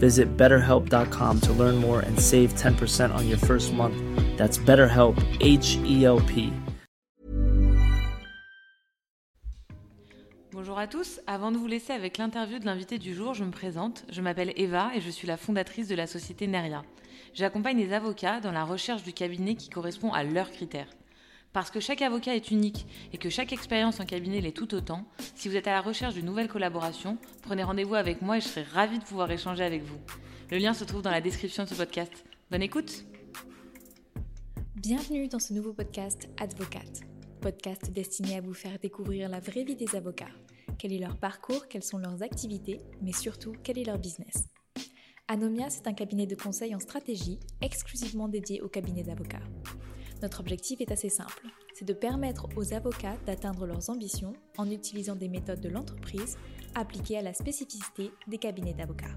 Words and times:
Visit 0.00 0.36
betterhelp.com 0.38 1.40
to 1.42 1.52
learn 1.52 1.76
more 1.76 2.00
and 2.00 2.18
save 2.18 2.54
10% 2.54 3.14
on 3.14 3.28
your 3.28 3.38
first 3.38 3.72
month. 3.74 3.94
That's 4.38 4.58
BetterHelp, 4.58 5.16
H 5.40 5.78
E 5.84 6.04
L 6.06 6.20
P. 6.26 6.50
Bonjour 10.52 10.78
à 10.78 10.86
tous, 10.86 11.20
avant 11.26 11.52
de 11.52 11.58
vous 11.58 11.66
laisser 11.66 11.92
avec 11.92 12.18
l'interview 12.18 12.58
de 12.58 12.64
l'invité 12.64 12.98
du 12.98 13.14
jour, 13.14 13.34
je 13.34 13.44
me 13.44 13.50
présente. 13.50 14.04
Je 14.10 14.20
m'appelle 14.20 14.52
Eva 14.56 14.90
et 14.94 15.00
je 15.00 15.10
suis 15.10 15.26
la 15.26 15.36
fondatrice 15.36 15.88
de 15.88 15.94
la 15.94 16.06
société 16.06 16.46
Neria. 16.46 16.82
J'accompagne 17.34 17.78
les 17.78 17.92
avocats 17.92 18.40
dans 18.40 18.52
la 18.52 18.64
recherche 18.64 19.02
du 19.02 19.12
cabinet 19.12 19.54
qui 19.54 19.68
correspond 19.68 20.12
à 20.12 20.24
leurs 20.24 20.50
critères. 20.50 20.88
Parce 21.52 21.70
que 21.70 21.80
chaque 21.80 22.02
avocat 22.02 22.36
est 22.36 22.52
unique 22.52 22.86
et 23.12 23.18
que 23.18 23.28
chaque 23.28 23.52
expérience 23.52 23.98
en 23.98 24.04
cabinet 24.04 24.40
l'est 24.40 24.56
tout 24.56 24.72
autant, 24.72 25.04
si 25.34 25.48
vous 25.48 25.56
êtes 25.56 25.66
à 25.66 25.72
la 25.72 25.80
recherche 25.80 26.14
d'une 26.14 26.26
nouvelle 26.26 26.48
collaboration, 26.48 27.18
prenez 27.42 27.64
rendez-vous 27.64 27.96
avec 27.96 28.22
moi 28.22 28.38
et 28.38 28.40
je 28.40 28.46
serai 28.46 28.62
ravie 28.62 29.00
de 29.00 29.04
pouvoir 29.04 29.30
échanger 29.32 29.64
avec 29.64 29.82
vous. 29.82 29.98
Le 30.50 30.58
lien 30.58 30.74
se 30.74 30.84
trouve 30.84 31.02
dans 31.02 31.10
la 31.10 31.20
description 31.20 31.64
de 31.64 31.68
ce 31.68 31.74
podcast. 31.74 32.12
Bonne 32.52 32.62
écoute 32.62 33.04
Bienvenue 34.76 35.26
dans 35.26 35.40
ce 35.40 35.52
nouveau 35.52 35.72
podcast 35.72 36.28
Advocate, 36.38 37.00
podcast 37.40 37.90
destiné 37.90 38.36
à 38.36 38.40
vous 38.40 38.54
faire 38.54 38.78
découvrir 38.78 39.28
la 39.28 39.40
vraie 39.40 39.64
vie 39.64 39.76
des 39.76 39.96
avocats. 39.96 40.30
Quel 40.78 40.92
est 40.92 40.98
leur 40.98 41.18
parcours, 41.18 41.66
quelles 41.68 41.82
sont 41.82 41.98
leurs 41.98 42.22
activités, 42.22 42.80
mais 43.02 43.12
surtout 43.12 43.52
quel 43.64 43.76
est 43.76 43.84
leur 43.84 43.98
business? 43.98 44.46
Anomia, 45.26 45.68
c'est 45.68 45.88
un 45.88 45.92
cabinet 45.94 46.26
de 46.26 46.34
conseil 46.36 46.74
en 46.76 46.80
stratégie 46.80 47.40
exclusivement 47.60 48.28
dédié 48.28 48.62
au 48.62 48.68
cabinet 48.68 49.02
d'avocats. 49.02 49.42
Notre 50.22 50.40
objectif 50.40 50.80
est 50.80 50.92
assez 50.92 51.08
simple, 51.08 51.48
c'est 51.72 51.86
de 51.86 51.94
permettre 51.94 52.46
aux 52.56 52.74
avocats 52.74 53.16
d'atteindre 53.24 53.66
leurs 53.66 53.88
ambitions 53.88 54.34
en 54.58 54.70
utilisant 54.70 55.16
des 55.16 55.28
méthodes 55.28 55.60
de 55.60 55.70
l'entreprise 55.70 56.36
appliquées 56.74 57.18
à 57.18 57.22
la 57.22 57.32
spécificité 57.32 58.10
des 58.26 58.38
cabinets 58.38 58.74
d'avocats. 58.74 59.16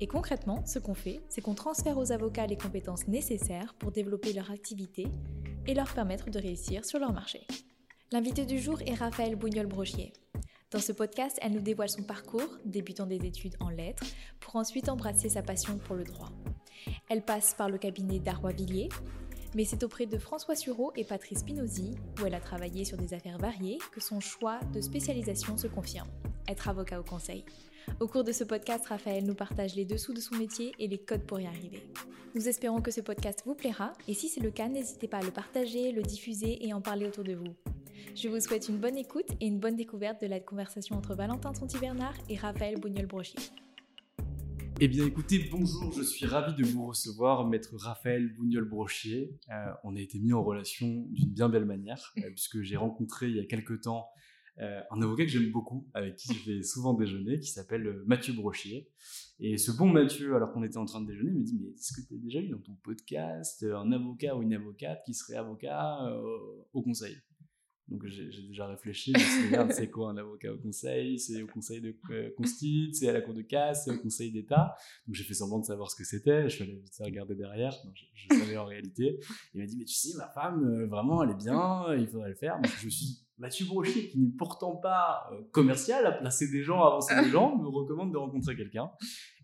Et 0.00 0.06
concrètement, 0.06 0.64
ce 0.66 0.78
qu'on 0.78 0.94
fait, 0.94 1.20
c'est 1.28 1.42
qu'on 1.42 1.54
transfère 1.54 1.98
aux 1.98 2.10
avocats 2.10 2.46
les 2.46 2.56
compétences 2.56 3.06
nécessaires 3.06 3.74
pour 3.74 3.92
développer 3.92 4.32
leur 4.32 4.50
activité 4.50 5.06
et 5.66 5.74
leur 5.74 5.92
permettre 5.92 6.30
de 6.30 6.38
réussir 6.38 6.84
sur 6.84 6.98
leur 6.98 7.12
marché. 7.12 7.46
L'invité 8.10 8.46
du 8.46 8.58
jour 8.58 8.80
est 8.86 8.94
Raphaël 8.94 9.36
Bougnol-Brochier. 9.36 10.12
Dans 10.72 10.80
ce 10.80 10.92
podcast, 10.92 11.38
elle 11.42 11.52
nous 11.52 11.60
dévoile 11.60 11.88
son 11.88 12.02
parcours, 12.02 12.48
débutant 12.64 13.06
des 13.06 13.24
études 13.26 13.56
en 13.60 13.68
lettres, 13.68 14.04
pour 14.40 14.56
ensuite 14.56 14.88
embrasser 14.88 15.28
sa 15.28 15.42
passion 15.42 15.78
pour 15.78 15.96
le 15.96 16.04
droit. 16.04 16.30
Elle 17.08 17.22
passe 17.22 17.54
par 17.54 17.68
le 17.68 17.78
cabinet 17.78 18.20
d'Arroy 18.20 18.52
Villiers, 18.52 18.88
mais 19.54 19.64
c'est 19.64 19.82
auprès 19.82 20.06
de 20.06 20.18
François 20.18 20.54
Sureau 20.54 20.92
et 20.96 21.04
Patrice 21.04 21.40
Spinozzi, 21.40 21.94
où 22.20 22.26
elle 22.26 22.34
a 22.34 22.40
travaillé 22.40 22.84
sur 22.84 22.96
des 22.96 23.14
affaires 23.14 23.38
variées, 23.38 23.78
que 23.92 24.00
son 24.00 24.20
choix 24.20 24.60
de 24.72 24.80
spécialisation 24.80 25.56
se 25.56 25.66
confirme 25.66 26.08
être 26.50 26.68
avocat 26.68 27.00
au 27.00 27.04
conseil. 27.04 27.44
Au 28.00 28.06
cours 28.06 28.24
de 28.24 28.32
ce 28.32 28.44
podcast, 28.44 28.86
Raphaël 28.86 29.24
nous 29.24 29.34
partage 29.34 29.74
les 29.74 29.84
dessous 29.84 30.12
de 30.12 30.20
son 30.20 30.36
métier 30.36 30.72
et 30.78 30.88
les 30.88 30.98
codes 30.98 31.22
pour 31.22 31.40
y 31.40 31.46
arriver. 31.46 31.82
Nous 32.34 32.48
espérons 32.48 32.80
que 32.80 32.90
ce 32.90 33.00
podcast 33.00 33.42
vous 33.44 33.54
plaira 33.54 33.92
et 34.06 34.14
si 34.14 34.28
c'est 34.28 34.40
le 34.40 34.50
cas, 34.50 34.68
n'hésitez 34.68 35.08
pas 35.08 35.18
à 35.18 35.22
le 35.22 35.30
partager, 35.30 35.92
le 35.92 36.02
diffuser 36.02 36.66
et 36.66 36.72
en 36.72 36.80
parler 36.80 37.06
autour 37.06 37.24
de 37.24 37.34
vous. 37.34 37.54
Je 38.14 38.28
vous 38.28 38.40
souhaite 38.40 38.68
une 38.68 38.78
bonne 38.78 38.96
écoute 38.96 39.28
et 39.40 39.46
une 39.46 39.58
bonne 39.58 39.76
découverte 39.76 40.20
de 40.20 40.26
la 40.26 40.40
conversation 40.40 40.96
entre 40.96 41.14
Valentin 41.14 41.52
Tonti-Bernard 41.52 42.14
et 42.28 42.36
Raphaël 42.36 42.78
Bougnol-Brochier. 42.78 43.40
Eh 44.82 44.88
bien 44.88 45.04
écoutez, 45.04 45.46
bonjour, 45.50 45.92
je 45.92 46.02
suis 46.02 46.24
ravi 46.24 46.54
de 46.54 46.64
vous 46.66 46.86
recevoir, 46.86 47.46
maître 47.46 47.76
Raphaël 47.76 48.34
Bougnol-Brochier. 48.34 49.38
Euh, 49.50 49.72
on 49.84 49.94
a 49.94 50.00
été 50.00 50.18
mis 50.18 50.32
en 50.32 50.42
relation 50.42 51.06
d'une 51.10 51.28
bien 51.28 51.50
belle 51.50 51.66
manière, 51.66 52.14
euh, 52.16 52.30
puisque 52.30 52.62
j'ai 52.62 52.78
rencontré 52.78 53.28
il 53.28 53.36
y 53.36 53.40
a 53.40 53.44
quelques 53.44 53.82
temps 53.82 54.08
euh, 54.58 54.80
un 54.90 55.02
avocat 55.02 55.24
que 55.26 55.30
j'aime 55.30 55.50
beaucoup, 55.50 55.86
avec 55.92 56.16
qui 56.16 56.32
je 56.32 56.50
vais 56.50 56.62
souvent 56.62 56.94
déjeuner, 56.94 57.38
qui 57.40 57.48
s'appelle 57.48 58.02
Mathieu 58.06 58.32
Brochier. 58.32 58.88
Et 59.38 59.58
ce 59.58 59.70
bon 59.70 59.86
Mathieu, 59.86 60.34
alors 60.34 60.50
qu'on 60.50 60.62
était 60.62 60.78
en 60.78 60.86
train 60.86 61.02
de 61.02 61.08
déjeuner, 61.08 61.32
me 61.32 61.42
dit 61.42 61.58
Mais 61.60 61.72
est-ce 61.72 61.92
que 61.92 62.08
tu 62.08 62.14
as 62.14 62.16
déjà 62.16 62.40
eu 62.40 62.48
dans 62.48 62.60
ton 62.60 62.74
podcast 62.82 63.62
un 63.62 63.92
avocat 63.92 64.34
ou 64.34 64.40
une 64.40 64.54
avocate 64.54 65.02
qui 65.04 65.12
serait 65.12 65.36
avocat 65.36 66.10
au 66.72 66.80
conseil? 66.80 67.18
Donc 67.90 68.06
j'ai 68.06 68.42
déjà 68.46 68.68
réfléchi, 68.68 69.12
dit, 69.12 69.22
Merde, 69.50 69.72
c'est 69.72 69.90
quoi 69.90 70.10
un 70.10 70.16
avocat 70.16 70.52
au 70.52 70.58
conseil? 70.58 71.18
C'est 71.18 71.42
au 71.42 71.46
conseil 71.48 71.80
de 71.80 71.94
euh, 72.10 72.30
c'est 72.92 73.08
à 73.08 73.12
la 73.12 73.20
cour 73.20 73.34
de 73.34 73.42
casse, 73.42 73.84
c'est 73.84 73.90
au 73.90 73.98
conseil 73.98 74.30
d'État. 74.30 74.74
Donc 75.06 75.16
j'ai 75.16 75.24
fait 75.24 75.34
semblant 75.34 75.58
de 75.58 75.64
savoir 75.64 75.90
ce 75.90 75.96
que 75.96 76.04
c'était, 76.04 76.48
je 76.48 76.54
suis 76.54 76.64
allé 76.64 76.76
vite 76.76 76.94
regarder 77.00 77.34
derrière, 77.34 77.72
je, 77.94 78.36
savais 78.36 78.56
en 78.56 78.64
réalité. 78.64 79.18
Il 79.54 79.60
m'a 79.60 79.66
dit, 79.66 79.76
mais 79.76 79.84
tu 79.84 79.94
sais, 79.94 80.16
ma 80.16 80.28
femme, 80.28 80.64
euh, 80.64 80.86
vraiment, 80.86 81.24
elle 81.24 81.30
est 81.30 81.42
bien, 81.42 81.94
il 81.96 82.06
faudrait 82.06 82.30
le 82.30 82.36
faire. 82.36 82.56
Donc 82.60 82.70
je 82.80 82.88
suis 82.88 83.18
Mathieu 83.40 83.64
Brochier, 83.64 84.08
qui 84.08 84.18
n'est 84.18 84.30
pourtant 84.36 84.76
pas 84.76 85.28
euh, 85.32 85.40
commercial, 85.50 86.04
à 86.04 86.12
placer 86.12 86.48
des 86.48 86.62
gens, 86.62 86.82
à 86.82 86.88
avancer 86.88 87.14
des 87.24 87.30
gens, 87.30 87.56
me 87.56 87.68
recommande 87.68 88.12
de 88.12 88.18
rencontrer 88.18 88.54
quelqu'un. 88.54 88.90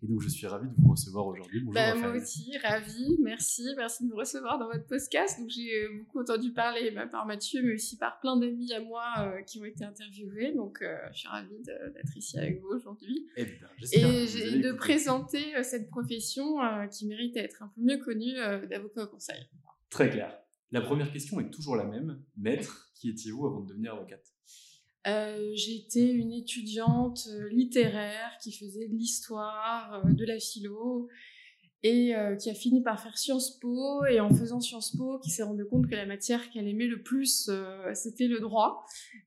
Et 0.03 0.07
donc 0.07 0.21
je 0.21 0.29
suis 0.29 0.47
ravi 0.47 0.69
de 0.69 0.75
vous 0.77 0.91
recevoir 0.91 1.27
aujourd'hui. 1.27 1.61
Bonjour 1.61 1.75
Bah, 1.75 1.95
moi 1.95 2.11
aussi, 2.11 2.53
ravie, 2.62 3.17
merci, 3.23 3.67
merci 3.77 4.05
de 4.05 4.11
me 4.11 4.15
recevoir 4.15 4.59
dans 4.59 4.67
votre 4.67 4.87
podcast. 4.87 5.41
Donc 5.41 5.49
j'ai 5.49 5.85
euh, 5.85 5.99
beaucoup 5.99 6.21
entendu 6.21 6.53
parler 6.53 6.91
bah, 6.91 7.06
par 7.06 7.25
Mathieu, 7.25 7.62
mais 7.62 7.73
aussi 7.73 7.97
par 7.97 8.21
plein 8.21 8.37
d'amis 8.37 8.73
à 8.75 8.81
moi 8.81 9.05
euh, 9.19 9.43
qui 9.43 9.59
ont 9.59 9.65
été 9.65 9.85
interviewés. 9.85 10.53
Donc 10.53 10.83
euh, 10.83 10.95
je 11.12 11.21
suis 11.21 11.29
ravie 11.29 11.62
d'être 11.62 12.17
ici 12.17 12.39
avec 12.39 12.61
vous 12.61 12.69
aujourd'hui. 12.69 13.27
Eh 13.37 13.47
bien, 13.47 13.69
Et 13.93 14.59
de 14.61 14.73
présenter 14.73 15.56
euh, 15.56 15.62
cette 15.62 15.89
profession 15.89 16.59
qui 16.91 17.06
mérite 17.06 17.35
d'être 17.35 17.62
un 17.62 17.73
peu 17.75 17.81
mieux 17.81 17.99
connue 17.99 18.35
d'avocat 18.69 19.05
au 19.05 19.06
conseil. 19.06 19.49
Très 19.89 20.11
clair. 20.11 20.39
La 20.72 20.81
première 20.81 21.12
question 21.12 21.38
est 21.41 21.50
toujours 21.50 21.77
la 21.77 21.84
même. 21.84 22.22
Maître, 22.37 22.91
qui 22.94 23.08
étiez-vous 23.11 23.46
avant 23.46 23.61
de 23.61 23.69
devenir 23.69 23.94
avocate? 23.94 24.25
Euh, 25.06 25.52
J'étais 25.55 26.11
une 26.11 26.32
étudiante 26.32 27.29
euh, 27.31 27.49
littéraire 27.50 28.32
qui 28.43 28.50
faisait 28.52 28.88
de 28.88 28.94
l'histoire, 28.94 30.05
euh, 30.05 30.12
de 30.12 30.25
la 30.25 30.41
philo, 30.41 31.08
et 31.85 32.17
euh, 32.17 32.35
qui 32.35 32.50
a 32.50 32.55
fini 32.55 32.82
par 32.82 33.00
faire 33.00 33.17
Sciences 33.17 33.61
Po, 33.61 34.05
et 34.06 34.19
en 34.19 34.31
faisant 34.35 34.61
Sciences 34.61 34.96
Po, 34.96 35.20
qui 35.20 35.31
s'est 35.31 35.44
rendu 35.44 35.64
compte 35.64 35.87
que 35.88 35.94
la 35.94 36.06
matière 36.06 36.50
qu'elle 36.50 36.67
aimait 36.67 36.88
le 36.88 37.00
plus, 37.02 37.49
euh, 37.49 37.94
c'était 37.94 38.26
le 38.26 38.41
droit, 38.41 38.85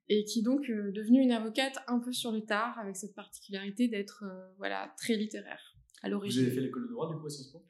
et 0.10 0.25
qui 0.25 0.40
est 0.40 0.44
donc 0.44 0.69
euh, 0.69 0.92
devenue 0.92 1.22
une 1.22 1.31
avocate 1.31 1.78
un 1.88 2.00
peu 2.00 2.12
sur 2.12 2.34
le 2.34 2.42
tard, 2.42 2.78
avec 2.80 2.98
cette 2.98 3.16
particularité 3.16 3.88
d'être 3.88 4.25
voilà 4.58 4.94
très 4.98 5.16
littéraire 5.16 5.78
à 6.02 6.08
Vous 6.10 6.16
l'origine. 6.16 6.42
avez 6.46 6.52
fait 6.56 6.62
l'école 6.62 6.88
de 6.88 6.92
droit 6.92 7.10
du 7.10 7.18
coup 7.18 7.28
à 7.28 7.30
Sciences 7.30 7.54
Po? 7.54 7.64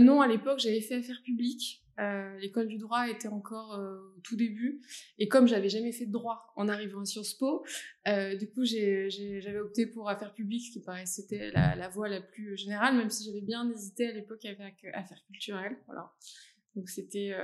Non, 0.00 0.20
à 0.20 0.28
l'époque, 0.28 0.58
j'avais 0.58 0.82
fait 0.82 0.96
affaires 0.96 1.22
publiques. 1.24 1.82
Euh, 1.98 2.36
L'école 2.38 2.68
du 2.68 2.78
droit 2.78 3.08
était 3.08 3.28
encore 3.28 3.74
euh, 3.74 3.96
au 4.16 4.20
tout 4.20 4.36
début. 4.36 4.82
Et 5.18 5.28
comme 5.28 5.48
j'avais 5.48 5.68
jamais 5.68 5.92
fait 5.92 6.06
de 6.06 6.12
droit 6.12 6.52
en 6.56 6.68
arrivant 6.68 7.00
à 7.00 7.04
Sciences 7.04 7.34
Po, 7.34 7.64
euh, 8.06 8.36
du 8.36 8.50
coup, 8.50 8.64
j'avais 8.64 9.58
opté 9.58 9.86
pour 9.86 10.08
affaires 10.08 10.34
publiques, 10.34 10.66
ce 10.66 10.72
qui 10.72 10.82
paraissait 10.82 11.22
c'était 11.22 11.50
la, 11.52 11.74
la 11.76 11.88
voie 11.88 12.08
la 12.08 12.20
plus 12.20 12.56
générale, 12.56 12.96
même 12.96 13.10
si 13.10 13.24
j'avais 13.24 13.40
bien 13.40 13.70
hésité 13.70 14.08
à 14.08 14.12
l'époque 14.12 14.44
avec 14.44 14.84
affaires 14.92 15.22
culturelles. 15.26 15.78
Voilà. 15.86 16.12
Donc 16.74 16.90
c'était 16.90 17.34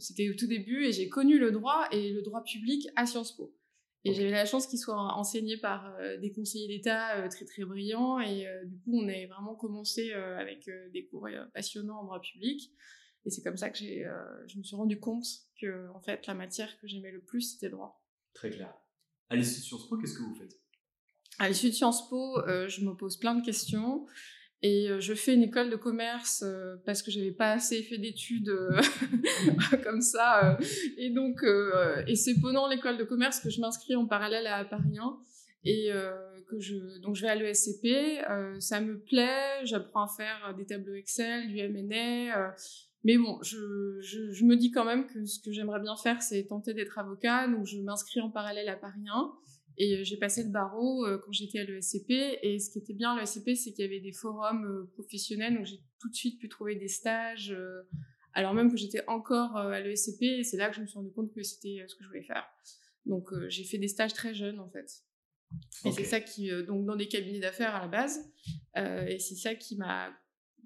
c'était 0.00 0.28
au 0.30 0.34
tout 0.34 0.48
début 0.48 0.84
et 0.84 0.90
j'ai 0.90 1.08
connu 1.08 1.38
le 1.38 1.52
droit 1.52 1.86
et 1.92 2.12
le 2.12 2.22
droit 2.22 2.42
public 2.42 2.88
à 2.96 3.06
Sciences 3.06 3.36
Po. 3.36 3.54
Et 4.04 4.14
j'avais 4.14 4.30
la 4.30 4.46
chance 4.46 4.66
qu'il 4.66 4.80
soit 4.80 4.96
enseigné 4.96 5.58
par 5.58 5.96
des 6.20 6.32
conseillers 6.32 6.66
d'État 6.66 7.28
très 7.28 7.44
très 7.44 7.64
brillants 7.64 8.18
et 8.18 8.48
du 8.64 8.76
coup 8.80 8.98
on 8.98 9.06
a 9.06 9.26
vraiment 9.26 9.54
commencé 9.54 10.12
avec 10.12 10.68
des 10.92 11.04
cours 11.04 11.28
passionnants 11.54 12.00
en 12.00 12.04
droit 12.04 12.20
public. 12.20 12.72
Et 13.24 13.30
c'est 13.30 13.42
comme 13.42 13.56
ça 13.56 13.70
que 13.70 13.78
j'ai, 13.78 14.06
je 14.46 14.58
me 14.58 14.62
suis 14.62 14.76
rendu 14.76 14.98
compte 14.98 15.26
que 15.60 15.88
en 15.94 16.00
fait 16.00 16.26
la 16.26 16.34
matière 16.34 16.78
que 16.80 16.86
j'aimais 16.86 17.10
le 17.10 17.20
plus 17.20 17.42
c'était 17.42 17.66
le 17.66 17.72
droit. 17.72 18.02
Très 18.32 18.50
clair. 18.50 18.72
À 19.30 19.36
l'issue 19.36 19.60
de 19.60 19.64
Sciences 19.64 19.88
Po, 19.88 19.98
qu'est-ce 19.98 20.14
que 20.14 20.22
vous 20.22 20.34
faites? 20.34 20.58
À 21.38 21.48
l'issue 21.48 21.68
de 21.68 21.74
Sciences 21.74 22.08
Po, 22.08 22.40
je 22.46 22.84
me 22.84 22.94
pose 22.94 23.18
plein 23.18 23.34
de 23.34 23.44
questions. 23.44 24.06
Et 24.60 24.88
je 24.98 25.14
fais 25.14 25.34
une 25.34 25.44
école 25.44 25.70
de 25.70 25.76
commerce 25.76 26.44
parce 26.84 27.02
que 27.02 27.12
j'avais 27.12 27.30
pas 27.30 27.52
assez 27.52 27.80
fait 27.82 27.98
d'études 27.98 28.52
comme 29.84 30.00
ça. 30.00 30.58
et 30.96 31.10
donc, 31.10 31.44
et 32.06 32.16
c'est 32.16 32.40
pendant 32.40 32.66
l'école 32.66 32.96
de 32.96 33.04
commerce 33.04 33.38
que 33.38 33.50
je 33.50 33.60
m'inscris 33.60 33.94
en 33.94 34.06
parallèle 34.06 34.46
à 34.48 34.64
Paris 34.64 34.98
1 34.98 35.18
et 35.64 35.90
que 36.48 36.58
je 36.58 36.98
donc 36.98 37.14
je 37.14 37.22
vais 37.22 37.28
à 37.28 37.36
l'ESCP. 37.36 38.20
ça 38.58 38.80
me 38.80 38.98
plaît, 38.98 39.64
j'apprends 39.64 40.06
à 40.06 40.08
faire 40.08 40.54
des 40.56 40.66
tableaux 40.66 40.94
Excel, 40.94 41.46
du 41.48 41.58
M&A. 41.58 42.54
Mais 43.04 43.16
bon, 43.16 43.38
je, 43.42 43.98
je, 44.00 44.32
je, 44.32 44.44
me 44.44 44.56
dis 44.56 44.70
quand 44.70 44.84
même 44.84 45.06
que 45.06 45.24
ce 45.24 45.40
que 45.40 45.52
j'aimerais 45.52 45.80
bien 45.80 45.96
faire, 45.96 46.20
c'est 46.20 46.44
tenter 46.46 46.74
d'être 46.74 46.98
avocat. 46.98 47.46
Donc, 47.48 47.66
je 47.66 47.78
m'inscris 47.78 48.20
en 48.20 48.30
parallèle 48.30 48.68
à 48.68 48.76
Paris 48.76 49.04
1. 49.08 49.32
Et 49.78 49.96
euh, 49.96 50.04
j'ai 50.04 50.16
passé 50.16 50.42
le 50.42 50.50
barreau 50.50 51.06
euh, 51.06 51.18
quand 51.18 51.32
j'étais 51.32 51.60
à 51.60 51.64
l'ESCP. 51.64 52.38
Et 52.42 52.58
ce 52.58 52.70
qui 52.70 52.78
était 52.78 52.94
bien 52.94 53.12
à 53.12 53.20
l'ESCP, 53.20 53.54
c'est 53.54 53.72
qu'il 53.72 53.84
y 53.84 53.88
avait 53.88 54.00
des 54.00 54.12
forums 54.12 54.66
euh, 54.66 54.90
professionnels. 54.94 55.54
Donc 55.54 55.66
j'ai 55.66 55.80
tout 56.00 56.10
de 56.10 56.14
suite 56.14 56.40
pu 56.40 56.48
trouver 56.48 56.74
des 56.74 56.88
stages, 56.88 57.56
alors 58.32 58.54
même 58.54 58.70
que 58.70 58.76
j'étais 58.76 59.02
encore 59.08 59.56
à 59.56 59.80
l'ESCP. 59.80 60.22
Et 60.22 60.44
c'est 60.44 60.56
là 60.56 60.68
que 60.68 60.76
je 60.76 60.80
me 60.80 60.86
suis 60.86 60.96
rendu 60.96 61.10
compte 61.12 61.32
que 61.32 61.42
c'était 61.42 61.84
ce 61.88 61.94
que 61.94 62.04
je 62.04 62.08
voulais 62.08 62.22
faire. 62.22 62.46
Donc 63.06 63.30
j'ai 63.48 63.64
fait 63.64 63.78
des 63.78 63.88
stages 63.88 64.12
très 64.12 64.34
jeunes 64.34 64.60
en 64.60 64.68
fait. 64.68 65.02
Et 65.84 65.92
c'est 65.92 66.04
ça 66.04 66.20
qui, 66.20 66.50
donc 66.66 66.84
dans 66.84 66.94
des 66.94 67.08
cabinets 67.08 67.40
d'affaires 67.40 67.74
à 67.74 67.80
la 67.80 67.88
base. 67.88 68.30
et 68.76 69.18
c'est 69.18 69.34
ça 69.34 69.56
qui 69.56 69.76
m'a 69.76 70.12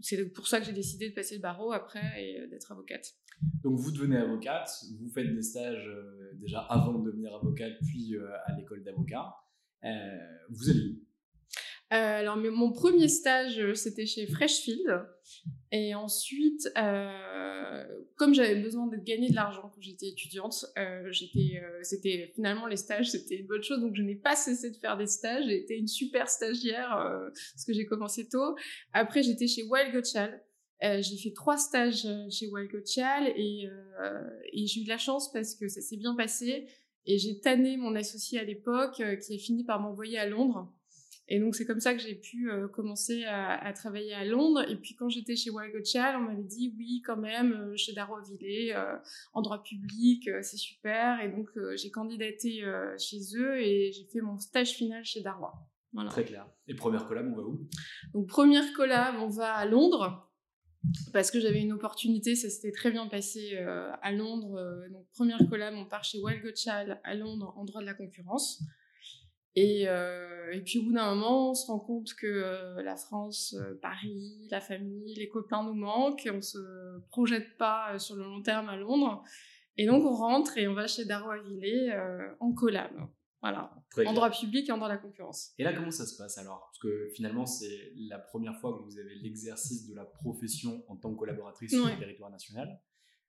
c'est 0.00 0.32
pour 0.32 0.46
ça 0.46 0.60
que 0.60 0.66
j'ai 0.66 0.72
décidé 0.72 1.10
de 1.10 1.14
passer 1.14 1.36
le 1.36 1.40
barreau 1.40 1.72
après 1.72 2.02
et 2.18 2.46
d'être 2.48 2.72
avocate. 2.72 3.14
Donc 3.62 3.78
vous 3.78 3.90
devenez 3.90 4.16
avocate, 4.16 4.70
vous 4.98 5.10
faites 5.10 5.34
des 5.34 5.42
stages 5.42 5.86
euh, 5.86 6.32
déjà 6.34 6.60
avant 6.60 6.98
de 6.98 7.10
devenir 7.10 7.34
avocate, 7.34 7.72
puis 7.86 8.16
euh, 8.16 8.28
à 8.46 8.56
l'école 8.56 8.82
d'avocat. 8.84 9.34
Euh, 9.84 9.88
vous 10.50 10.70
allez 10.70 10.80
où? 10.80 11.00
Alors, 11.90 12.38
mon 12.38 12.72
premier 12.72 13.08
stage, 13.08 13.74
c'était 13.74 14.06
chez 14.06 14.26
Freshfield. 14.26 15.06
Et 15.72 15.94
ensuite, 15.94 16.68
comme 18.16 18.34
j'avais 18.34 18.60
besoin 18.60 18.86
de 18.86 18.96
gagner 18.96 19.30
de 19.30 19.34
l'argent 19.34 19.70
quand 19.74 19.80
j'étais 19.80 20.08
étudiante, 20.08 20.66
j'étais, 21.10 21.62
c'était 21.82 22.30
finalement 22.34 22.66
les 22.66 22.76
stages, 22.76 23.10
c'était 23.10 23.36
une 23.36 23.46
bonne 23.46 23.62
chose. 23.62 23.80
Donc, 23.80 23.96
je 23.96 24.02
n'ai 24.02 24.14
pas 24.14 24.36
cessé 24.36 24.70
de 24.70 24.76
faire 24.76 24.98
des 24.98 25.06
stages. 25.06 25.46
J'ai 25.46 25.56
été 25.56 25.78
une 25.78 25.88
super 25.88 26.28
stagiaire 26.28 26.90
parce 26.90 27.64
que 27.66 27.72
j'ai 27.72 27.86
commencé 27.86 28.28
tôt. 28.28 28.54
Après, 28.92 29.22
j'étais 29.22 29.46
chez 29.46 29.62
Wild 29.62 29.94
Gottschall. 29.94 30.42
Euh, 30.82 31.00
j'ai 31.00 31.16
fait 31.16 31.32
trois 31.32 31.56
stages 31.56 32.06
euh, 32.06 32.28
chez 32.28 32.48
Wild 32.48 32.70
et, 33.36 33.68
euh, 33.68 34.30
et 34.52 34.66
j'ai 34.66 34.80
eu 34.80 34.84
de 34.84 34.88
la 34.88 34.98
chance 34.98 35.30
parce 35.30 35.54
que 35.54 35.68
ça 35.68 35.80
s'est 35.80 35.96
bien 35.96 36.14
passé. 36.16 36.66
Et 37.06 37.18
j'ai 37.18 37.38
tanné 37.38 37.76
mon 37.76 37.94
associé 37.94 38.40
à 38.40 38.44
l'époque 38.44 38.94
qui 38.94 39.34
a 39.34 39.38
fini 39.38 39.64
par 39.64 39.80
m'envoyer 39.80 40.18
à 40.18 40.26
Londres. 40.26 40.72
Et 41.32 41.40
donc 41.40 41.54
c'est 41.54 41.64
comme 41.64 41.80
ça 41.80 41.94
que 41.94 42.00
j'ai 42.00 42.14
pu 42.14 42.50
commencer 42.74 43.24
à, 43.24 43.72
travailler 43.72 44.12
à 44.12 44.22
Londres. 44.22 44.68
Et 44.68 44.76
puis 44.76 44.94
quand 44.94 45.08
j'étais 45.08 45.34
chez 45.34 45.48
Wild 45.48 45.72
on 45.74 46.20
m'avait 46.20 46.42
dit 46.42 46.74
oui 46.76 47.00
quand 47.06 47.16
même 47.16 47.72
chez 47.74 47.94
Darrow 47.94 48.20
Villers 48.20 48.76
en 49.32 49.40
droit 49.40 49.62
public, 49.62 50.28
c'est 50.42 50.58
super. 50.58 51.22
Et 51.22 51.30
donc 51.30 51.48
j'ai 51.76 51.90
candidaté 51.90 52.62
chez 52.98 53.18
eux 53.36 53.58
et 53.62 53.92
j'ai 53.92 54.04
fait 54.12 54.20
mon 54.20 54.38
stage 54.38 54.72
final 54.72 55.02
chez 55.06 55.22
Darrow. 55.22 55.46
Voilà. 55.94 56.10
Très 56.10 56.26
clair. 56.26 56.46
Et 56.68 56.74
première 56.74 57.06
collab, 57.08 57.26
on 57.32 57.34
va 57.34 57.42
où? 57.42 57.66
Donc 58.12 58.28
première 58.28 58.70
collab, 58.74 59.14
on 59.20 59.28
va 59.28 59.54
à 59.54 59.64
Londres 59.64 60.30
parce 61.12 61.30
que 61.30 61.40
j'avais 61.40 61.60
une 61.60 61.72
opportunité, 61.72 62.34
ça 62.34 62.50
s'était 62.50 62.72
très 62.72 62.90
bien 62.90 63.06
passé 63.06 63.50
euh, 63.54 63.90
à 64.02 64.12
Londres. 64.12 64.56
Euh, 64.56 64.88
donc, 64.90 65.06
première 65.12 65.38
collab, 65.48 65.74
on 65.74 65.84
part 65.84 66.04
chez 66.04 66.18
Wild 66.20 66.42
Gottschall 66.42 67.00
à 67.04 67.14
Londres 67.14 67.54
en 67.56 67.64
droit 67.64 67.80
de 67.80 67.86
la 67.86 67.94
concurrence. 67.94 68.62
Et, 69.54 69.88
euh, 69.88 70.52
et 70.52 70.60
puis, 70.60 70.78
au 70.78 70.84
bout 70.84 70.92
d'un 70.92 71.14
moment, 71.14 71.50
on 71.50 71.54
se 71.54 71.66
rend 71.66 71.78
compte 71.78 72.14
que 72.14 72.80
la 72.82 72.96
France, 72.96 73.56
Paris, 73.80 74.48
la 74.50 74.60
famille, 74.60 75.14
les 75.14 75.28
copains 75.28 75.62
nous 75.64 75.74
manquent 75.74 76.26
et 76.26 76.30
on 76.30 76.42
se 76.42 76.58
projette 77.10 77.56
pas 77.58 77.98
sur 77.98 78.16
le 78.16 78.24
long 78.24 78.42
terme 78.42 78.68
à 78.68 78.76
Londres. 78.76 79.22
Et 79.76 79.86
donc, 79.86 80.04
on 80.04 80.14
rentre 80.14 80.58
et 80.58 80.68
on 80.68 80.74
va 80.74 80.86
chez 80.86 81.04
Darrow 81.04 81.42
Villers 81.42 81.94
en 82.40 82.52
collab. 82.52 82.92
Voilà, 83.42 83.74
en 84.06 84.12
droit 84.12 84.30
public 84.30 84.68
et 84.68 84.72
en 84.72 84.76
droit 84.76 84.88
de 84.88 84.94
la 84.94 85.00
concurrence. 85.00 85.52
Et 85.58 85.64
là, 85.64 85.72
comment 85.72 85.90
ça 85.90 86.06
se 86.06 86.16
passe 86.16 86.38
alors? 86.38 86.60
Parce 86.70 86.78
que 86.78 87.08
finalement, 87.16 87.44
c'est 87.44 87.92
la 87.96 88.20
première 88.20 88.56
fois 88.60 88.78
que 88.78 88.84
vous 88.84 89.00
avez 89.00 89.16
l'exercice 89.16 89.88
de 89.88 89.96
la 89.96 90.04
profession 90.04 90.84
en 90.86 90.96
tant 90.96 91.12
que 91.12 91.18
collaboratrice 91.18 91.72
sur 91.72 91.84
le 91.84 91.98
territoire 91.98 92.30
national. 92.30 92.80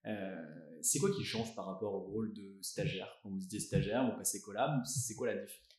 Euh, 0.05 0.35
c'est 0.81 0.99
quoi 0.99 1.09
qui 1.11 1.23
change 1.23 1.55
par 1.55 1.65
rapport 1.65 1.95
au 1.95 2.01
rôle 2.01 2.31
de 2.31 2.57
stagiaire? 2.61 3.07
Quand 3.23 3.29
vous 3.29 3.43
étiez 3.43 3.59
stagiaire, 3.59 4.05
vous 4.05 4.15
passez 4.15 4.39
collab, 4.39 4.85
c'est 4.85 5.15
quoi 5.15 5.33
la 5.33 5.41
différence? 5.41 5.72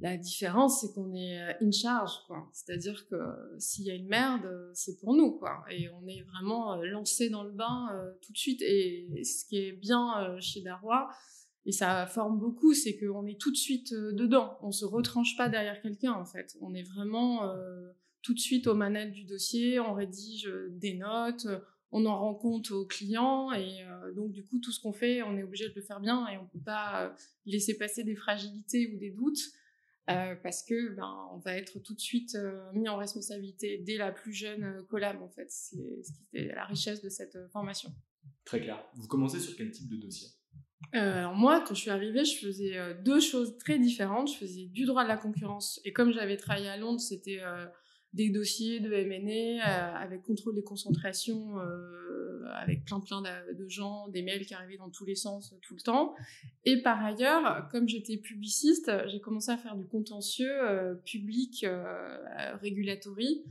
La 0.00 0.16
différence, 0.16 0.80
c'est 0.80 0.92
qu'on 0.92 1.14
est 1.14 1.40
euh, 1.40 1.52
in 1.62 1.70
charge, 1.70 2.12
quoi. 2.26 2.48
C'est-à-dire 2.52 3.06
que 3.08 3.14
euh, 3.14 3.58
s'il 3.58 3.84
y 3.84 3.90
a 3.90 3.94
une 3.94 4.08
merde, 4.08 4.70
c'est 4.74 4.98
pour 4.98 5.14
nous, 5.14 5.32
quoi. 5.32 5.64
Et 5.70 5.88
on 5.90 6.06
est 6.06 6.22
vraiment 6.22 6.76
lancé 6.76 7.30
dans 7.30 7.44
le 7.44 7.52
bain 7.52 7.88
tout 8.20 8.32
de 8.32 8.38
suite. 8.38 8.62
Et 8.62 9.22
ce 9.24 9.44
qui 9.46 9.58
est 9.58 9.72
bien 9.72 10.38
chez 10.40 10.62
Darrois, 10.62 11.08
et 11.66 11.72
ça 11.72 12.06
forme 12.06 12.38
beaucoup, 12.38 12.74
c'est 12.74 12.96
qu'on 12.96 13.26
est 13.26 13.40
tout 13.40 13.50
de 13.50 13.56
suite 13.56 13.92
euh, 13.92 14.12
dedans. 14.12 14.58
On 14.62 14.70
se 14.70 14.84
retranche 14.84 15.36
pas 15.36 15.48
derrière 15.48 15.80
quelqu'un, 15.80 16.12
en 16.12 16.26
fait. 16.26 16.56
On 16.60 16.74
est 16.74 16.82
vraiment 16.82 17.48
euh, 17.48 17.90
tout 18.22 18.34
de 18.34 18.38
suite 18.38 18.66
aux 18.66 18.74
manettes 18.74 19.12
du 19.12 19.24
dossier, 19.24 19.80
on 19.80 19.94
rédige 19.94 20.46
euh, 20.46 20.68
des 20.72 20.94
notes, 20.94 21.46
on 21.90 22.04
en 22.06 22.18
rend 22.18 22.34
compte 22.34 22.70
aux 22.70 22.86
clients, 22.86 23.52
et 23.52 23.84
donc 24.16 24.32
du 24.32 24.44
coup, 24.44 24.58
tout 24.58 24.72
ce 24.72 24.80
qu'on 24.80 24.92
fait, 24.92 25.22
on 25.22 25.36
est 25.36 25.44
obligé 25.44 25.68
de 25.68 25.74
le 25.76 25.80
faire 25.80 26.00
bien, 26.00 26.26
et 26.26 26.36
on 26.38 26.46
peut 26.46 26.58
pas 26.64 27.14
laisser 27.46 27.78
passer 27.78 28.02
des 28.02 28.16
fragilités 28.16 28.92
ou 28.92 28.98
des 28.98 29.10
doutes, 29.12 29.38
parce 30.06 30.62
que 30.62 30.94
ben, 30.94 31.28
on 31.32 31.38
va 31.38 31.56
être 31.56 31.78
tout 31.78 31.94
de 31.94 32.00
suite 32.00 32.36
mis 32.74 32.88
en 32.88 32.96
responsabilité 32.96 33.78
dès 33.78 33.96
la 33.96 34.12
plus 34.12 34.32
jeune 34.32 34.84
collab, 34.88 35.22
en 35.22 35.28
fait. 35.28 35.50
C'est 35.50 36.02
ce 36.02 36.12
qui 36.12 36.36
est 36.36 36.54
la 36.54 36.64
richesse 36.64 37.02
de 37.02 37.08
cette 37.08 37.38
formation. 37.52 37.90
Très 38.44 38.60
clair. 38.60 38.84
Vous 38.94 39.08
commencez 39.08 39.40
sur 39.40 39.56
quel 39.56 39.70
type 39.70 39.88
de 39.88 39.96
dossier? 39.96 40.28
Euh, 40.94 41.18
alors 41.18 41.34
moi, 41.34 41.64
quand 41.66 41.74
je 41.74 41.80
suis 41.80 41.90
arrivée, 41.90 42.24
je 42.24 42.38
faisais 42.38 42.76
euh, 42.76 42.94
deux 43.02 43.20
choses 43.20 43.56
très 43.58 43.78
différentes. 43.78 44.30
Je 44.30 44.36
faisais 44.36 44.66
du 44.66 44.84
droit 44.84 45.02
de 45.02 45.08
la 45.08 45.16
concurrence 45.16 45.80
et 45.84 45.92
comme 45.92 46.12
j'avais 46.12 46.36
travaillé 46.36 46.68
à 46.68 46.76
Londres, 46.76 47.00
c'était 47.00 47.40
euh, 47.40 47.66
des 48.14 48.30
dossiers 48.30 48.80
de 48.80 48.92
M&A 48.92 49.62
avec 49.98 50.22
contrôle 50.22 50.54
des 50.54 50.62
concentrations, 50.62 51.56
avec 52.54 52.84
plein 52.84 53.00
plein 53.00 53.22
de, 53.22 53.68
gens, 53.68 54.08
des 54.08 54.22
mails 54.22 54.46
qui 54.46 54.54
arrivaient 54.54 54.78
dans 54.78 54.90
tous 54.90 55.04
les 55.04 55.16
sens 55.16 55.54
tout 55.62 55.74
le 55.74 55.80
temps. 55.80 56.14
Et 56.64 56.80
par 56.82 57.04
ailleurs, 57.04 57.68
comme 57.70 57.88
j'étais 57.88 58.16
publiciste, 58.16 58.90
j'ai 59.06 59.20
commencé 59.20 59.50
à 59.50 59.56
faire 59.56 59.76
du 59.76 59.84
contentieux 59.86 60.54
public 61.04 61.66
régulatory. 62.62 63.44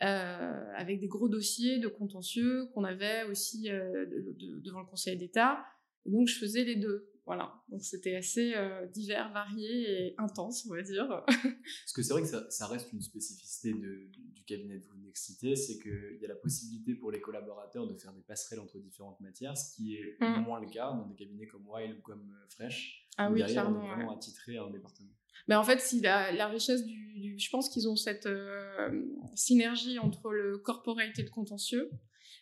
avec 0.00 1.00
des 1.00 1.08
gros 1.08 1.28
dossiers 1.28 1.78
de 1.78 1.88
contentieux 1.88 2.66
qu'on 2.72 2.84
avait 2.84 3.24
aussi 3.24 3.68
devant 3.68 4.80
le 4.80 4.86
Conseil 4.86 5.16
d'État 5.16 5.64
donc 6.06 6.28
je 6.28 6.38
faisais 6.38 6.64
les 6.64 6.76
deux. 6.76 7.08
Voilà. 7.26 7.54
Donc 7.68 7.82
c'était 7.82 8.16
assez 8.16 8.54
euh, 8.54 8.86
divers, 8.86 9.32
varié 9.32 10.08
et 10.08 10.14
intense, 10.18 10.66
on 10.66 10.74
va 10.74 10.82
dire. 10.82 11.06
Parce 11.26 11.92
que 11.94 12.02
c'est 12.02 12.12
vrai 12.12 12.22
que 12.22 12.28
ça, 12.28 12.50
ça, 12.50 12.66
reste 12.66 12.92
une 12.92 13.00
spécificité 13.00 13.72
de, 13.72 14.10
du 14.34 14.44
cabinet 14.44 14.78
de 14.78 14.84
Nexité, 15.02 15.56
c'est 15.56 15.78
qu'il 15.78 16.18
y 16.20 16.24
a 16.24 16.28
la 16.28 16.34
possibilité 16.34 16.94
pour 16.94 17.10
les 17.10 17.20
collaborateurs 17.20 17.86
de 17.86 17.96
faire 17.96 18.12
des 18.12 18.20
passerelles 18.20 18.60
entre 18.60 18.78
différentes 18.78 19.20
matières, 19.20 19.56
ce 19.56 19.74
qui 19.74 19.94
est 19.94 20.16
mmh. 20.20 20.42
moins 20.42 20.60
le 20.60 20.68
cas 20.68 20.92
dans 20.92 21.06
des 21.06 21.14
cabinets 21.14 21.46
comme 21.46 21.66
Wild 21.66 21.96
ou 21.98 22.02
comme 22.02 22.30
euh, 22.30 22.46
Fresh. 22.50 23.08
Ah 23.16 23.30
oui, 23.30 23.38
derrière, 23.38 23.62
clairement. 23.62 23.80
On 23.80 23.84
est 23.84 23.94
vraiment 23.94 24.16
attitré 24.16 24.58
à 24.58 24.64
un 24.64 24.70
département. 24.70 25.10
Mais 25.48 25.54
en 25.54 25.64
fait, 25.64 25.80
si 25.80 26.00
la, 26.00 26.32
la 26.32 26.48
richesse 26.48 26.84
du, 26.84 27.38
je 27.38 27.50
pense 27.50 27.68
qu'ils 27.68 27.88
ont 27.88 27.96
cette 27.96 28.26
euh, 28.26 28.90
synergie 29.34 29.98
entre 29.98 30.30
le 30.30 30.58
corporate 30.58 31.18
et 31.18 31.22
le 31.22 31.30
contentieux. 31.30 31.90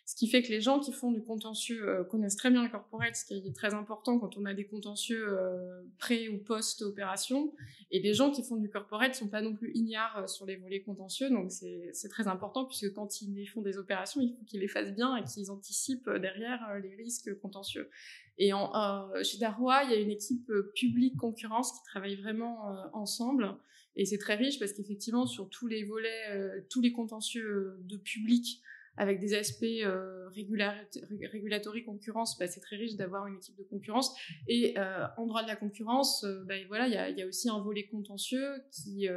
Ce 0.05 0.15
qui 0.15 0.27
fait 0.27 0.43
que 0.43 0.49
les 0.49 0.59
gens 0.59 0.81
qui 0.81 0.91
font 0.91 1.11
du 1.11 1.21
contentieux 1.23 1.87
euh, 1.87 2.03
connaissent 2.03 2.35
très 2.35 2.51
bien 2.51 2.61
le 2.61 2.69
corporate, 2.69 3.15
ce 3.15 3.23
qui 3.25 3.35
est 3.35 3.55
très 3.55 3.73
important 3.73 4.19
quand 4.19 4.37
on 4.37 4.43
a 4.43 4.53
des 4.53 4.65
contentieux 4.65 5.25
euh, 5.29 5.81
pré 5.97 6.27
ou 6.27 6.39
post-opération. 6.39 7.53
Et 7.89 8.01
les 8.01 8.13
gens 8.13 8.29
qui 8.29 8.43
font 8.43 8.57
du 8.57 8.69
corporate 8.69 9.15
sont 9.15 9.29
pas 9.29 9.41
non 9.41 9.53
plus 9.53 9.71
ignares 9.73 10.17
euh, 10.17 10.27
sur 10.27 10.45
les 10.45 10.57
volets 10.57 10.81
contentieux, 10.81 11.29
donc 11.29 11.51
c'est 11.51 12.09
très 12.09 12.27
important 12.27 12.65
puisque 12.65 12.93
quand 12.93 13.21
ils 13.21 13.45
font 13.47 13.61
des 13.61 13.77
opérations, 13.77 14.19
il 14.19 14.35
faut 14.35 14.43
qu'ils 14.43 14.59
les 14.59 14.67
fassent 14.67 14.93
bien 14.93 15.15
et 15.15 15.23
qu'ils 15.23 15.49
anticipent 15.49 16.09
derrière 16.09 16.79
les 16.81 16.95
risques 16.95 17.33
contentieux. 17.39 17.89
Et 18.37 18.51
en, 18.51 19.09
chez 19.23 19.37
Darrois, 19.37 19.83
il 19.83 19.91
y 19.91 19.93
a 19.93 19.99
une 19.99 20.09
équipe 20.09 20.51
publique 20.75 21.15
concurrence 21.15 21.71
qui 21.71 21.83
travaille 21.85 22.15
vraiment 22.15 22.75
ensemble. 22.93 23.55
Et 23.95 24.05
c'est 24.05 24.17
très 24.17 24.35
riche 24.35 24.59
parce 24.59 24.73
qu'effectivement, 24.73 25.27
sur 25.27 25.49
tous 25.49 25.67
les 25.67 25.83
volets, 25.83 26.65
tous 26.69 26.81
les 26.81 26.91
contentieux 26.91 27.77
de 27.81 27.97
public, 27.97 28.61
avec 28.97 29.19
des 29.19 29.33
aspects 29.33 29.63
euh, 29.63 30.29
régulatory 30.29 31.83
concurrence, 31.83 32.37
bah, 32.37 32.47
c'est 32.47 32.59
très 32.59 32.75
riche 32.75 32.95
d'avoir 32.95 33.27
une 33.27 33.35
équipe 33.35 33.57
de 33.57 33.63
concurrence. 33.63 34.15
Et 34.47 34.77
euh, 34.77 35.05
en 35.17 35.25
droit 35.25 35.43
de 35.43 35.47
la 35.47 35.55
concurrence, 35.55 36.23
euh, 36.23 36.43
bah, 36.45 36.55
voilà, 36.67 36.87
il 36.87 37.17
y 37.17 37.21
a, 37.21 37.27
aussi 37.27 37.49
un 37.49 37.59
volet 37.59 37.87
contentieux 37.87 38.63
qui 38.71 39.07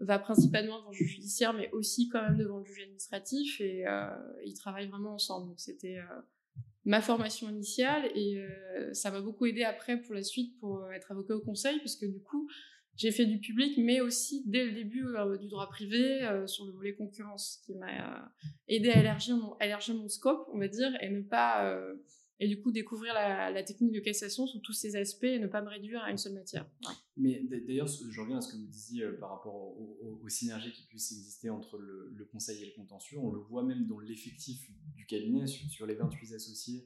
va 0.00 0.18
principalement 0.18 0.78
devant 0.78 0.90
le 0.90 0.96
juge 0.96 1.12
judiciaire, 1.12 1.52
mais 1.52 1.70
aussi 1.70 2.08
quand 2.08 2.22
même 2.22 2.36
devant 2.36 2.58
le 2.58 2.64
juge 2.64 2.82
administratif, 2.82 3.60
et 3.60 3.84
ils 4.44 4.54
travaillent 4.54 4.88
vraiment 4.88 5.14
ensemble. 5.14 5.48
Donc 5.48 5.60
c'était 5.60 5.98
ma 6.84 7.00
formation 7.00 7.48
initiale, 7.48 8.10
et 8.16 8.44
ça 8.92 9.12
m'a 9.12 9.20
beaucoup 9.20 9.46
aidé 9.46 9.62
après 9.62 10.00
pour 10.00 10.14
la 10.14 10.24
suite 10.24 10.58
pour 10.58 10.90
être 10.90 11.12
avocat 11.12 11.36
au 11.36 11.40
conseil, 11.40 11.78
parce 11.78 11.94
que 11.94 12.06
du 12.06 12.20
coup, 12.20 12.48
j'ai 12.96 13.10
fait 13.10 13.26
du 13.26 13.38
public, 13.38 13.78
mais 13.78 14.00
aussi 14.00 14.42
dès 14.46 14.64
le 14.64 14.72
début 14.72 15.06
euh, 15.06 15.36
du 15.38 15.48
droit 15.48 15.68
privé 15.68 16.22
euh, 16.22 16.46
sur 16.46 16.64
le 16.66 16.72
volet 16.72 16.94
concurrence, 16.94 17.62
qui 17.64 17.74
m'a 17.74 17.86
euh, 17.86 18.20
aidé 18.68 18.90
à 18.90 19.00
élargir 19.00 19.36
mon, 19.38 20.08
scope, 20.08 20.46
on 20.52 20.58
va 20.58 20.68
dire, 20.68 20.92
et 21.00 21.08
ne 21.08 21.22
pas 21.22 21.74
et 22.40 22.48
du 22.48 22.60
coup 22.60 22.72
découvrir 22.72 23.14
la, 23.14 23.62
technique 23.62 23.92
de 23.92 24.00
cassation 24.00 24.48
sous 24.48 24.58
tous 24.58 24.72
ses 24.72 24.96
aspects 24.96 25.22
et 25.22 25.38
ne 25.38 25.46
pas 25.46 25.62
me 25.62 25.68
réduire 25.68 26.02
à 26.02 26.10
une 26.10 26.18
seule 26.18 26.32
matière. 26.32 26.68
Mais 27.16 27.40
d'ailleurs, 27.48 27.86
je 27.86 28.20
reviens 28.20 28.38
à 28.38 28.40
ce 28.40 28.52
que 28.52 28.56
vous 28.56 28.66
disiez 28.66 29.06
par 29.20 29.30
rapport 29.30 29.54
aux, 29.54 30.28
synergies 30.28 30.72
qui 30.72 30.82
puissent 30.86 31.12
exister 31.12 31.50
entre 31.50 31.78
le, 31.78 32.28
conseil 32.32 32.62
et 32.62 32.66
le 32.66 32.72
contentieux. 32.72 33.18
On 33.18 33.30
le 33.30 33.38
voit 33.38 33.62
même 33.62 33.86
dans 33.86 34.00
l'effectif 34.00 34.68
du 34.96 35.06
cabinet, 35.06 35.46
sur, 35.46 35.70
sur 35.70 35.86
les 35.86 35.94
28 35.94 36.34
associés, 36.34 36.84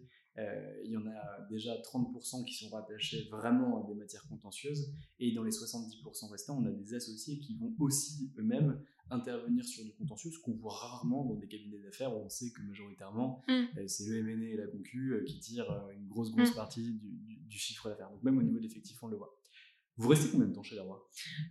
il 0.85 0.90
y 0.90 0.97
en 0.97 1.07
a 1.07 1.47
déjà 1.49 1.75
30% 1.76 2.45
qui 2.45 2.55
sont 2.55 2.69
rattachés 2.71 3.28
vraiment 3.31 3.83
à 3.83 3.87
des 3.87 3.95
matières 3.95 4.26
contentieuses. 4.28 4.93
Et 5.19 5.33
dans 5.33 5.43
les 5.43 5.50
70% 5.50 6.31
restants, 6.31 6.59
on 6.59 6.66
a 6.66 6.71
des 6.71 6.95
associés 6.95 7.38
qui 7.38 7.57
vont 7.57 7.73
aussi 7.78 8.33
eux-mêmes 8.38 8.81
intervenir 9.11 9.64
sur 9.64 9.85
du 9.85 9.93
contentieux, 9.93 10.31
ce 10.31 10.38
qu'on 10.40 10.55
voit 10.55 10.75
rarement 10.75 11.25
dans 11.25 11.37
des 11.37 11.47
cabinets 11.47 11.78
d'affaires 11.78 12.14
où 12.14 12.21
on 12.21 12.28
sait 12.28 12.50
que 12.50 12.61
majoritairement, 12.62 13.45
mm. 13.49 13.52
euh, 13.52 13.87
c'est 13.87 14.05
le 14.09 14.23
MNE 14.23 14.45
et 14.45 14.57
la 14.57 14.66
Concu 14.66 15.12
euh, 15.12 15.25
qui 15.25 15.38
tirent 15.38 15.71
une 15.95 16.09
grosse, 16.09 16.33
grosse 16.33 16.50
mm. 16.50 16.57
partie 16.57 16.93
du, 16.93 17.37
du 17.37 17.59
chiffre 17.59 17.88
d'affaires. 17.88 18.11
Donc 18.11 18.23
même 18.23 18.38
au 18.38 18.43
niveau 18.43 18.59
de 18.59 18.62
l'effectif, 18.64 19.02
on 19.02 19.09
le 19.09 19.16
voit. 19.16 19.37
Vous 19.99 20.09
restez 20.09 20.31
combien 20.31 20.47
de 20.47 20.52
temps 20.52 20.62
chez 20.62 20.76
Leroy 20.76 21.02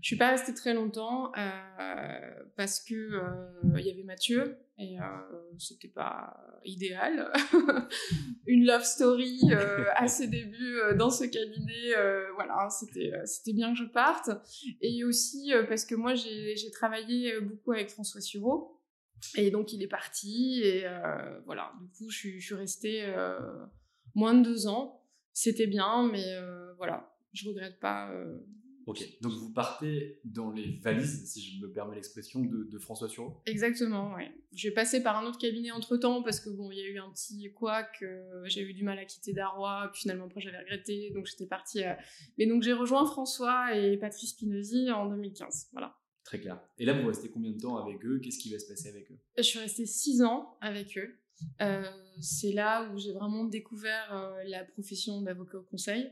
Je 0.01 0.07
suis 0.07 0.17
pas 0.17 0.29
restée 0.29 0.53
très 0.53 0.75
longtemps 0.75 1.31
euh, 1.35 2.43
parce 2.55 2.79
que 2.79 2.93
euh, 2.93 3.79
il 3.79 3.85
y 3.85 3.89
avait 3.89 4.03
Mathieu 4.03 4.57
et 4.77 4.99
euh, 4.99 5.03
c'était 5.57 5.87
pas 5.87 6.35
idéal. 6.65 7.31
Une 8.45 8.65
love 8.65 8.83
story 8.83 9.39
euh, 9.51 9.85
à 9.95 10.07
ses 10.07 10.27
débuts 10.27 10.79
dans 10.97 11.09
ce 11.09 11.23
cabinet, 11.25 11.93
voilà, 12.35 12.69
c'était 12.69 13.11
c'était 13.25 13.53
bien 13.53 13.71
que 13.73 13.79
je 13.79 13.85
parte. 13.85 14.29
Et 14.81 15.03
aussi 15.03 15.53
parce 15.67 15.85
que 15.85 15.95
moi 15.95 16.13
j'ai 16.15 16.71
travaillé 16.71 17.39
beaucoup 17.39 17.71
avec 17.71 17.89
François 17.89 18.21
Sureau 18.21 18.81
et 19.35 19.49
donc 19.49 19.73
il 19.73 19.81
est 19.81 19.87
parti 19.87 20.61
et 20.63 20.85
voilà. 21.45 21.71
Du 21.81 21.87
coup 21.89 22.09
je 22.09 22.17
suis 22.17 22.39
je 22.39 22.45
suis 22.45 22.55
restée 22.55 23.13
moins 24.13 24.33
de 24.33 24.43
deux 24.43 24.67
ans. 24.67 25.01
C'était 25.33 25.67
bien, 25.67 26.07
mais 26.11 26.37
voilà 26.77 27.11
je 27.35 27.47
regrette 27.47 27.79
pas. 27.79 28.11
Euh, 28.87 28.91
ok, 28.91 29.21
donc 29.21 29.33
vous 29.33 29.51
partez 29.51 30.19
dans 30.23 30.51
les 30.51 30.79
valises, 30.81 31.31
si 31.31 31.41
je 31.41 31.61
me 31.61 31.71
permets 31.71 31.95
l'expression, 31.95 32.41
de, 32.41 32.77
François 32.79 33.09
Sureau? 33.09 33.41
Exactement, 33.45 34.13
oui. 34.15 34.23
Je 34.53 34.67
vais 34.67 34.73
passer 34.73 35.01
par 35.01 35.17
un 35.17 35.25
autre 35.25 35.37
cabinet 35.37 35.71
entre 35.71 35.97
temps 35.97 36.23
parce 36.23 36.39
que 36.39 36.49
bon, 36.49 36.71
il 36.71 36.77
y 36.77 36.81
a 36.81 36.87
eu 36.87 36.99
un 36.99 37.09
petit 37.11 37.51
couac, 37.53 37.99
euh, 38.01 38.41
j'ai 38.45 38.61
eu 38.61 38.73
du 38.73 38.83
mal 38.83 38.99
à 38.99 39.05
quitter 39.05 39.33
Darrois, 39.33 39.89
puis 39.91 40.01
finalement 40.01 40.25
après 40.25 40.41
j'avais 40.41 40.59
regretté, 40.59 41.11
donc 41.11 41.25
j'étais 41.25 41.47
partie. 41.47 41.81
Mais 42.37 42.47
donc 42.47 42.63
j'ai 42.63 42.73
rejoint 42.73 43.05
François 43.05 43.75
et 43.75 43.97
Patrice 43.97 44.31
Spinozzi 44.31 44.91
en 44.91 45.09
2015, 45.09 45.69
voilà. 45.71 45.95
Très 46.23 46.39
clair. 46.39 46.59
Et 46.79 46.85
là, 46.85 46.99
vous 46.99 47.07
restez 47.07 47.29
combien 47.29 47.51
de 47.51 47.59
temps 47.59 47.77
avec 47.77 48.03
eux? 48.03 48.19
Qu'est-ce 48.19 48.39
qui 48.39 48.51
va 48.51 48.57
se 48.57 48.67
passer 48.67 48.89
avec 48.89 49.11
eux? 49.11 49.17
Je 49.37 49.43
suis 49.43 49.59
restée 49.59 49.85
six 49.85 50.23
ans 50.23 50.57
avec 50.59 50.97
eux. 50.97 51.19
Euh, 51.61 51.83
c'est 52.19 52.51
là 52.51 52.89
où 52.89 52.97
j'ai 52.97 53.13
vraiment 53.13 53.43
découvert 53.43 54.35
la 54.45 54.63
profession 54.63 55.21
d'avocat 55.21 55.59
au 55.59 55.63
conseil. 55.63 56.11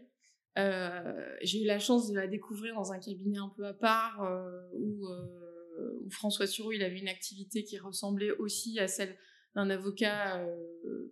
Euh, 0.59 1.35
j'ai 1.41 1.63
eu 1.63 1.65
la 1.65 1.79
chance 1.79 2.11
de 2.11 2.15
la 2.15 2.27
découvrir 2.27 2.75
dans 2.75 2.91
un 2.91 2.99
cabinet 2.99 3.39
un 3.39 3.51
peu 3.57 3.65
à 3.65 3.73
part 3.73 4.23
euh, 4.23 4.61
où, 4.73 5.07
euh, 5.07 5.99
où, 6.03 6.09
François 6.11 6.45
Sureau 6.45 6.71
il 6.71 6.83
avait 6.83 6.99
une 6.99 7.07
activité 7.07 7.63
qui 7.63 7.79
ressemblait 7.79 8.31
aussi 8.31 8.79
à 8.79 8.87
celle 8.87 9.17
d'un 9.55 9.69
avocat 9.69 10.43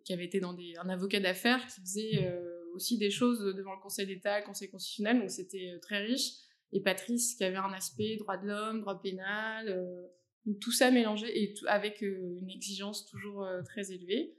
qui 0.03 0.13
avait 0.13 0.25
été 0.25 0.39
dans 0.39 0.53
des 0.53 0.73
un 0.81 0.89
avocat 0.89 1.19
d'affaires 1.19 1.63
qui 1.67 1.79
faisait 1.81 2.33
aussi 2.73 2.97
des 2.97 3.11
choses 3.11 3.39
devant 3.55 3.75
le 3.75 3.81
Conseil 3.81 4.07
d'État, 4.07 4.39
le 4.39 4.45
Conseil 4.45 4.67
constitutionnel, 4.67 5.19
donc 5.19 5.29
c'était 5.29 5.77
très 5.79 6.03
riche. 6.03 6.31
Et 6.73 6.81
Patrice 6.81 7.35
qui 7.35 7.43
avait 7.43 7.57
un 7.57 7.71
aspect 7.71 8.17
droit 8.17 8.37
de 8.37 8.47
l'homme, 8.47 8.81
droit 8.81 8.99
pénal, 8.99 9.67
donc 10.47 10.59
tout 10.59 10.71
ça 10.71 10.89
mélangé 10.89 11.27
et 11.39 11.53
avec 11.67 12.01
une 12.01 12.49
exigence 12.49 13.05
toujours 13.05 13.47
très 13.63 13.91
élevée. 13.91 14.35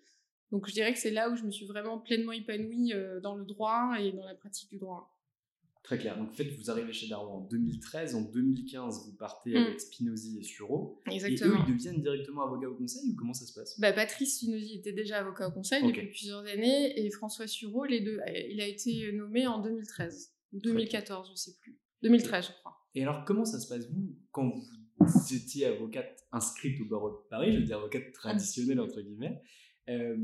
Donc 0.52 0.68
je 0.68 0.72
dirais 0.72 0.92
que 0.92 0.98
c'est 0.98 1.10
là 1.10 1.30
où 1.30 1.36
je 1.36 1.42
me 1.42 1.50
suis 1.50 1.66
vraiment 1.66 1.98
pleinement 1.98 2.32
épanouie 2.32 2.92
euh, 2.92 3.20
dans 3.20 3.34
le 3.34 3.44
droit 3.44 3.96
et 3.98 4.12
dans 4.12 4.24
la 4.24 4.34
pratique 4.34 4.70
du 4.70 4.78
droit. 4.78 5.18
Très 5.82 5.98
clair. 5.98 6.16
Donc 6.16 6.30
en 6.30 6.32
fait, 6.32 6.44
vous 6.44 6.70
arrivez 6.70 6.92
chez 6.92 7.08
Darwin 7.08 7.34
en 7.34 7.40
2013. 7.40 8.14
En 8.14 8.20
2015, 8.20 9.06
vous 9.06 9.16
partez 9.16 9.56
avec 9.56 9.74
mm. 9.74 9.78
Spinozzi 9.78 10.38
et 10.38 10.42
Sureau. 10.44 11.02
Exactement. 11.10 11.54
Et 11.54 11.58
eux, 11.58 11.64
ils 11.66 11.74
deviennent 11.74 12.02
directement 12.02 12.42
avocats 12.42 12.68
au 12.68 12.74
conseil 12.74 13.10
ou 13.10 13.16
comment 13.16 13.32
ça 13.32 13.46
se 13.46 13.54
passe? 13.54 13.80
Bah, 13.80 13.92
Patrice 13.92 14.36
Spinozzi 14.36 14.74
était 14.76 14.92
déjà 14.92 15.18
avocat 15.18 15.48
au 15.48 15.50
conseil 15.50 15.84
depuis 15.84 16.06
plusieurs 16.06 16.44
années 16.46 17.00
et 17.00 17.10
François 17.10 17.48
Sureau, 17.48 17.84
les 17.84 18.00
deux, 18.00 18.20
il 18.48 18.60
a 18.60 18.66
été 18.68 19.10
nommé 19.12 19.46
en 19.46 19.60
2013. 19.60 20.32
2014, 20.52 21.28
je 21.28 21.32
ne 21.32 21.36
sais 21.36 21.56
plus. 21.60 21.78
2013, 22.02 22.46
je 22.46 22.52
crois. 22.60 22.76
Et 22.94 23.02
alors, 23.02 23.24
comment 23.24 23.46
ça 23.46 23.58
se 23.58 23.66
passe, 23.66 23.88
vous, 23.90 24.14
quand 24.30 24.52
vous 24.98 25.34
étiez 25.34 25.66
avocate 25.66 26.26
inscrite 26.30 26.80
au 26.80 26.84
barreau 26.84 27.10
de 27.10 27.28
Paris, 27.30 27.52
je 27.52 27.58
veux 27.58 27.64
dire 27.64 27.78
avocate 27.78 28.12
traditionnelle, 28.12 28.80
entre 28.80 29.00
guillemets, 29.00 29.40
euh, 29.92 30.16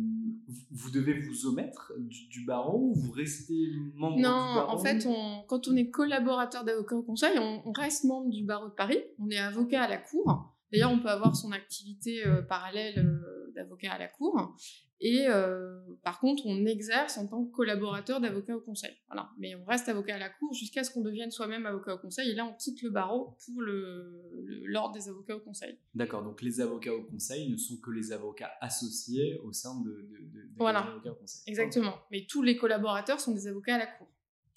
vous 0.71 0.91
devez 0.91 1.19
vous 1.19 1.47
omettre 1.47 1.93
du, 1.99 2.45
barreau 2.45 2.91
ou 2.91 2.95
vous 2.95 3.13
restez 3.13 3.71
membre 3.95 4.17
du 4.17 4.23
barreau 4.23 4.67
Non, 4.67 4.75
en 4.75 4.79
fait, 4.79 5.07
quand 5.47 5.69
on 5.69 5.77
est 5.77 5.91
collaborateur 5.91 6.65
d'avocat 6.65 6.97
au 6.97 7.03
conseil, 7.03 7.39
on, 7.39 7.73
reste 7.73 8.05
membre 8.05 8.31
du 8.31 8.45
barreau 8.45 8.69
de 8.69 8.75
Paris. 8.75 8.99
On 9.19 9.31
est 9.31 9.39
avocat 9.39 9.83
à 9.83 9.89
la 9.89 9.99
cour. 9.99 10.55
D'ailleurs, 10.73 10.93
on 10.93 11.01
peut 11.01 11.09
avoir 11.09 11.35
son 11.35 11.53
activité 11.53 12.27
euh, 12.27 12.43
parallèle 12.43 12.99
euh, 12.99 13.53
d'avocat 13.55 13.93
à 13.93 13.99
la 13.99 14.09
cour. 14.09 14.55
Et 15.01 15.29
euh, 15.29 15.79
par 16.03 16.19
contre, 16.19 16.45
on 16.47 16.67
exerce 16.67 17.19
en 17.19 17.27
tant 17.27 17.45
que 17.45 17.53
collaborateur 17.53 18.21
d'avocat 18.21 18.57
au 18.57 18.61
conseil. 18.61 18.97
Voilà. 19.07 19.31
Mais 19.39 19.55
on 19.55 19.65
reste 19.65 19.89
avocat 19.89 20.17
à 20.17 20.19
la 20.19 20.29
cour 20.29 20.53
jusqu'à 20.53 20.83
ce 20.83 20.91
qu'on 20.91 21.03
devienne 21.03 21.31
soi-même 21.31 21.67
avocat 21.67 21.95
au 21.95 21.99
conseil. 21.99 22.31
Et 22.31 22.35
là, 22.35 22.45
on 22.45 22.55
quitte 22.55 22.83
le 22.83 22.91
barreau 22.91 23.37
pour 23.45 23.63
l'ordre 23.63 24.95
des 24.95 25.09
avocats 25.09 25.37
au 25.37 25.41
conseil. 25.41 25.79
D'accord. 25.95 26.25
Donc 26.25 26.43
les 26.43 26.61
avocats 26.61 26.95
au 26.95 27.05
conseil 27.05 27.51
ne 27.51 27.57
sont 27.57 27.77
que 27.77 27.91
les 27.91 28.13
avocats 28.13 28.51
associés 28.61 29.39
au 29.45 29.53
sein 29.53 29.81
de, 29.81 29.91
de, 29.91 30.19
de, 30.33 30.49
voilà. 30.57 30.87
au 31.05 31.15
conseil. 31.15 31.43
Exactement. 31.47 31.95
Mais 32.11 32.27
tous 32.29 32.43
les 32.43 32.57
collaborateurs 32.57 33.21
sont 33.21 33.33
des 33.33 33.47
avocats 33.47 33.77
à 33.77 33.79
la 33.79 33.87
cour. 33.87 34.09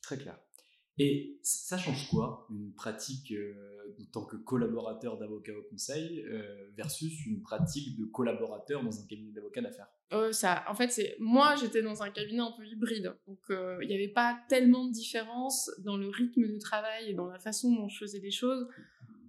Très 0.01 0.17
clair. 0.17 0.39
Et 1.03 1.39
ça 1.41 1.79
change 1.79 2.07
quoi 2.11 2.45
une 2.51 2.73
pratique 2.73 3.31
euh, 3.31 3.55
en 3.99 4.05
tant 4.13 4.23
que 4.23 4.35
collaborateur 4.35 5.17
d'avocat 5.17 5.53
au 5.57 5.63
conseil 5.63 6.23
euh, 6.27 6.69
versus 6.77 7.25
une 7.25 7.41
pratique 7.41 7.97
de 7.97 8.05
collaborateur 8.05 8.83
dans 8.83 8.99
un 8.99 9.07
cabinet 9.07 9.31
d'avocat 9.31 9.61
d'affaires? 9.61 9.87
Euh, 10.13 10.31
ça, 10.31 10.63
en 10.67 10.75
fait, 10.75 10.91
c'est 10.91 11.15
moi 11.19 11.55
j'étais 11.55 11.81
dans 11.81 12.03
un 12.03 12.11
cabinet 12.11 12.41
un 12.41 12.53
peu 12.55 12.63
hybride, 12.67 13.15
donc 13.25 13.39
il 13.49 13.87
n'y 13.87 13.95
avait 13.95 14.09
pas 14.13 14.37
tellement 14.47 14.85
de 14.85 14.91
différence 14.91 15.71
dans 15.79 15.97
le 15.97 16.07
rythme 16.07 16.47
de 16.47 16.59
travail 16.59 17.09
et 17.09 17.13
dans 17.15 17.25
la 17.25 17.39
façon 17.39 17.73
dont 17.73 17.89
je 17.89 17.97
faisais 17.97 18.19
les 18.19 18.29
choses 18.29 18.67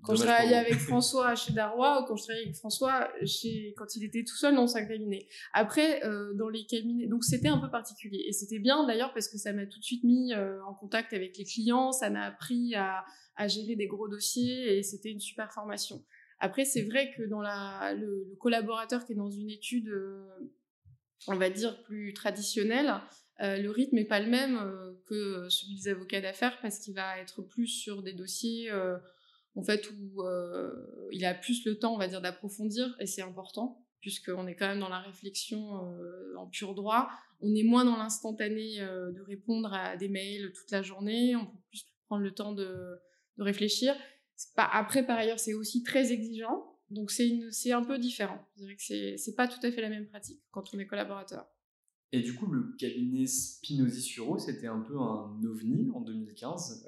quand 0.06 0.16
je 0.16 0.23
travaillais 0.23 0.56
avec 0.56 0.75
François 0.75 1.35
chez 1.35 1.52
Darrois 1.52 2.02
ou 2.02 2.06
quand 2.06 2.16
je 2.16 2.25
travaillais 2.25 2.47
avec 2.47 2.56
François 2.56 3.09
chez 3.25 3.75
quand 3.76 3.94
il 3.97 4.04
était 4.04 4.25
tout 4.25 4.37
seul 4.37 4.54
dans 4.54 4.66
son 4.66 4.87
cabinet. 4.87 5.28
Après 5.52 6.04
euh, 6.04 6.35
dans 6.35 6.49
les 6.49 6.64
cabinets 6.66 7.06
donc 7.06 7.25
c'était 7.25 7.49
un 7.49 7.59
peu 7.59 7.71
particulier 7.71 8.25
et 8.26 8.32
c'était 8.32 8.59
bien 8.59 8.85
d'ailleurs 8.87 9.12
parce 9.12 9.28
que 9.28 9.38
ça 9.38 9.52
m'a 9.52 9.66
tout 9.66 9.78
de 9.78 9.85
suite 9.85 10.04
mis 10.04 10.32
euh, 10.32 10.62
en 10.64 10.75
contact 10.75 11.12
avec 11.12 11.37
les 11.38 11.44
clients, 11.44 11.92
ça 11.92 12.11
m'a 12.11 12.25
appris 12.25 12.75
à, 12.75 13.04
à 13.37 13.49
gérer 13.49 13.76
des 13.76 13.87
gros 13.87 14.09
dossiers 14.09 14.76
et 14.76 14.82
c'était 14.82 15.11
une 15.11 15.21
super 15.21 15.52
formation. 15.52 16.04
Après 16.40 16.64
c'est 16.64 16.82
vrai 16.82 17.12
que 17.16 17.23
dans 17.23 17.40
la 17.40 17.94
le, 17.94 18.26
le, 18.28 18.37
collaborateur 18.37 19.04
qui 19.04 19.12
est 19.12 19.16
dans 19.16 19.30
une 19.30 19.50
étude 19.50 19.88
euh, 19.88 20.26
on 21.28 21.37
va 21.37 21.50
dire 21.50 21.80
plus 21.85 22.12
traditionnelle 22.12 22.94
euh, 23.40 23.56
le 23.56 23.71
rythme 23.71 23.97
n'est 23.97 24.04
pas 24.04 24.21
le 24.21 24.28
même 24.28 24.59
que 25.06 25.49
celui 25.49 25.76
des 25.76 25.88
avocats 25.88 26.21
d'affaires 26.21 26.59
parce 26.61 26.80
qu'il 26.80 26.94
va 26.94 27.18
être 27.18 27.42
plus 27.42 27.66
sur 27.66 28.02
des 28.02 28.12
dossiers 28.12 28.71
en 29.54 29.62
fait, 29.62 29.90
où 29.90 30.23
euh, 30.23 31.09
il 31.12 31.25
a 31.25 31.35
plus 31.35 31.64
le 31.64 31.78
temps, 31.78 31.94
on 31.94 31.99
va 31.99 32.09
dire, 32.09 32.21
d'approfondir, 32.21 32.94
et 33.00 33.06
c'est 33.06 33.23
important, 33.23 33.85
puisqu'on 34.00 34.47
est 34.47 34.56
quand 34.56 34.66
même 34.66 34.80
dans 34.80 34.88
la 34.88 35.00
réflexion 35.00 35.85
euh, 35.85 36.35
en 36.37 36.47
pur 36.47 36.75
droit. 36.75 37.11
On 37.40 37.54
est 37.54 37.64
moins 37.64 37.85
dans 37.85 37.97
l'instantané 37.97 38.80
euh, 38.80 39.12
de 39.12 39.21
répondre 39.21 39.73
à 39.73 39.97
des 39.97 40.09
mails 40.09 40.52
toute 40.52 40.71
la 40.71 40.82
journée, 40.82 41.37
on 41.37 41.47
peut 41.47 41.59
plus 41.68 41.85
prendre 42.06 42.23
le 42.23 42.32
temps 42.32 42.52
de, 42.52 42.99
réfléchir. 43.38 43.94
Après, 44.56 45.04
par 45.04 45.18
ailleurs, 45.18 45.40
c'est 45.40 45.54
aussi 45.54 45.82
très 45.82 46.12
exigeant, 46.12 46.78
donc 46.90 47.11
c'est 47.11 47.73
un 47.73 47.82
peu 47.82 47.99
différent. 47.99 48.38
Je 48.54 48.61
dirais 48.61 48.76
que 48.76 49.16
c'est 49.16 49.35
pas 49.35 49.49
tout 49.49 49.59
à 49.66 49.73
fait 49.73 49.80
la 49.80 49.88
même 49.88 50.06
pratique 50.06 50.40
quand 50.50 50.73
on 50.75 50.78
est 50.78 50.87
collaborateur. 50.87 51.47
Et 52.12 52.21
du 52.21 52.35
coup, 52.35 52.47
le 52.47 52.76
cabinet 52.78 53.26
Spinozzi 53.26 54.02
Suro, 54.02 54.38
c'était 54.38 54.66
un 54.66 54.80
peu 54.80 54.97
un 55.00 55.40
ovni 55.44 55.90
en 55.90 56.02
2015. 56.02 56.87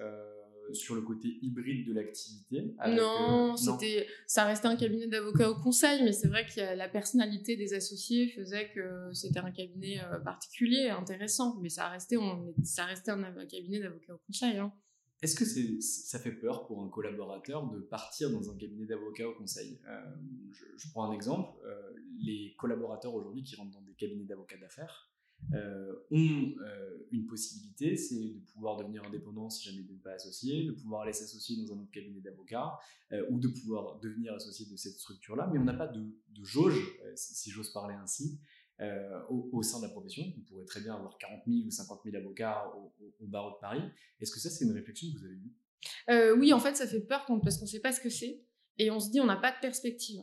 Sur 0.73 0.95
le 0.95 1.03
côté 1.03 1.39
hybride 1.43 1.87
de 1.87 1.93
l'activité 1.93 2.75
Non, 2.89 3.57
c'était, 3.57 4.07
ça 4.27 4.45
restait 4.45 4.69
un 4.69 4.77
cabinet 4.77 5.07
d'avocats 5.07 5.51
au 5.51 5.57
conseil, 5.57 6.03
mais 6.03 6.13
c'est 6.13 6.29
vrai 6.29 6.47
que 6.47 6.61
la 6.61 6.89
personnalité 6.89 7.57
des 7.57 7.75
associés 7.75 8.29
faisait 8.29 8.71
que 8.75 9.11
c'était 9.13 9.41
un 9.41 9.51
cabinet 9.51 10.01
particulier, 10.25 10.89
intéressant, 10.89 11.59
mais 11.61 11.69
ça 11.69 11.89
restait, 11.89 12.17
on, 12.17 12.55
ça 12.63 12.85
restait 12.85 13.11
un, 13.11 13.47
cabinet 13.47 13.81
d'avocats 13.81 14.15
au 14.15 14.21
conseil. 14.27 14.59
Hein. 14.59 14.73
Est-ce 15.23 15.37
que 15.37 15.45
c'est, 15.45 15.81
ça 15.81 16.19
fait 16.19 16.33
peur 16.33 16.67
pour 16.67 16.83
un 16.83 16.89
collaborateur 16.89 17.71
de 17.71 17.81
partir 17.81 18.31
dans 18.31 18.51
un 18.51 18.57
cabinet 18.57 18.87
d'avocats 18.87 19.29
au 19.29 19.35
conseil? 19.35 19.81
Je, 20.77 20.91
prends 20.91 21.11
un 21.11 21.13
exemple. 21.13 21.59
les 22.21 22.55
collaborateurs 22.59 23.15
aujourd'hui 23.15 23.43
qui 23.43 23.57
rentrent 23.57 23.73
dans 23.73 23.83
des 23.83 23.95
cabinets 23.95 24.25
d'avocats 24.25 24.59
d'affaires, 24.59 25.14
euh, 25.53 25.93
ont 26.11 26.55
euh, 26.61 27.07
une 27.13 27.27
possibilité, 27.27 27.97
c'est 27.97 28.15
de 28.15 28.41
pouvoir 28.53 28.77
devenir 28.77 29.05
indépendant 29.05 29.51
si 29.51 29.65
jamais 29.65 29.85
ils 29.89 29.95
ne 29.95 30.01
pas 30.01 30.13
associé, 30.13 30.65
de 30.65 30.73
pouvoir 30.73 31.03
aller 31.03 31.13
s'associer 31.13 31.57
dans 31.57 31.75
un 31.75 31.81
autre 31.81 31.91
cabinet 31.91 32.21
d'avocats 32.21 32.79
euh, 33.13 33.27
ou 33.31 33.39
de 33.39 33.49
pouvoir 33.49 33.99
devenir 34.01 34.35
associé 34.35 34.67
de 34.67 34.77
cette 34.77 34.95
structure-là, 34.95 35.49
mais 35.53 35.59
on 35.59 35.65
n'a 35.65 35.75
pas 35.75 35.87
de, 35.87 36.03
jauge, 36.43 36.99
si, 37.15 37.51
j'ose 37.51 37.73
parler 37.73 37.95
ainsi, 37.95 38.41
au, 39.31 39.63
sein 39.63 39.79
de 39.79 39.85
la 39.85 39.91
profession. 39.91 40.25
On 40.37 40.41
pourrait 40.43 40.65
très 40.65 40.81
bien 40.81 40.95
avoir 40.95 41.17
40 41.19 41.43
000 41.47 41.67
ou 41.67 41.71
50 41.71 42.01
000 42.05 42.17
avocats 42.17 42.73
au, 43.21 43.27
barreau 43.27 43.51
de 43.51 43.61
Paris. 43.61 43.83
Est-ce 44.21 44.33
que 44.33 44.41
ça, 44.41 44.51
c'est 44.51 44.65
une 44.65 44.73
réflexion 44.73 45.09
que 45.13 45.19
vous 45.19 45.25
avez 45.27 45.37
eue? 45.37 46.39
Oui, 46.41 46.53
en 46.53 46.59
fait, 46.59 46.75
ça 46.75 46.87
fait 46.87 47.01
peur 47.01 47.25
parce 47.43 47.59
qu'on 47.59 47.65
ne 47.65 47.71
sait 47.71 47.81
pas 47.81 47.93
ce 47.93 48.01
que 48.01 48.11
c'est 48.11 48.43
et 48.79 48.91
on 48.91 48.99
se 48.99 49.11
dit 49.11 49.21
on 49.21 49.27
n'a 49.27 49.37
pas 49.37 49.53
de 49.53 49.61
perspective. 49.61 50.23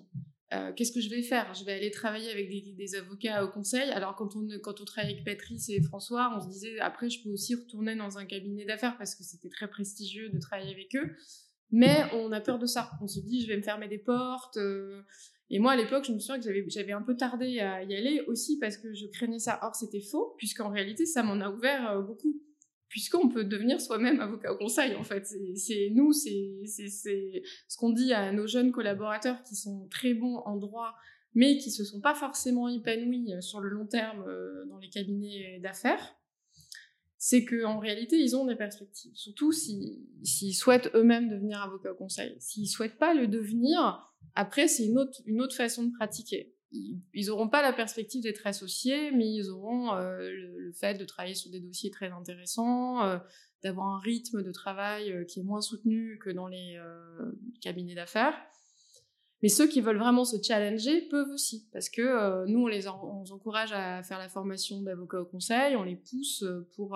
Euh, 0.53 0.74
qu'est-ce 0.74 0.91
que 0.91 1.00
je 1.00 1.10
vais 1.10 1.22
faire? 1.22 1.53
Je 1.53 1.63
vais 1.63 1.72
aller 1.72 1.91
travailler 1.91 2.29
avec 2.29 2.50
des, 2.50 2.96
avocats 2.96 3.43
au 3.43 3.48
conseil. 3.48 3.89
Alors 3.91 4.15
quand 4.15 4.36
on, 4.36 4.48
quand 4.62 4.81
on 4.81 4.86
travaille 4.86 5.13
avec 5.13 5.24
Patrice 5.24 5.70
et 5.70 5.81
François, 5.81 6.34
on 6.36 6.41
se 6.41 6.50
disait 6.50 6.79
après 6.79 7.10
je 7.10 7.24
peux 7.24 7.29
aussi 7.29 7.55
retourner 7.55 7.96
dans 7.96 8.17
un 8.17 8.25
cabinet 8.25 8.65
d'affaires 8.65 8.98
parce 8.98 9.15
que 9.15 9.24
c'était 9.24 9.50
très 9.50 9.70
prestigieux 9.70 10.29
de 10.29 10.39
travailler 10.39 10.74
avec 10.74 10.93
eux. 10.96 11.15
Mais 11.72 12.03
on 12.13 12.34
a 12.34 12.41
peur 12.41 12.60
de 12.60 12.65
ça. 12.65 12.91
On 13.01 13.08
se 13.08 13.22
dit 13.22 13.41
je 13.41 13.48
vais 13.48 13.55
me 13.55 13.62
fermer 13.62 13.88
des 13.88 13.98
portes. 13.98 14.58
Euh. 14.58 15.01
Et 15.50 15.60
moi 15.60 15.72
à 15.72 15.75
l'époque 15.77 16.03
je 16.05 16.12
me 16.12 16.20
souviens 16.20 16.39
que 16.39 16.70
j'avais 16.70 16.91
un 16.91 17.01
peu 17.01 17.15
tardé 17.15 17.60
à 17.60 17.84
y 17.84 17.96
aller 17.96 18.22
aussi 18.27 18.60
parce 18.60 18.75
que 18.75 18.93
je 18.93 19.05
craignais 19.08 19.39
ça. 19.39 19.58
Or 19.63 19.74
c'était 19.74 20.01
faux 20.01 20.36
puisqu'en 20.38 20.70
réalité 20.70 21.05
ça 21.05 21.24
m'en 21.24 21.39
a 21.39 21.50
ouvert 21.50 21.91
euh, 21.91 22.01
beaucoup 22.01 22.41
puisqu'on 22.91 23.29
peut 23.29 23.45
devenir 23.45 23.79
soi-même 23.79 24.19
avocat 24.19 24.51
au 24.51 24.57
conseil, 24.57 24.95
en 24.95 25.03
fait. 25.03 25.25
C'est 25.55 25.89
nous, 25.95 26.12
c'est 26.12 26.65
ce 26.67 27.77
qu'on 27.77 27.91
dit 27.91 28.12
à 28.12 28.33
nos 28.33 28.48
jeunes 28.48 28.74
collaborateurs 28.74 29.41
qui 29.43 29.55
sont 29.55 29.88
très 29.89 30.13
bons 30.13 30.39
en 30.39 30.57
droit, 30.57 30.93
mais 31.33 31.57
qui 31.57 31.71
se 31.71 31.86
sont 31.86 32.01
pas 32.01 32.13
forcément 32.13 32.67
épanouis 32.67 33.33
euh, 33.33 33.39
sur 33.39 33.62
le 33.62 33.69
long 33.69 33.86
terme 33.88 34.25
euh, 34.27 34.65
dans 34.65 34.77
les 34.77 34.89
cabinets 34.89 35.60
d'affaires. 35.63 36.17
C'est 37.17 37.45
qu'en 37.45 37.79
réalité, 37.79 38.17
ils 38.17 38.36
ont 38.36 38.45
des 38.45 38.57
perspectives. 38.57 39.15
Surtout 39.15 39.53
s'ils 39.53 40.53
souhaitent 40.53 40.89
eux-mêmes 40.93 41.29
devenir 41.29 41.62
avocat 41.62 41.93
au 41.93 41.95
conseil. 41.95 42.36
S'ils 42.39 42.67
souhaitent 42.67 42.98
pas 42.98 43.13
le 43.13 43.27
devenir, 43.27 44.12
après, 44.36 44.67
c'est 44.67 44.86
une 44.86 44.98
autre, 44.98 45.21
une 45.25 45.39
autre 45.39 45.55
façon 45.55 45.86
de 45.86 45.91
pratiquer 45.93 46.53
ils 46.71 47.27
n'auront 47.27 47.49
pas 47.49 47.61
la 47.61 47.73
perspective 47.73 48.23
d'être 48.23 48.45
associés, 48.47 49.11
mais 49.11 49.29
ils 49.29 49.49
auront 49.49 49.93
euh, 49.93 50.29
le, 50.29 50.71
fait 50.73 50.97
de 50.97 51.05
travailler 51.05 51.35
sur 51.35 51.51
des 51.51 51.59
dossiers 51.59 51.91
très 51.91 52.11
intéressants, 52.11 53.03
euh, 53.03 53.17
d'avoir 53.63 53.87
un 53.87 53.99
rythme 53.99 54.41
de 54.41 54.51
travail 54.51 55.11
euh, 55.11 55.25
qui 55.25 55.39
est 55.39 55.43
moins 55.43 55.61
soutenu 55.61 56.17
que 56.19 56.29
dans 56.29 56.47
les 56.47 56.79
cabinets 57.61 57.95
d'affaires. 57.95 58.35
Mais 59.43 59.49
ceux 59.49 59.67
qui 59.67 59.81
veulent 59.81 59.97
vraiment 59.97 60.23
se 60.23 60.37
challenger 60.39 61.01
peuvent 61.09 61.31
aussi, 61.31 61.67
parce 61.73 61.89
que 61.89 62.45
nous, 62.45 62.59
on 62.59 62.67
les 62.67 62.87
encourage 62.87 63.71
à 63.71 64.03
faire 64.03 64.19
la 64.19 64.29
formation 64.29 64.83
d'avocat 64.83 65.19
au 65.19 65.25
conseil, 65.25 65.75
on 65.75 65.81
les 65.81 65.95
pousse 65.95 66.45
pour 66.75 66.95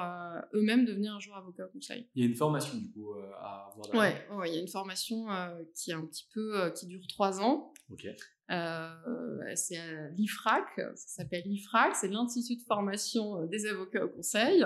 eux-mêmes 0.53 0.85
devenir 0.85 1.15
un 1.15 1.19
jour 1.19 1.35
avocat 1.35 1.65
au 1.65 1.69
conseil. 1.69 2.07
Il 2.13 2.23
y 2.23 2.27
a 2.27 2.29
une 2.29 2.35
formation 2.35 2.77
du 2.77 2.91
coup 2.91 3.15
à 3.39 3.71
avoir. 3.71 3.95
Ouais, 3.95 4.47
il 4.47 4.53
y 4.53 4.57
a 4.57 4.61
une 4.61 4.67
formation 4.67 5.25
qui 5.73 5.89
est 5.89 5.95
un 5.95 6.05
petit 6.05 6.27
peu, 6.35 6.71
qui 6.75 6.85
dure 6.85 7.07
trois 7.07 7.41
ans. 7.41 7.73
Ok. 7.89 8.05
Euh, 8.51 9.55
c'est 9.55 9.79
l'IFRAC, 10.15 10.67
ça 10.77 11.23
s'appelle 11.23 11.43
l'IFRAC, 11.45 11.95
c'est 11.95 12.09
l'Institut 12.09 12.57
de 12.57 12.65
formation 12.65 13.41
euh, 13.41 13.47
des 13.47 13.65
avocats 13.65 14.05
au 14.05 14.09
conseil. 14.09 14.63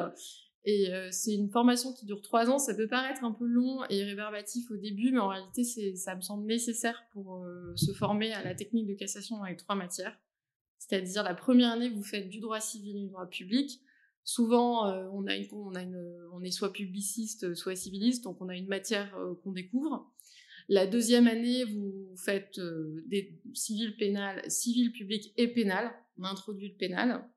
Et 0.65 0.93
euh, 0.93 1.07
c'est 1.12 1.33
une 1.33 1.50
formation 1.50 1.93
qui 1.93 2.05
dure 2.05 2.21
trois 2.21 2.50
ans. 2.50 2.59
Ça 2.59 2.75
peut 2.75 2.88
paraître 2.88 3.24
un 3.24 3.31
peu 3.31 3.45
long 3.45 3.83
et 3.89 4.03
réverbatif 4.03 4.69
au 4.71 4.77
début, 4.77 5.12
mais 5.12 5.19
en 5.19 5.29
réalité, 5.29 5.63
ça 5.95 6.15
me 6.15 6.21
semble 6.21 6.45
nécessaire 6.45 7.06
pour 7.13 7.45
se 7.75 7.93
former 7.93 8.34
à 8.34 8.43
la 8.43 8.53
technique 8.53 8.88
de 8.88 8.93
cassation 8.93 9.41
les 9.43 9.56
trois 9.56 9.75
matières. 9.75 10.19
C'est-à-dire, 10.77 11.23
la 11.23 11.34
première 11.34 11.71
année, 11.71 11.89
vous 11.89 12.03
faites 12.03 12.30
du 12.30 12.39
droit 12.39 12.60
civil 12.60 12.97
et 12.97 13.01
du 13.01 13.10
droit 13.10 13.27
public. 13.27 13.82
Souvent, 14.25 14.86
on, 15.12 15.25
on 15.25 16.43
est 16.43 16.51
soit 16.51 16.73
publiciste, 16.73 17.53
soit 17.56 17.75
civiliste, 17.75 18.25
donc 18.25 18.41
on 18.41 18.49
a 18.49 18.56
une 18.56 18.67
matière 18.67 19.15
qu'on 19.43 19.53
découvre. 19.53 20.12
La 20.69 20.86
deuxième 20.86 21.27
année, 21.27 21.63
vous 21.63 22.15
faites 22.15 22.60
euh, 22.60 23.03
des 23.08 23.41
civils 23.55 23.97
pénales, 23.97 24.49
civil 24.51 24.91
public 24.91 25.34
et 25.36 25.47
pénal. 25.47 25.91
On 26.19 26.25
introduit 26.25 26.69
le 26.69 26.77
pénal. 26.77 27.27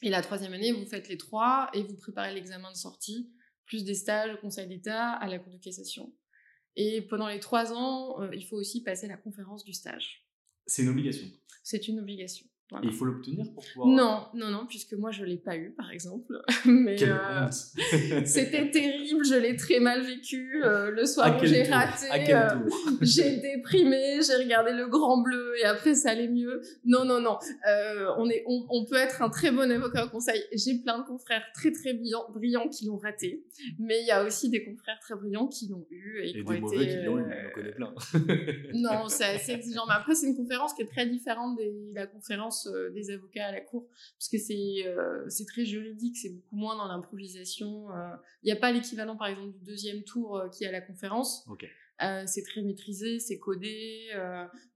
Et 0.00 0.08
la 0.08 0.22
troisième 0.22 0.54
année, 0.54 0.72
vous 0.72 0.86
faites 0.86 1.10
les 1.10 1.18
trois 1.18 1.68
et 1.74 1.82
vous 1.82 1.96
préparez 1.96 2.32
l'examen 2.32 2.72
de 2.72 2.76
sortie, 2.76 3.30
plus 3.66 3.84
des 3.84 3.94
stages 3.94 4.34
au 4.34 4.38
Conseil 4.38 4.68
d'État, 4.68 5.10
à 5.10 5.28
la 5.28 5.38
Cour 5.38 5.52
de 5.52 5.58
cassation. 5.58 6.14
Et 6.74 7.02
pendant 7.02 7.28
les 7.28 7.40
trois 7.40 7.74
ans, 7.74 8.22
euh, 8.22 8.34
il 8.34 8.46
faut 8.46 8.56
aussi 8.56 8.82
passer 8.82 9.06
la 9.06 9.18
conférence 9.18 9.64
du 9.64 9.74
stage. 9.74 10.26
C'est 10.66 10.82
une 10.82 10.88
obligation. 10.88 11.28
C'est 11.62 11.88
une 11.88 12.00
obligation 12.00 12.46
il 12.82 12.92
faut 12.92 13.04
l'obtenir 13.04 13.46
pour 13.52 13.64
pouvoir. 13.64 13.88
Non, 13.88 14.26
non, 14.34 14.50
non, 14.50 14.66
puisque 14.66 14.94
moi 14.94 15.10
je 15.10 15.24
l'ai 15.24 15.36
pas 15.36 15.56
eu, 15.56 15.70
par 15.70 15.90
exemple. 15.90 16.40
Mais 16.64 17.02
euh, 17.02 17.48
c'était 18.24 18.70
terrible, 18.70 19.24
je 19.24 19.34
l'ai 19.34 19.56
très 19.56 19.80
mal 19.80 20.02
vécu. 20.02 20.62
Euh, 20.64 20.90
le 20.90 21.04
soir 21.04 21.38
où 21.40 21.44
j'ai 21.44 21.64
raté, 21.64 22.06
euh, 22.32 22.48
j'ai 23.00 23.36
déprimé, 23.36 24.20
j'ai 24.26 24.36
regardé 24.42 24.72
le 24.72 24.86
grand 24.86 25.18
bleu 25.18 25.54
et 25.60 25.64
après 25.64 25.94
ça 25.94 26.10
allait 26.10 26.28
mieux. 26.28 26.62
Non, 26.84 27.04
non, 27.04 27.20
non. 27.20 27.38
on 28.18 28.28
est, 28.30 28.44
on, 28.46 28.84
peut 28.84 28.96
être 28.96 29.22
un 29.22 29.30
très 29.30 29.50
bon 29.50 29.70
avocat 29.70 30.06
au 30.06 30.08
conseil. 30.08 30.42
J'ai 30.52 30.78
plein 30.78 30.98
de 30.98 31.04
confrères 31.04 31.44
très 31.54 31.72
très 31.72 31.94
brillants, 31.94 32.26
brillants 32.32 32.68
qui 32.68 32.86
l'ont 32.86 32.98
raté, 32.98 33.44
mais 33.78 34.00
il 34.00 34.06
y 34.06 34.10
a 34.10 34.24
aussi 34.24 34.50
des 34.50 34.64
confrères 34.64 34.98
très 35.00 35.14
brillants 35.14 35.46
qui 35.46 35.68
l'ont 35.68 35.86
eu 35.90 36.22
et, 36.22 36.32
qui 36.32 36.40
ont 36.40 36.52
des 36.52 36.60
mauvais 36.60 36.88
qui 36.88 36.96
l'ont 37.04 37.18
eu. 37.18 37.24
On 37.24 37.54
connaît 37.54 37.72
plein. 37.72 37.94
non, 38.74 39.08
c'est 39.08 39.24
assez 39.24 39.52
exigeant. 39.52 39.84
Mais 39.86 39.94
après 39.94 40.14
c'est 40.14 40.26
une 40.26 40.36
conférence 40.36 40.74
qui 40.74 40.82
est 40.82 40.86
très 40.86 41.06
différente 41.06 41.58
de 41.58 41.94
la 41.94 42.06
conférence 42.06 42.61
euh, 42.66 42.90
des 42.90 43.10
avocats 43.10 43.46
à 43.46 43.52
la 43.52 43.60
cour, 43.60 43.88
parce 44.18 44.28
que 44.28 44.38
c'est 44.38 44.86
euh, 44.86 45.24
c'est 45.28 45.46
très 45.46 45.64
juridique, 45.64 46.16
c'est 46.16 46.30
beaucoup 46.30 46.56
moins 46.56 46.76
dans 46.76 46.86
l'improvisation. 46.86 47.90
Euh. 47.90 48.14
Il 48.42 48.46
n'y 48.46 48.52
a 48.52 48.56
pas 48.56 48.72
l'équivalent, 48.72 49.16
par 49.16 49.28
exemple, 49.28 49.52
du 49.52 49.64
deuxième 49.64 50.02
tour 50.04 50.42
qui 50.52 50.64
est 50.64 50.68
à 50.68 50.72
la 50.72 50.80
conférence. 50.80 51.46
c'est 52.26 52.42
très 52.42 52.62
maîtrisé, 52.62 53.18
c'est 53.18 53.38
codé, 53.38 54.10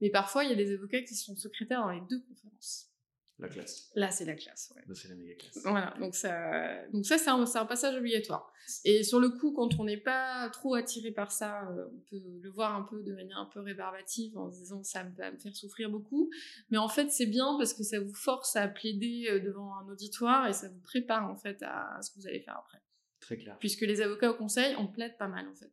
mais 0.01 0.11
parfois 0.11 0.45
il 0.45 0.51
y 0.51 0.53
a 0.53 0.57
des 0.57 0.73
avocats 0.73 1.03
qui 1.03 1.15
sont 1.15 1.37
secrétaires 1.37 1.81
dans 1.81 1.91
les 1.91 2.03
deux 2.09 2.21
conférences. 2.21 2.91
La 3.39 3.49
classe. 3.49 3.91
Là, 3.95 4.11
c'est 4.11 4.25
la 4.25 4.35
classe. 4.35 4.73
Ouais. 4.75 4.83
Là, 4.87 4.95
c'est 4.95 5.09
la 5.09 5.15
méga 5.15 5.35
classe. 5.35 5.59
Voilà, 5.63 5.95
donc 6.01 6.15
ça, 6.15 6.87
donc 6.89 7.05
ça 7.05 7.19
c'est 7.19 7.29
un, 7.29 7.45
un, 7.45 7.67
passage 7.67 7.95
obligatoire. 7.95 8.51
Et 8.85 9.05
sur 9.05 9.21
le 9.21 9.29
coup, 9.29 9.53
quand 9.53 9.79
on 9.79 9.85
n'est 9.85 9.99
pas 9.99 10.49
trop 10.51 10.75
attiré 10.75 11.11
par 11.11 11.31
ça, 11.31 11.69
euh, 11.71 11.87
on 11.93 12.01
peut 12.09 12.23
le 12.41 12.51
voir 12.51 12.75
un 12.75 12.83
peu 12.83 13.03
de 13.03 13.13
manière 13.13 13.39
un 13.39 13.45
peu 13.45 13.61
rébarbative 13.61 14.39
en 14.39 14.51
se 14.51 14.57
disant 14.57 14.83
ça 14.83 15.03
va 15.03 15.31
me 15.31 15.37
faire 15.37 15.55
souffrir 15.55 15.91
beaucoup. 15.91 16.31
Mais 16.71 16.79
en 16.79 16.89
fait, 16.89 17.11
c'est 17.11 17.27
bien 17.27 17.57
parce 17.59 17.75
que 17.75 17.83
ça 17.83 18.01
vous 18.01 18.15
force 18.15 18.57
à 18.57 18.69
plaider 18.69 19.29
euh, 19.31 19.41
devant 19.41 19.77
un 19.77 19.89
auditoire 19.89 20.47
et 20.49 20.55
ça 20.55 20.71
vous 20.71 20.81
prépare 20.81 21.31
en 21.31 21.37
fait 21.37 21.63
à 21.63 22.01
ce 22.01 22.11
que 22.11 22.21
vous 22.21 22.27
allez 22.27 22.41
faire 22.41 22.57
après. 22.57 22.79
Très 23.21 23.37
clair. 23.37 23.57
Puisque 23.59 23.83
les 23.83 24.01
avocats 24.01 24.31
au 24.31 24.35
conseil, 24.35 24.75
on 24.79 24.87
plaide 24.87 25.17
pas 25.19 25.29
mal 25.29 25.47
en 25.47 25.55
fait. 25.55 25.73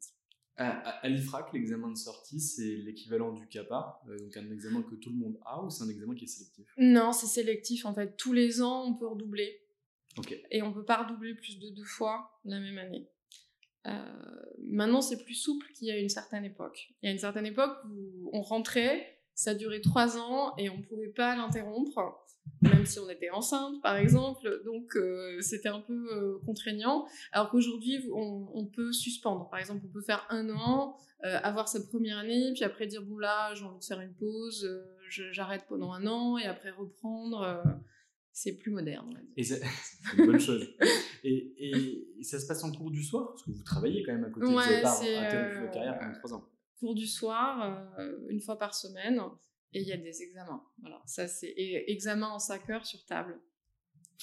À, 0.56 1.08
l'IFRAC, 1.10 1.52
l'examen 1.54 1.90
de 1.90 1.98
sortie, 1.98 2.40
c'est 2.40 2.76
l'équivalent 2.76 3.32
du 3.32 3.48
CAPA, 3.48 4.02
euh, 4.08 4.20
donc 4.20 4.38
un 4.38 4.52
examen 4.52 4.84
que 4.84 4.94
tout 4.96 5.10
le 5.10 5.16
monde 5.16 5.40
a, 5.46 5.64
ou 5.64 5.70
c'est 5.72 5.84
un 5.84 5.90
examen 5.90 6.14
qui 6.14 6.26
est 6.26 6.28
sélectif? 6.28 6.68
Non, 6.78 7.12
c'est 7.12 7.26
sélectif 7.26 7.86
en 7.86 7.94
fait. 7.94 8.16
Tous 8.18 8.34
les 8.34 8.62
ans, 8.62 8.84
on 8.86 8.94
peut 8.94 9.08
redoubler. 9.08 9.62
Ok. 10.18 10.38
Et 10.52 10.62
on 10.62 10.72
peut 10.72 10.86
pas 10.86 11.04
redoubler 11.04 11.34
plus 11.34 11.58
de 11.58 11.70
deux 11.70 11.84
fois 11.84 12.40
la 12.46 12.60
même 12.60 12.78
année. 12.78 13.08
Euh, 13.88 14.46
maintenant, 14.60 15.02
c'est 15.02 15.24
plus 15.24 15.34
souple 15.34 15.66
qu'il 15.74 15.88
y 15.88 15.92
a 15.92 15.98
une 15.98 16.10
certaine 16.10 16.46
époque. 16.46 16.94
Il 17.02 17.08
y 17.08 17.10
a 17.10 17.12
une 17.12 17.20
certaine 17.20 17.48
époque 17.48 17.76
où 17.90 18.30
on 18.32 18.42
rentrait, 18.42 19.20
ça 19.34 19.56
durait 19.56 19.82
trois 19.82 20.18
ans 20.18 20.56
et 20.58 20.70
on 20.70 20.82
pouvait 20.82 21.10
pas 21.10 21.36
l'interrompre 21.36 22.23
même 22.64 22.86
si 22.86 23.00
on 23.00 23.10
était 23.10 23.30
enceinte, 23.30 23.82
par 23.82 23.98
exemple. 23.98 24.62
Donc, 24.66 24.96
euh, 24.96 25.40
c'était 25.42 25.70
un 25.70 25.82
peu 25.82 26.08
euh, 26.14 26.40
contraignant. 26.46 27.06
Alors 27.32 27.50
qu'aujourd'hui, 27.50 28.08
on, 28.14 28.66
peut 28.74 28.92
suspendre. 28.92 29.50
Par 29.50 29.60
exemple, 29.60 29.86
on 29.86 29.92
peut 29.92 30.02
faire 30.02 30.26
un 30.30 30.50
an, 30.50 30.98
euh, 31.26 31.38
avoir 31.44 31.68
sa 31.68 31.82
première 31.82 32.18
année, 32.18 32.52
puis 32.54 32.64
après 32.64 32.88
dire, 32.88 33.04
bon 33.04 33.18
là, 33.18 33.54
j'ai 33.54 33.66
envie 33.66 33.80
de 33.80 33.84
faire 33.84 34.00
une 34.00 34.14
pause, 34.14 34.68
j'arrête 35.10 35.66
pendant 35.68 35.94
un 35.94 36.08
an, 36.08 36.38
et 36.38 36.46
après 36.46 36.72
reprendre. 36.72 37.64
c'est 38.32 38.58
plus 38.58 38.72
moderne. 38.72 39.22
Et 39.38 39.44
c'est 39.44 39.62
une 40.18 40.26
bonne 40.26 40.40
chose. 40.40 40.68
Et, 41.24 41.54
et, 41.58 42.24
ça 42.24 42.40
se 42.40 42.48
passe 42.48 42.64
en 42.64 42.72
cours 42.72 42.90
du 42.90 43.04
soir? 43.04 43.30
Parce 43.30 43.44
que 43.44 43.52
vous 43.52 43.64
travaillez 43.64 44.04
quand 44.04 44.14
même 44.14 44.24
à 44.24 44.30
côté. 44.30 44.48
Ouais, 44.48 44.54
vous 44.54 44.60
avez 44.60 44.82
pas 44.82 45.60
votre 45.60 45.72
carrière 45.72 46.00
pendant 46.00 46.14
trois 46.14 46.34
ans. 46.34 46.50
Cours 46.80 46.96
du 46.96 47.08
soir, 47.08 47.94
une 48.30 48.42
fois 48.42 48.58
par 48.58 48.74
semaine 48.74 49.22
et 49.74 49.82
il 49.82 49.88
y 49.88 49.94
a 49.94 49.98
des 49.98 50.22
examens. 50.22 50.64
Voilà, 50.80 51.02
ça 51.06 51.28
c'est 51.28 51.54
examen 51.88 52.30
en 52.30 52.40
5 52.40 52.70
heures 52.70 52.86
sur 52.86 53.04
table. 53.06 53.40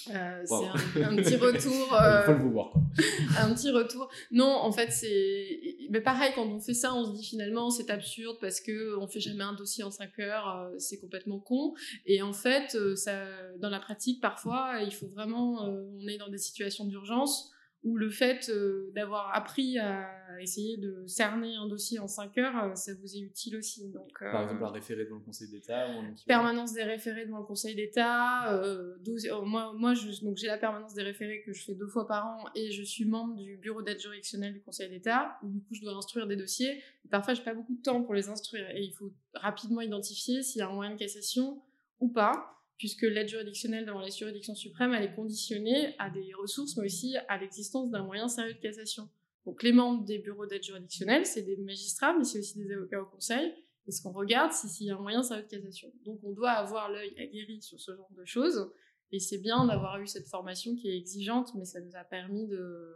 Euh, 0.09 0.43
c'est 0.47 1.03
un, 1.03 1.15
petit 1.17 1.37
retour. 1.37 1.73
Il 1.93 2.23
faut 2.25 2.33
le 2.33 2.47
euh, 2.47 2.51
voir. 2.51 2.71
Quoi. 2.71 2.83
un 3.39 3.55
petit 3.55 3.71
retour. 3.71 4.09
Non, 4.31 4.47
en 4.47 4.73
fait, 4.73 4.91
c'est. 4.91 5.61
Mais 5.91 6.01
pareil, 6.01 6.33
quand 6.35 6.47
on 6.47 6.61
fait 6.61 6.75
ça, 6.75 6.95
on 6.95 7.05
se 7.05 7.19
dit 7.19 7.25
finalement 7.25 7.71
c'est 7.71 7.91
absurde 7.91 8.39
parce 8.41 8.61
que 8.61 8.97
on 8.99 9.07
fait 9.09 9.21
jamais 9.21 9.45
un 9.45 9.53
dossier 9.53 9.85
en 9.85 9.91
5 9.91 10.19
heures, 10.21 10.49
euh, 10.49 10.79
c'est 10.79 10.99
complètement 11.01 11.39
con. 11.39 11.75
Et 12.07 12.23
en 12.23 12.33
fait, 12.33 12.77
ça, 12.97 13.27
dans 13.59 13.69
la 13.69 13.81
pratique, 13.81 14.21
parfois, 14.21 14.81
il 14.83 14.93
faut 14.93 15.09
vraiment. 15.09 15.65
on 15.65 16.07
est 16.07 16.19
dans 16.19 16.31
des 16.31 16.39
situations 16.39 16.85
d'urgence 16.87 17.53
ou 17.83 17.97
le 17.97 18.11
fait 18.11 18.51
euh, 18.51 18.91
d'avoir 18.95 19.35
appris 19.35 19.79
à 19.79 20.07
essayer 20.41 20.77
de 20.77 21.07
cerner 21.07 21.57
un 21.57 21.67
dossier 21.67 21.99
en 21.99 22.09
5 22.09 22.37
heures, 22.39 22.65
euh, 22.65 22.75
ça 22.75 22.93
vous 22.95 23.17
est 23.17 23.21
utile 23.21 23.57
aussi. 23.57 23.89
Donc, 23.89 24.13
Par 24.19 24.43
exemple, 24.43 24.65
un 24.65 24.71
référé 24.71 25.05
devant 25.05 25.17
le 25.17 25.23
Conseil 25.23 25.49
d'État 25.49 25.87
Permanence 26.27 26.75
des 26.75 26.83
référés 26.83 27.25
devant 27.25 27.39
le 27.39 27.45
Conseil 27.45 27.75
d'État. 27.75 28.53
Euh, 28.53 28.97
oh, 29.33 29.43
moi, 29.43 29.73
moi 29.75 29.95
donc 30.23 30.37
j'ai 30.37 30.47
la 30.47 30.59
permanence 30.59 30.95
des 30.95 31.03
référés 31.03 31.43
que 31.45 31.53
je 31.55 31.65
fais 31.65 31.75
deux 31.75 31.87
fois 31.87 32.07
par 32.07 32.27
an 32.27 32.45
et 32.55 32.71
je 32.71 32.83
suis 32.83 33.07
membre 33.07 33.37
du 33.37 33.57
bureau 33.57 33.81
d'aide 33.81 33.99
juridictionnelle 33.99 34.53
du 34.53 34.61
Conseil 34.61 34.91
d'État, 34.91 35.39
où 35.43 35.49
du 35.49 35.61
coup 35.61 35.75
je 35.75 35.81
dois 35.81 35.95
instruire 35.95 36.27
des 36.27 36.37
dossiers. 36.37 36.83
Et 37.05 37.09
parfois, 37.11 37.33
j'ai 37.33 37.43
pas 37.43 37.55
beaucoup 37.55 37.75
de 37.75 37.83
temps 37.83 38.03
pour 38.03 38.13
les 38.13 38.29
instruire 38.29 38.69
et 38.71 38.83
il 38.83 38.93
faut 38.93 39.11
rapidement 39.35 39.81
identifier 39.81 40.43
s'il 40.43 40.59
y 40.59 40.63
a 40.63 40.69
un 40.69 40.73
moyen 40.73 40.93
de 40.93 40.99
cassation 40.99 41.63
ou 41.99 42.09
pas 42.09 42.60
puisque 42.81 43.03
l'aide 43.03 43.29
juridictionnelle 43.29 43.85
devant 43.85 44.01
les 44.01 44.11
juridictions 44.11 44.55
suprêmes, 44.55 44.95
elle 44.95 45.05
est 45.05 45.15
conditionnée 45.15 45.95
à 45.99 46.09
des 46.09 46.33
ressources, 46.33 46.79
mais 46.79 46.87
aussi 46.87 47.15
à 47.29 47.37
l'existence 47.37 47.91
d'un 47.91 48.03
moyen 48.03 48.27
sérieux 48.27 48.55
de 48.55 48.59
cassation. 48.59 49.07
Donc 49.45 49.63
les 49.63 49.73
membres 49.73 50.03
des 50.07 50.19
bureaux 50.19 50.47
d'aide 50.47 50.63
juridictionnelle, 50.63 51.27
c'est 51.27 51.43
des 51.43 51.59
magistrats, 51.59 52.17
mais 52.17 52.25
c'est 52.25 52.39
aussi 52.39 52.57
des 52.57 52.73
avocats 52.73 53.03
au 53.03 53.05
conseil. 53.05 53.53
Et 53.87 53.93
ce 53.93 54.03
qu'on 54.03 54.13
regarde, 54.13 54.53
c'est 54.53 54.67
s'il 54.69 54.87
y 54.87 54.91
a 54.91 54.97
un 54.97 54.99
moyen 54.99 55.23
sérieux 55.23 55.43
de 55.43 55.49
cassation. 55.49 55.93
Donc 56.07 56.21
on 56.25 56.33
doit 56.33 56.53
avoir 56.53 56.91
l'œil 56.91 57.13
aguerri 57.19 57.61
sur 57.61 57.79
ce 57.79 57.95
genre 57.95 58.11
de 58.17 58.25
choses. 58.25 58.73
Et 59.13 59.19
c'est 59.19 59.43
bien 59.43 59.67
d'avoir 59.67 60.01
eu 60.01 60.07
cette 60.07 60.29
formation 60.29 60.75
qui 60.75 60.89
est 60.89 60.97
exigeante, 60.97 61.55
mais 61.57 61.67
ça 61.67 61.81
nous 61.81 61.95
a 61.97 62.05
permis 62.05 62.47
de, 62.47 62.95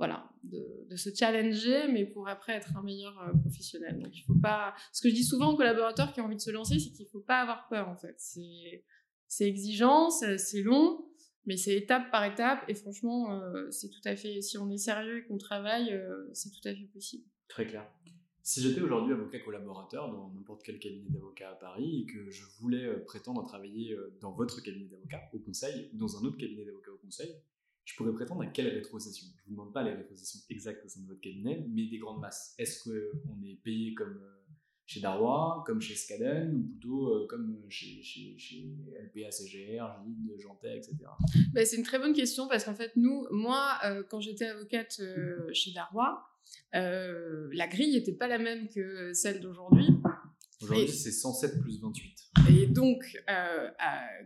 voilà, 0.00 0.30
de, 0.44 0.96
se 0.96 1.10
challenger, 1.14 1.86
mais 1.92 2.06
pour 2.06 2.26
après 2.26 2.54
être 2.54 2.74
un 2.74 2.82
meilleur 2.82 3.20
euh, 3.20 3.36
professionnel. 3.38 4.00
Donc 4.00 4.16
il 4.16 4.22
faut 4.22 4.38
pas. 4.40 4.74
Ce 4.94 5.02
que 5.02 5.10
je 5.10 5.14
dis 5.14 5.24
souvent 5.24 5.52
aux 5.52 5.58
collaborateurs 5.58 6.14
qui 6.14 6.22
ont 6.22 6.24
envie 6.24 6.36
de 6.36 6.40
se 6.40 6.50
lancer, 6.50 6.78
c'est 6.78 6.88
qu'il 6.88 7.06
faut 7.06 7.20
pas 7.20 7.42
avoir 7.42 7.68
peur 7.68 7.86
en 7.90 7.96
fait. 7.96 8.14
C'est 8.16 9.46
exigeant, 9.46 10.08
c'est 10.08 10.62
long, 10.62 11.06
mais 11.44 11.58
c'est 11.58 11.76
étape 11.76 12.10
par 12.10 12.24
étape. 12.24 12.64
Et 12.66 12.74
franchement, 12.74 13.30
euh, 13.30 13.70
c'est 13.70 13.90
tout 13.90 14.00
à 14.06 14.16
fait. 14.16 14.40
Si 14.40 14.56
on 14.56 14.70
est 14.70 14.78
sérieux 14.78 15.18
et 15.18 15.26
qu'on 15.26 15.36
travaille, 15.36 15.92
euh, 15.92 16.30
c'est 16.32 16.48
tout 16.48 16.66
à 16.66 16.74
fait 16.74 16.88
possible. 16.94 17.24
Très 17.48 17.66
clair. 17.66 17.86
Si 18.42 18.62
j'étais 18.62 18.80
aujourd'hui 18.80 19.12
avocat 19.12 19.40
collaborateur 19.40 20.10
dans 20.10 20.30
n'importe 20.30 20.62
quel 20.64 20.78
cabinet 20.78 21.10
d'avocat 21.10 21.50
à 21.50 21.54
Paris 21.56 22.00
et 22.00 22.06
que 22.10 22.30
je 22.30 22.46
voulais 22.58 22.90
prétendre 23.04 23.42
à 23.42 23.44
travailler 23.44 23.94
dans 24.22 24.32
votre 24.32 24.62
cabinet 24.62 24.88
d'avocat 24.88 25.28
au 25.34 25.38
conseil 25.40 25.90
ou 25.92 25.98
dans 25.98 26.16
un 26.16 26.26
autre 26.26 26.38
cabinet 26.38 26.64
d'avocat 26.64 26.90
au 26.90 26.96
conseil, 26.96 27.36
je 27.90 27.96
pourrais 27.96 28.12
prétendre 28.12 28.42
à 28.42 28.46
quelle 28.46 28.68
rétrocession? 28.68 29.26
Je 29.36 29.42
ne 29.42 29.46
vous 29.46 29.50
demande 29.60 29.74
pas 29.74 29.82
les 29.82 29.92
rétrocessions 29.92 30.40
exactes 30.48 30.84
au 30.84 30.88
sein 30.88 31.00
de 31.00 31.08
votre 31.08 31.20
cabinet, 31.20 31.66
mais 31.68 31.86
des 31.86 31.98
grandes 31.98 32.20
masses. 32.20 32.54
Est-ce 32.58 32.84
qu'on 32.84 33.42
est 33.44 33.60
payé 33.64 33.94
comme 33.94 34.16
euh, 34.22 34.54
chez 34.86 35.00
Darrois, 35.00 35.64
comme 35.66 35.80
chez 35.80 35.96
Scaden, 35.96 36.54
ou 36.54 36.62
plutôt 36.62 37.08
euh, 37.08 37.26
comme 37.28 37.58
chez, 37.68 38.00
chez, 38.02 38.38
chez 38.38 38.76
LPA, 39.06 39.32
CGR, 39.32 39.84
GID, 40.04 40.40
Jantet, 40.40 40.76
etc. 40.76 40.98
Bah, 41.52 41.64
c'est 41.64 41.76
une 41.76 41.82
très 41.82 41.98
bonne 41.98 42.12
question 42.12 42.46
parce 42.46 42.64
qu'en 42.64 42.76
fait, 42.76 42.92
nous, 42.94 43.26
moi, 43.32 43.76
euh, 43.84 44.04
quand 44.08 44.20
j'étais 44.20 44.46
avocate 44.46 45.00
chez 45.52 45.72
Darrois, 45.72 46.24
la 46.72 47.66
grille 47.66 47.94
n'était 47.94 48.14
pas 48.14 48.28
la 48.28 48.38
même 48.38 48.68
que 48.68 49.12
celle 49.14 49.40
d'aujourd'hui. 49.40 49.88
Aujourd'hui, 50.62 50.88
c'est 50.88 51.10
107 51.10 51.60
plus 51.60 51.80
28. 51.80 52.30
Et 52.50 52.66
donc, 52.66 53.02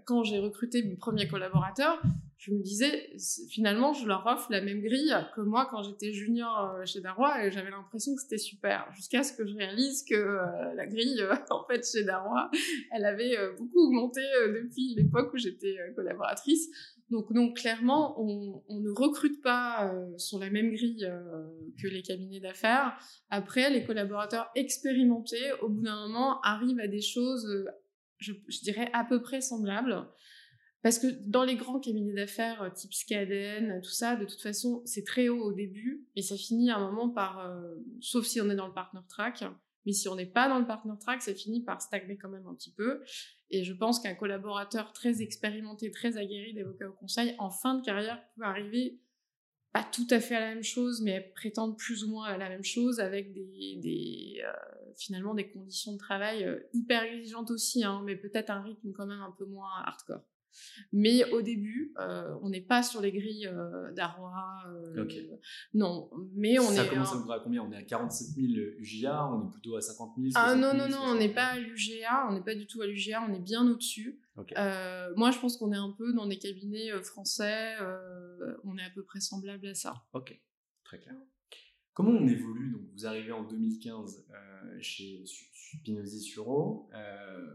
quand 0.04 0.22
j'ai 0.22 0.38
recruté 0.38 0.82
mes 0.82 0.96
premiers 0.96 1.28
collaborateurs, 1.28 2.02
je 2.44 2.52
me 2.52 2.62
disais, 2.62 3.10
finalement, 3.48 3.94
je 3.94 4.06
leur 4.06 4.26
offre 4.26 4.48
la 4.50 4.60
même 4.60 4.82
grille 4.82 5.14
que 5.34 5.40
moi 5.40 5.66
quand 5.70 5.82
j'étais 5.82 6.12
junior 6.12 6.74
euh, 6.74 6.84
chez 6.84 7.00
Darrois 7.00 7.42
et 7.42 7.50
j'avais 7.50 7.70
l'impression 7.70 8.14
que 8.14 8.20
c'était 8.20 8.38
super. 8.38 8.86
Jusqu'à 8.94 9.22
ce 9.22 9.32
que 9.32 9.46
je 9.46 9.54
réalise 9.54 10.04
que 10.04 10.14
euh, 10.14 10.74
la 10.74 10.86
grille, 10.86 11.22
euh, 11.22 11.34
en 11.50 11.64
fait, 11.64 11.86
chez 11.90 12.04
Darrois, 12.04 12.50
elle 12.92 13.06
avait 13.06 13.34
beaucoup 13.58 13.86
augmenté 13.86 14.20
depuis 14.48 14.94
l'époque 14.94 15.32
où 15.32 15.38
j'étais 15.38 15.76
collaboratrice. 15.96 16.68
Donc, 17.10 17.30
non, 17.30 17.52
clairement, 17.52 18.20
on, 18.20 18.80
ne 18.80 18.90
recrute 18.90 19.40
pas 19.42 19.94
sur 20.16 20.38
la 20.38 20.50
même 20.50 20.72
grille 20.72 21.06
que 21.80 21.86
les 21.86 22.02
cabinets 22.02 22.40
d'affaires. 22.40 22.98
Après, 23.30 23.70
les 23.70 23.84
collaborateurs 23.84 24.50
expérimentés, 24.54 25.52
au 25.62 25.68
bout 25.68 25.82
d'un 25.82 26.08
moment, 26.08 26.40
arrivent 26.42 26.80
à 26.80 26.88
des 26.88 27.02
choses, 27.02 27.46
je 28.18 28.32
dirais, 28.62 28.90
à 28.92 29.04
peu 29.04 29.22
près 29.22 29.40
semblables. 29.40 30.06
Parce 30.84 30.98
que 30.98 31.06
dans 31.26 31.44
les 31.44 31.56
grands 31.56 31.80
cabinets 31.80 32.12
d'affaires, 32.12 32.60
euh, 32.60 32.68
type 32.68 32.92
Skaden, 32.92 33.80
tout 33.82 33.90
ça, 33.90 34.16
de 34.16 34.26
toute 34.26 34.42
façon, 34.42 34.82
c'est 34.84 35.02
très 35.02 35.30
haut 35.30 35.42
au 35.42 35.52
début 35.54 36.06
et 36.14 36.20
ça 36.20 36.36
finit 36.36 36.70
à 36.70 36.76
un 36.76 36.90
moment 36.90 37.08
par, 37.08 37.40
euh, 37.40 37.76
sauf 38.00 38.26
si 38.26 38.38
on 38.42 38.50
est 38.50 38.54
dans 38.54 38.66
le 38.66 38.74
partner 38.74 39.00
track, 39.08 39.44
mais 39.86 39.92
si 39.92 40.10
on 40.10 40.14
n'est 40.14 40.26
pas 40.26 40.46
dans 40.46 40.58
le 40.58 40.66
partner 40.66 40.92
track, 41.00 41.22
ça 41.22 41.32
finit 41.34 41.64
par 41.64 41.80
stagner 41.80 42.18
quand 42.18 42.28
même 42.28 42.46
un 42.46 42.54
petit 42.54 42.70
peu. 42.70 43.02
Et 43.48 43.64
je 43.64 43.72
pense 43.72 43.98
qu'un 43.98 44.14
collaborateur 44.14 44.92
très 44.92 45.22
expérimenté, 45.22 45.90
très 45.90 46.18
aguerri 46.18 46.52
d'avocat 46.52 46.90
au 46.90 46.92
conseil, 46.92 47.34
en 47.38 47.48
fin 47.48 47.76
de 47.76 47.82
carrière, 47.82 48.22
peut 48.36 48.44
arriver 48.44 49.00
pas 49.72 49.84
tout 49.90 50.06
à 50.10 50.20
fait 50.20 50.36
à 50.36 50.40
la 50.40 50.54
même 50.54 50.62
chose, 50.62 51.00
mais 51.00 51.32
prétendre 51.34 51.76
plus 51.76 52.04
ou 52.04 52.10
moins 52.10 52.26
à 52.26 52.36
la 52.36 52.50
même 52.50 52.62
chose 52.62 53.00
avec 53.00 53.32
des, 53.32 54.42
euh, 54.44 54.52
finalement 54.98 55.32
des 55.32 55.48
conditions 55.48 55.94
de 55.94 55.98
travail 55.98 56.46
hyper 56.74 57.04
exigeantes 57.04 57.50
aussi, 57.50 57.84
hein, 57.84 58.02
mais 58.04 58.16
peut-être 58.16 58.50
un 58.50 58.60
rythme 58.60 58.92
quand 58.92 59.06
même 59.06 59.22
un 59.22 59.34
peu 59.38 59.46
moins 59.46 59.70
hardcore. 59.86 60.20
Mais 60.92 61.24
au 61.30 61.42
début, 61.42 61.92
euh, 61.98 62.34
on 62.42 62.48
n'est 62.48 62.60
pas 62.60 62.82
sur 62.82 63.00
les 63.00 63.12
grilles 63.12 63.46
euh, 63.46 63.92
d'Arrois. 63.92 64.62
Euh, 64.68 65.06
non, 65.72 66.10
mais 66.34 66.58
on 66.58 66.68
ça 66.68 66.72
est. 66.72 66.76
Ça 66.76 66.86
commence 66.86 67.30
à 67.30 67.40
combien? 67.42 67.62
On 67.62 67.72
est 67.72 67.76
à 67.76 67.82
47 67.82 68.28
000 68.28 68.46
UGA, 68.78 69.26
on 69.26 69.46
est 69.46 69.50
plutôt 69.50 69.76
à 69.76 69.80
50 69.80 70.14
000 70.16 70.30
Ah 70.34 70.54
non, 70.54 70.74
non, 70.74 70.88
non, 70.88 71.00
on 71.02 71.14
n'est 71.16 71.32
pas 71.32 71.46
à 71.46 71.58
l'UGA, 71.58 72.26
on 72.28 72.34
n'est 72.34 72.42
pas 72.42 72.54
du 72.54 72.66
tout 72.66 72.80
à 72.82 72.86
l'UGA, 72.86 73.22
on 73.28 73.34
est 73.34 73.40
bien 73.40 73.66
au-dessus. 73.68 74.20
moi, 74.36 75.30
je 75.30 75.38
pense 75.38 75.56
qu'on 75.56 75.72
est 75.72 75.76
un 75.76 75.90
peu 75.90 76.12
dans 76.12 76.26
des 76.26 76.38
cabinets 76.38 76.90
français, 77.02 77.76
on 78.64 78.76
est 78.78 78.84
à 78.84 78.90
peu 78.90 79.02
près 79.02 79.20
semblable 79.20 79.66
à 79.66 79.74
ça. 79.74 79.94
Ok, 80.12 80.38
très 80.84 80.98
clair. 80.98 81.16
Comment 81.92 82.10
on 82.10 82.26
évolue? 82.26 82.72
Donc, 82.72 82.82
vous 82.92 83.06
arrivez 83.06 83.30
en 83.30 83.44
2015 83.44 84.26
chez 84.80 85.24
Spinozzi-Suro, 85.24 86.90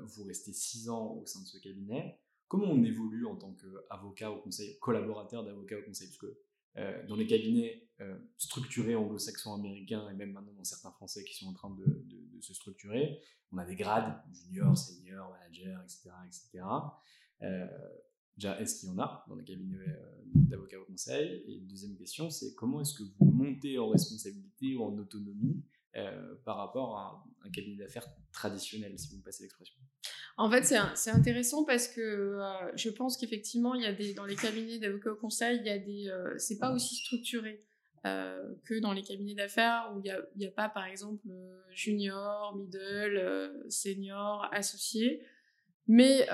vous 0.04 0.24
restez 0.24 0.54
6 0.54 0.90
ans 0.90 1.20
au 1.22 1.26
sein 1.26 1.42
de 1.42 1.46
ce 1.46 1.58
cabinet 1.58 2.20
comment 2.50 2.68
on 2.68 2.84
évolue 2.84 3.26
en 3.26 3.38
tant 3.38 3.54
qu'avocat 3.54 4.32
au 4.32 4.42
conseil, 4.42 4.78
collaborateur 4.80 5.46
d'avocat 5.46 5.78
au 5.78 5.84
conseil? 5.84 6.08
Parce 6.10 6.18
que 6.18 6.38
euh, 6.78 7.08
dans 7.08 7.16
les 7.16 7.28
cabinets 7.28 7.88
euh, 8.02 8.18
structurés 8.38 8.96
anglo-saxons 8.96 9.54
américains 9.54 10.10
et 10.10 10.14
même 10.14 10.34
maintenant 10.34 10.54
dans 10.54 10.64
certains 10.64 10.92
français 10.92 11.24
qui 11.24 11.36
sont 11.36 11.48
en 11.48 11.54
train 11.54 11.70
de, 11.70 12.42
se 12.42 12.54
structurer, 12.54 13.20
on 13.52 13.58
a 13.58 13.66
des 13.66 13.76
grades 13.76 14.22
junior, 14.32 14.78
senior, 14.78 15.30
manager, 15.32 15.82
etc. 15.84 16.10
etc. 16.26 16.66
Euh, 17.42 17.68
déjà, 18.36 18.60
est-ce 18.60 18.80
qu'il 18.80 18.90
y 18.90 18.92
en 18.92 19.00
a 19.00 19.26
dans 19.28 19.36
les 19.36 19.44
cabinets 19.44 19.78
d'avocats 20.34 20.80
au 20.80 20.86
conseil? 20.86 21.44
Et 21.48 21.60
deuxième 21.62 21.96
question, 21.96 22.30
c'est 22.30 22.56
comment 22.56 22.82
est-ce 22.82 22.94
que 22.94 23.04
vous 23.04 23.32
montez 23.32 23.78
en 23.78 23.90
responsabilité 23.90 24.76
ou 24.76 24.84
en 24.84 24.98
autonomie 24.98 25.64
par 26.46 26.58
rapport 26.58 26.98
à 26.98 27.24
un 27.46 27.50
cabinet 27.50 27.78
d'affaires 27.78 28.08
traditionnel, 28.32 28.98
si 28.98 29.10
vous 29.10 29.18
me 29.18 29.24
passez 29.24 29.44
l'expression 29.44 29.80
en 30.40 30.50
fait, 30.50 30.64
c'est 30.96 31.10
intéressant 31.10 31.66
parce 31.66 31.90
que 31.90 32.00
euh, 32.00 32.72
je 32.78 32.90
pense 32.90 33.18
qu'effectivement, 33.18 33.76
dans 34.16 34.26
les 34.26 34.36
cabinets 34.38 34.80
d'avocats 34.80 35.12
au 35.12 35.18
conseil, 35.18 35.60
il 35.60 35.68
y 35.68 36.10
a 36.10 36.16
euh, 36.16 36.38
pas 36.62 36.72
aussi 36.72 36.96
structuré 36.96 37.62
euh, 38.06 38.42
que 38.64 38.80
dans 38.80 38.94
les 38.94 39.02
cabinets 39.02 39.34
d'affaires 39.34 39.92
où 39.94 40.00
il 40.00 40.04
n'y 40.38 40.46
a, 40.46 40.48
a, 40.48 40.52
pas, 40.52 40.70
par 40.70 40.86
exemple, 40.86 41.28
junior, 41.72 42.56
middle, 42.56 43.52
senior, 43.68 44.48
associé. 44.54 45.26
Mais 45.88 46.26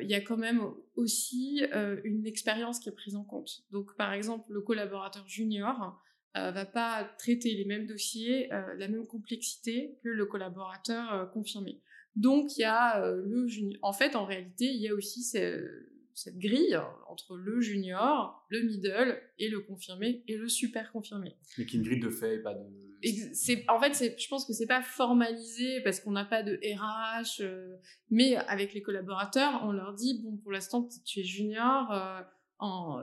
il 0.00 0.10
y 0.10 0.14
a 0.14 0.20
quand 0.20 0.38
même 0.38 0.62
aussi 0.96 1.62
une 2.02 2.26
expérience 2.26 2.80
qui 2.80 2.88
est 2.88 2.92
prise 2.92 3.14
en 3.14 3.22
compte. 3.22 3.62
Donc, 3.70 3.94
par 3.96 4.12
exemple, 4.12 4.52
le 4.52 4.60
collaborateur 4.60 5.28
junior 5.28 6.02
va 6.34 6.64
pas 6.64 7.04
traiter 7.18 7.54
les 7.54 7.64
mêmes 7.64 7.86
dossiers, 7.86 8.48
la 8.48 8.88
même 8.88 9.06
complexité 9.06 9.98
que 10.02 10.08
le 10.08 10.26
collaborateur 10.26 11.30
confirmé. 11.32 11.80
Donc 12.16 12.56
il 12.56 12.60
y 12.60 12.64
a 12.64 13.02
euh, 13.02 13.22
le 13.24 13.46
junior. 13.46 13.78
En 13.82 13.92
fait, 13.92 14.16
en 14.16 14.24
réalité, 14.24 14.66
il 14.66 14.80
y 14.80 14.88
a 14.88 14.94
aussi 14.94 15.22
cette 15.22 16.38
grille 16.38 16.78
entre 17.08 17.36
le 17.36 17.60
junior, 17.60 18.44
le 18.50 18.62
middle 18.62 19.20
et 19.38 19.48
le 19.48 19.60
confirmé 19.60 20.22
et 20.28 20.36
le 20.36 20.48
super 20.48 20.92
confirmé. 20.92 21.36
Mais 21.56 21.64
qui 21.64 21.76
est 21.76 21.78
une 21.78 21.84
grille 21.84 22.00
de 22.00 22.10
fait 22.10 22.36
et 22.36 22.38
pas 22.38 22.54
de. 22.54 22.60
En 23.68 23.80
fait, 23.80 24.14
je 24.16 24.28
pense 24.28 24.46
que 24.46 24.52
c'est 24.52 24.66
pas 24.66 24.82
formalisé 24.82 25.80
parce 25.82 25.98
qu'on 25.98 26.12
n'a 26.12 26.24
pas 26.24 26.44
de 26.44 26.60
RH, 26.62 27.40
euh, 27.40 27.76
mais 28.10 28.36
avec 28.36 28.74
les 28.74 28.82
collaborateurs, 28.82 29.62
on 29.64 29.72
leur 29.72 29.94
dit 29.94 30.20
bon, 30.22 30.36
pour 30.36 30.52
l'instant, 30.52 30.88
tu 31.04 31.20
es 31.20 31.24
junior, 31.24 31.90
euh, 31.90 32.20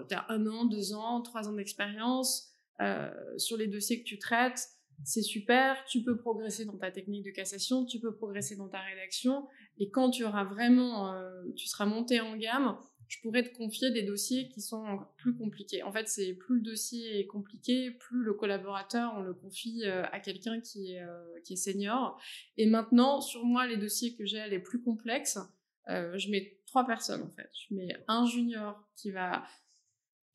tu 0.07 0.15
as 0.15 0.25
un 0.29 0.45
an, 0.47 0.65
deux 0.65 0.93
ans, 0.93 1.21
trois 1.21 1.49
ans 1.49 1.53
d'expérience 1.53 2.48
euh, 2.81 3.09
sur 3.37 3.57
les 3.57 3.67
dossiers 3.67 3.99
que 3.99 4.07
tu 4.07 4.19
traites 4.19 4.69
c'est 5.03 5.21
super, 5.21 5.83
tu 5.85 6.03
peux 6.03 6.17
progresser 6.17 6.65
dans 6.65 6.77
ta 6.77 6.91
technique 6.91 7.23
de 7.25 7.31
cassation, 7.31 7.85
tu 7.85 7.99
peux 7.99 8.13
progresser 8.13 8.55
dans 8.55 8.67
ta 8.67 8.81
rédaction, 8.81 9.47
et 9.77 9.89
quand 9.89 10.09
tu 10.09 10.25
auras 10.25 10.43
vraiment, 10.43 11.13
euh, 11.13 11.43
tu 11.55 11.67
seras 11.67 11.85
monté 11.85 12.19
en 12.19 12.35
gamme, 12.35 12.77
je 13.07 13.17
pourrais 13.21 13.43
te 13.43 13.55
confier 13.57 13.91
des 13.91 14.03
dossiers 14.03 14.49
qui 14.49 14.61
sont 14.61 14.99
plus 15.17 15.35
compliqués. 15.35 15.81
En 15.81 15.91
fait, 15.91 16.07
c'est 16.07 16.33
plus 16.33 16.57
le 16.57 16.61
dossier 16.61 17.19
est 17.19 17.25
compliqué, 17.25 17.91
plus 17.91 18.23
le 18.23 18.33
collaborateur, 18.33 19.13
on 19.15 19.21
le 19.21 19.33
confie 19.33 19.83
euh, 19.85 20.03
à 20.11 20.19
quelqu'un 20.19 20.59
qui 20.59 20.93
est, 20.93 21.55
senior. 21.55 22.21
Et 22.57 22.67
maintenant, 22.67 23.21
sur 23.21 23.43
moi, 23.43 23.65
les 23.65 23.77
dossiers 23.77 24.15
que 24.15 24.25
j'ai 24.25 24.47
les 24.49 24.59
plus 24.59 24.81
complexes, 24.81 25.39
je 25.87 26.29
mets 26.29 26.59
trois 26.67 26.85
personnes 26.85 27.23
en 27.23 27.31
fait. 27.31 27.49
Je 27.53 27.73
mets 27.73 27.95
un 28.07 28.27
junior 28.27 28.87
qui 28.95 29.09
va 29.09 29.43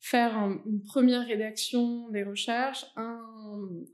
faire 0.05 0.37
une 0.67 0.83
première 0.83 1.25
rédaction 1.25 2.09
des 2.09 2.21
recherches, 2.21 2.85
un, 2.95 3.19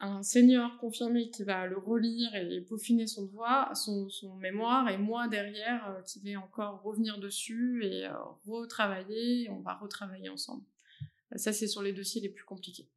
un, 0.02 0.22
senior 0.24 0.78
confirmé 0.78 1.30
qui 1.30 1.46
va 1.46 1.68
le 1.68 1.78
relire 1.78 2.36
et 2.36 2.60
peaufiner 2.60 3.08
son 3.08 3.28
devoir, 3.28 3.78
son, 3.78 4.10
son 4.10 4.36
mémoire, 4.36 4.90
et 4.90 4.98
moi 4.98 5.30
derrière 5.30 5.90
euh, 5.90 6.02
qui 6.02 6.20
vais 6.20 6.36
encore 6.36 6.82
revenir 6.82 7.18
dessus 7.18 7.86
et 7.86 8.08
euh, 8.08 8.14
retravailler, 8.46 9.50
on 9.52 9.62
va 9.62 9.76
retravailler 9.76 10.28
ensemble. 10.28 10.66
Ça, 11.38 11.54
c'est 11.54 11.68
sur 11.68 11.82
les 11.82 11.94
dossiers 11.94 12.20
les 12.20 12.28
plus 12.28 12.44
compliqués. 12.44 12.90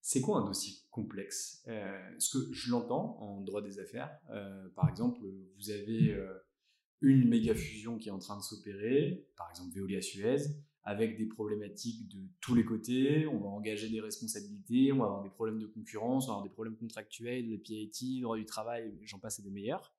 C'est 0.00 0.20
quoi 0.20 0.38
un 0.38 0.46
dossier 0.46 0.74
complexe? 0.92 1.64
Euh, 1.66 1.98
Ce 2.20 2.38
que 2.38 2.52
je 2.52 2.70
l'entends 2.70 3.18
en 3.18 3.40
droit 3.40 3.62
des 3.62 3.80
affaires, 3.80 4.16
euh, 4.30 4.68
par 4.76 4.88
exemple, 4.88 5.18
vous 5.58 5.70
avez 5.70 6.16
une 7.00 7.28
méga 7.28 7.52
fusion 7.52 7.98
qui 7.98 8.10
est 8.10 8.12
en 8.12 8.20
train 8.20 8.36
de 8.36 8.42
s'opérer, 8.42 9.26
par 9.36 9.50
exemple 9.50 9.74
Veolia 9.74 10.00
Suez, 10.00 10.36
avec 10.84 11.18
des 11.18 11.26
problématiques 11.26 12.08
de 12.08 12.18
tous 12.40 12.54
les 12.54 12.64
côtés. 12.64 13.26
On 13.26 13.38
va 13.38 13.48
engager 13.48 13.88
des 13.88 14.00
responsabilités, 14.00 14.92
on 14.92 14.98
va 14.98 15.04
avoir 15.04 15.22
des 15.22 15.30
problèmes 15.30 15.58
de 15.58 15.66
concurrence, 15.66 16.24
on 16.24 16.28
va 16.28 16.32
avoir 16.34 16.44
des 16.44 16.52
problèmes 16.52 16.76
contractuels, 16.76 17.48
le 17.48 17.58
PIT, 17.58 18.20
droit 18.22 18.36
du 18.36 18.46
travail, 18.46 18.98
j'en 19.02 19.18
passe 19.18 19.38
et 19.38 19.42
des 19.42 19.50
meilleurs. 19.50 19.94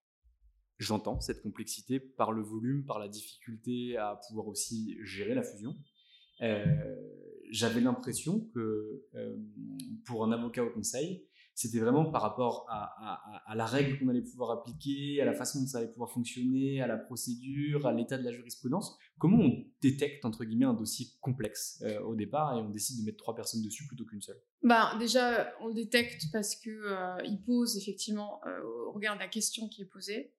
J'entends 0.80 1.20
cette 1.20 1.44
complexité 1.44 2.00
par 2.00 2.32
le 2.32 2.42
volume, 2.42 2.86
par 2.86 2.98
la 2.98 3.08
difficulté 3.08 3.98
à 3.98 4.20
pouvoir 4.28 4.48
aussi 4.48 4.98
gérer 5.04 5.36
la 5.36 5.44
fusion. 5.44 5.78
Euh, 6.42 6.66
j'avais 7.52 7.82
l'impression 7.82 8.40
que 8.54 9.06
euh, 9.14 9.38
pour 10.06 10.24
un 10.24 10.32
avocat 10.32 10.64
au 10.64 10.72
conseil, 10.72 11.24
c'était 11.54 11.80
vraiment 11.80 12.06
par 12.10 12.22
rapport 12.22 12.66
à, 12.70 13.56
la 13.56 13.66
règle 13.66 14.00
qu'on 14.00 14.08
allait 14.08 14.22
pouvoir 14.22 14.52
appliquer, 14.52 15.22
à 15.22 15.26
la 15.26 15.34
façon 15.34 15.60
dont 15.62 15.68
ça 15.68 15.80
allait 15.80 15.92
pouvoir 15.92 16.12
fonctionner, 16.12 16.82
à 16.82 16.88
la 16.88 16.98
procédure, 16.98 17.86
à 17.86 17.94
l'état 17.94 18.18
de 18.18 18.24
la 18.24 18.32
jurisprudence. 18.32 18.98
Comment 19.20 19.38
on 19.38 19.66
détecte, 19.82 20.26
entre 20.26 20.46
guillemets, 20.46 20.66
un 20.66 20.74
dossier 20.74 21.08
complexe 21.20 21.84
euh, 21.84 22.00
au 22.02 22.16
départ 22.16 22.58
et 22.58 22.62
on 22.62 22.70
décide 22.70 23.00
de 23.00 23.06
mettre 23.06 23.18
trois 23.18 23.36
personnes 23.36 23.62
dessus 23.62 23.86
plutôt 23.88 24.06
qu'une 24.06 24.22
seule? 24.22 24.42
Bah, 24.64 24.96
Déjà, 24.98 25.54
on 25.62 25.68
le 25.68 25.74
détecte 25.74 26.26
parce 26.32 26.56
qu'il 26.56 26.72
euh, 26.72 27.18
il 27.26 27.42
pose 27.42 27.78
effectivement, 27.78 28.40
euh, 28.48 28.62
au 28.88 28.94
regard 28.94 29.16
de 29.16 29.22
la 29.22 29.28
question 29.28 29.68
qui 29.68 29.82
est 29.82 29.86
posée, 29.86 30.34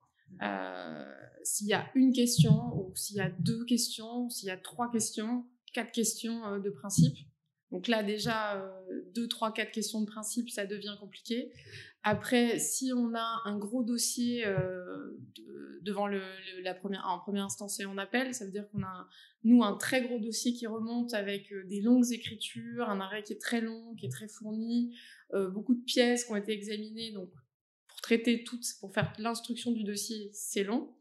s'il 1.44 1.66
y 1.66 1.74
a 1.74 1.90
une 1.94 2.12
question 2.12 2.74
ou 2.74 2.96
s'il 2.96 3.16
y 3.16 3.20
a 3.20 3.28
deux 3.28 3.66
questions, 3.66 4.30
s'il 4.30 4.48
y 4.48 4.50
a 4.50 4.56
trois 4.56 4.90
questions, 4.90 5.44
quatre 5.74 5.92
questions 5.92 6.58
de 6.58 6.70
principe, 6.70 7.18
donc 7.72 7.88
là, 7.88 8.02
déjà, 8.02 8.62
euh, 8.62 9.02
deux, 9.14 9.26
trois, 9.26 9.50
quatre 9.52 9.72
questions 9.72 10.02
de 10.02 10.06
principe, 10.06 10.50
ça 10.50 10.66
devient 10.66 10.94
compliqué. 11.00 11.50
Après, 12.02 12.58
si 12.58 12.92
on 12.94 13.14
a 13.14 13.40
un 13.46 13.56
gros 13.56 13.82
dossier 13.82 14.46
euh, 14.46 15.18
devant 15.80 16.06
le, 16.06 16.20
la 16.62 16.74
première, 16.74 17.06
en 17.06 17.18
première 17.18 17.44
instance 17.44 17.80
et 17.80 17.86
on 17.86 17.96
appelle, 17.96 18.34
ça 18.34 18.44
veut 18.44 18.50
dire 18.50 18.68
qu'on 18.68 18.82
a, 18.82 19.08
nous, 19.44 19.64
un 19.64 19.74
très 19.78 20.02
gros 20.02 20.18
dossier 20.18 20.52
qui 20.52 20.66
remonte 20.66 21.14
avec 21.14 21.50
euh, 21.50 21.64
des 21.64 21.80
longues 21.80 22.12
écritures, 22.12 22.90
un 22.90 23.00
arrêt 23.00 23.22
qui 23.22 23.32
est 23.32 23.40
très 23.40 23.62
long, 23.62 23.94
qui 23.94 24.06
est 24.06 24.12
très 24.12 24.28
fourni, 24.28 24.94
beaucoup 25.54 25.74
de 25.74 25.82
pièces 25.82 26.26
qui 26.26 26.32
ont 26.32 26.36
été 26.36 26.52
examinées. 26.52 27.12
Donc, 27.12 27.30
pour 27.88 28.02
traiter 28.02 28.44
toutes, 28.44 28.66
pour 28.80 28.92
faire 28.92 29.10
l'instruction 29.18 29.72
du 29.72 29.82
dossier, 29.82 30.28
c'est 30.34 30.62
long 30.62 30.94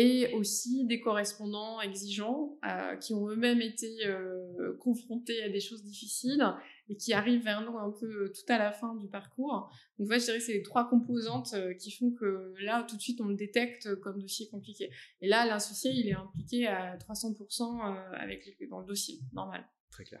et 0.00 0.32
aussi 0.34 0.84
des 0.86 1.00
correspondants 1.00 1.80
exigeants 1.80 2.56
euh, 2.64 2.94
qui 2.98 3.14
ont 3.14 3.28
eux-mêmes 3.28 3.60
été 3.60 4.06
euh, 4.06 4.76
confrontés 4.78 5.42
à 5.42 5.48
des 5.48 5.58
choses 5.58 5.82
difficiles 5.82 6.40
et 6.88 6.96
qui 6.96 7.12
arrivent 7.12 7.42
vers 7.42 7.68
nous 7.68 7.76
un 7.76 7.90
peu 7.90 8.06
euh, 8.06 8.28
tout 8.28 8.52
à 8.52 8.58
la 8.58 8.70
fin 8.70 8.94
du 8.94 9.08
parcours. 9.08 9.68
Donc 9.98 10.06
voilà, 10.06 10.20
je 10.20 10.26
dirais 10.26 10.38
que 10.38 10.44
c'est 10.44 10.52
les 10.52 10.62
trois 10.62 10.88
composantes 10.88 11.52
qui 11.80 11.90
font 11.90 12.12
que 12.12 12.54
là, 12.60 12.86
tout 12.88 12.94
de 12.94 13.00
suite, 13.00 13.20
on 13.20 13.26
le 13.26 13.34
détecte 13.34 13.96
comme 13.96 14.20
dossier 14.20 14.48
compliqué. 14.48 14.88
Et 15.20 15.26
là, 15.26 15.44
l'associé, 15.44 15.90
il 15.92 16.08
est 16.08 16.14
impliqué 16.14 16.68
à 16.68 16.96
300% 16.98 18.12
avec 18.12 18.56
dans 18.70 18.78
le 18.78 18.86
dossier, 18.86 19.18
normal. 19.32 19.66
Très 19.90 20.04
clair. 20.04 20.20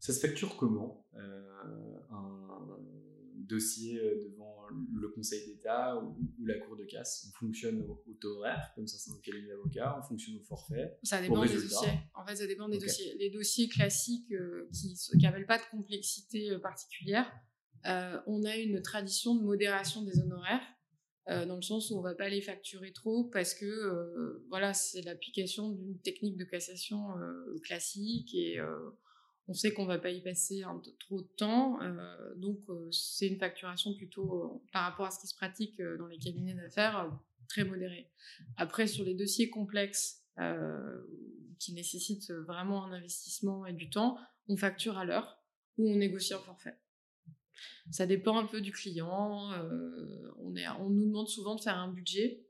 Ça 0.00 0.12
se 0.12 0.20
facture 0.20 0.54
comment 0.58 1.06
dossier 3.48 4.00
devant 4.22 4.58
le 4.70 5.08
Conseil 5.08 5.46
d'État 5.46 5.96
ou, 5.96 6.16
la 6.44 6.58
Cour 6.58 6.76
de 6.76 6.84
casse. 6.84 7.26
On 7.28 7.46
fonctionne 7.46 7.82
au, 7.82 8.02
taux 8.20 8.38
horaire, 8.38 8.72
comme 8.74 8.86
ça, 8.86 8.98
c'est 8.98 9.10
un 9.10 9.20
cabinet 9.22 9.48
d'avocats, 9.48 9.98
on 9.98 10.02
fonctionne 10.02 10.36
au 10.36 10.44
forfait. 10.44 10.96
Ça 11.02 11.20
dépend 11.20 11.44
des 11.44 11.54
dossiers. 11.54 11.88
En 12.14 12.26
fait, 12.26 12.36
ça 12.36 12.46
dépend 12.46 12.68
des 12.68 12.78
dossiers. 12.78 13.16
Les 13.18 13.30
dossiers 13.30 13.68
classiques 13.68 14.32
euh, 14.32 14.68
qui 14.72 14.96
n'avaient 15.22 15.44
pas 15.44 15.58
de 15.58 15.64
complexité 15.70 16.50
euh, 16.50 16.58
particulière, 16.58 17.30
euh, 17.86 18.20
on 18.26 18.44
a 18.44 18.56
une 18.56 18.82
tradition 18.82 19.34
de 19.34 19.42
modération 19.42 20.02
des 20.02 20.18
honoraires. 20.18 20.66
dans 21.28 21.56
le 21.56 21.62
sens 21.62 21.90
où 21.90 21.98
on 21.98 22.00
va 22.00 22.14
pas 22.14 22.28
les 22.28 22.40
facturer 22.40 22.92
trop 22.92 23.24
parce 23.24 23.52
que 23.54 24.40
voilà 24.48 24.72
c'est 24.72 25.02
l'application 25.02 25.70
d'une 25.70 25.98
technique 26.00 26.38
de 26.38 26.44
cassation 26.44 27.02
classique 27.62 28.34
et 28.34 28.58
on 29.48 29.54
sait 29.54 29.72
qu'on 29.72 29.86
va 29.86 29.98
pas 29.98 30.10
y 30.10 30.20
passer 30.20 30.62
trop 31.00 31.22
de 31.22 31.28
temps, 31.36 31.80
euh, 31.82 32.34
donc 32.36 32.58
euh, 32.68 32.90
c'est 32.92 33.26
une 33.26 33.38
facturation 33.38 33.94
plutôt 33.94 34.44
euh, 34.44 34.70
par 34.72 34.82
rapport 34.84 35.06
à 35.06 35.10
ce 35.10 35.20
qui 35.20 35.26
se 35.26 35.34
pratique 35.34 35.80
dans 35.98 36.06
les 36.06 36.18
cabinets 36.18 36.54
d'affaires 36.54 37.10
très 37.48 37.64
modérée. 37.64 38.10
Après 38.58 38.86
sur 38.86 39.04
les 39.04 39.14
dossiers 39.14 39.48
complexes 39.48 40.22
qui 41.58 41.72
nécessitent 41.72 42.30
vraiment 42.30 42.84
un 42.84 42.92
investissement 42.92 43.66
et 43.66 43.72
du 43.72 43.90
temps, 43.90 44.18
on 44.46 44.56
facture 44.56 44.98
à 44.98 45.04
l'heure 45.04 45.42
ou 45.78 45.90
on 45.90 45.96
négocie 45.96 46.34
en 46.34 46.40
forfait. 46.40 46.78
Ça 47.90 48.06
dépend 48.06 48.38
un 48.38 48.46
peu 48.46 48.60
du 48.60 48.70
client. 48.70 49.50
on, 50.38 50.54
est, 50.54 50.68
on 50.78 50.90
nous 50.90 51.06
demande 51.06 51.26
souvent 51.26 51.56
de 51.56 51.60
faire 51.60 51.76
un 51.76 51.88
budget. 51.88 52.44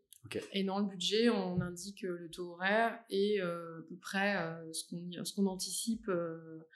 Et 0.53 0.65
dans 0.65 0.81
le 0.81 0.85
budget, 0.85 1.31
on 1.31 1.63
indique 1.63 2.03
le 2.03 2.29
taux 2.29 2.53
horaire 2.53 3.01
et 3.09 3.41
à 3.41 3.83
peu 3.89 3.97
près 3.97 4.37
ce 4.73 5.35
qu'on 5.35 5.47
anticipe 5.47 6.09
euh, 6.09 6.67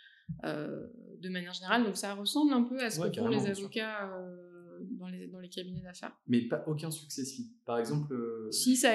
de 0.42 1.28
manière 1.28 1.54
générale. 1.54 1.84
Donc 1.84 1.96
ça 1.96 2.14
ressemble 2.14 2.52
un 2.52 2.62
peu 2.62 2.78
à 2.80 2.90
ce 2.90 3.00
que 3.00 3.12
font 3.12 3.28
les 3.28 3.46
avocats 3.46 4.12
euh, 4.12 4.78
dans, 4.98 5.08
les, 5.08 5.28
dans 5.28 5.38
les 5.38 5.48
cabinets 5.48 5.82
d'affaires. 5.82 6.16
Mais 6.26 6.42
pas 6.42 6.64
aucun 6.66 6.90
succès 6.90 7.24
si. 7.24 7.52
Par 7.64 7.78
exemple. 7.78 8.12
Euh, 8.12 8.50
si, 8.50 8.76
ça, 8.76 8.90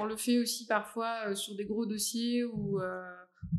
on 0.00 0.04
le 0.04 0.16
fait 0.16 0.38
aussi 0.38 0.66
parfois 0.66 1.34
sur 1.34 1.54
des 1.56 1.64
gros 1.64 1.86
dossiers 1.86 2.44
où 2.44 2.80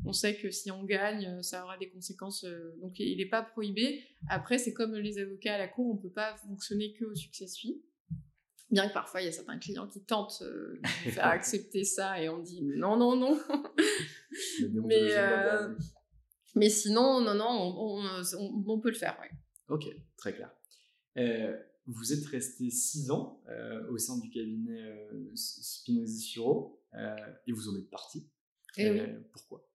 on 0.05 0.11
sait 0.11 0.35
que 0.35 0.51
si 0.51 0.69
on 0.71 0.83
gagne, 0.83 1.41
ça 1.41 1.63
aura 1.63 1.77
des 1.77 1.89
conséquences. 1.89 2.45
donc 2.81 2.99
il 2.99 3.17
n'est 3.17 3.29
pas 3.29 3.41
prohibé. 3.41 4.03
Après, 4.27 4.57
c'est 4.57 4.73
comme 4.73 4.95
les 4.95 5.17
avocats 5.19 5.55
à 5.55 5.57
la 5.57 5.67
cour, 5.67 5.89
on 5.91 5.95
ne 5.95 6.01
peut 6.01 6.13
pas 6.13 6.35
fonctionner 6.47 6.93
que 6.93 7.05
au 7.05 7.15
succès 7.15 7.47
suit. 7.47 7.81
Bien 8.71 8.87
que 8.87 8.93
parfois, 8.93 9.21
il 9.21 9.25
y 9.25 9.27
a 9.27 9.31
certains 9.31 9.57
clients 9.57 9.87
qui 9.87 10.03
tentent 10.03 10.43
de 10.43 10.79
faire 11.11 11.25
accepter 11.25 11.83
ça 11.83 12.21
et 12.21 12.29
on 12.29 12.37
dit 12.37 12.61
non, 12.61 12.97
non, 12.97 13.15
non. 13.15 13.39
Mais, 14.83 15.11
mais 16.55 16.69
sinon, 16.69 17.21
non, 17.21 17.35
non, 17.35 17.47
on, 17.47 18.63
on, 18.67 18.79
peut 18.79 18.89
le 18.89 18.95
faire. 18.95 19.17
Ok, 19.67 19.85
très 20.17 20.33
clair. 20.33 20.51
Euh, 21.17 21.55
vous 21.85 22.13
êtes 22.13 22.25
resté 22.25 22.69
six 22.69 23.11
ans 23.11 23.41
euh, 23.49 23.89
au 23.89 23.97
sein 23.97 24.17
du 24.19 24.29
cabinet 24.29 24.81
euh, 24.81 25.31
Spinozzi 25.35 26.21
Suro 26.21 26.81
et 27.47 27.51
vous 27.51 27.69
en 27.69 27.77
êtes 27.77 27.89
parti. 27.89 28.27
Et 28.77 28.85
eh 28.85 28.91
oui. 28.91 28.99
Pourquoi? 29.31 29.67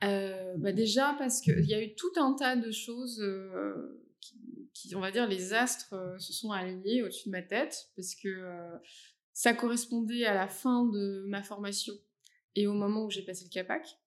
Bah 0.00 0.72
Déjà 0.72 1.14
parce 1.18 1.40
qu'il 1.40 1.64
y 1.64 1.74
a 1.74 1.82
eu 1.82 1.94
tout 1.94 2.12
un 2.16 2.34
tas 2.34 2.56
de 2.56 2.70
choses 2.70 3.22
qui, 4.72 4.94
on 4.94 5.00
va 5.00 5.10
dire, 5.10 5.28
les 5.28 5.52
astres 5.52 5.94
se 6.18 6.32
sont 6.32 6.50
alignés 6.50 7.02
au-dessus 7.02 7.28
de 7.28 7.32
ma 7.32 7.42
tête 7.42 7.90
parce 7.96 8.14
que 8.14 8.28
ça 9.32 9.54
correspondait 9.54 10.24
à 10.24 10.34
la 10.34 10.48
fin 10.48 10.84
de 10.84 11.24
ma 11.28 11.42
formation 11.42 11.94
et 12.54 12.66
au 12.66 12.74
moment 12.74 13.04
où 13.04 13.10
j'ai 13.10 13.22
passé 13.22 13.44
le 13.44 13.50
CAPAC 13.50 13.98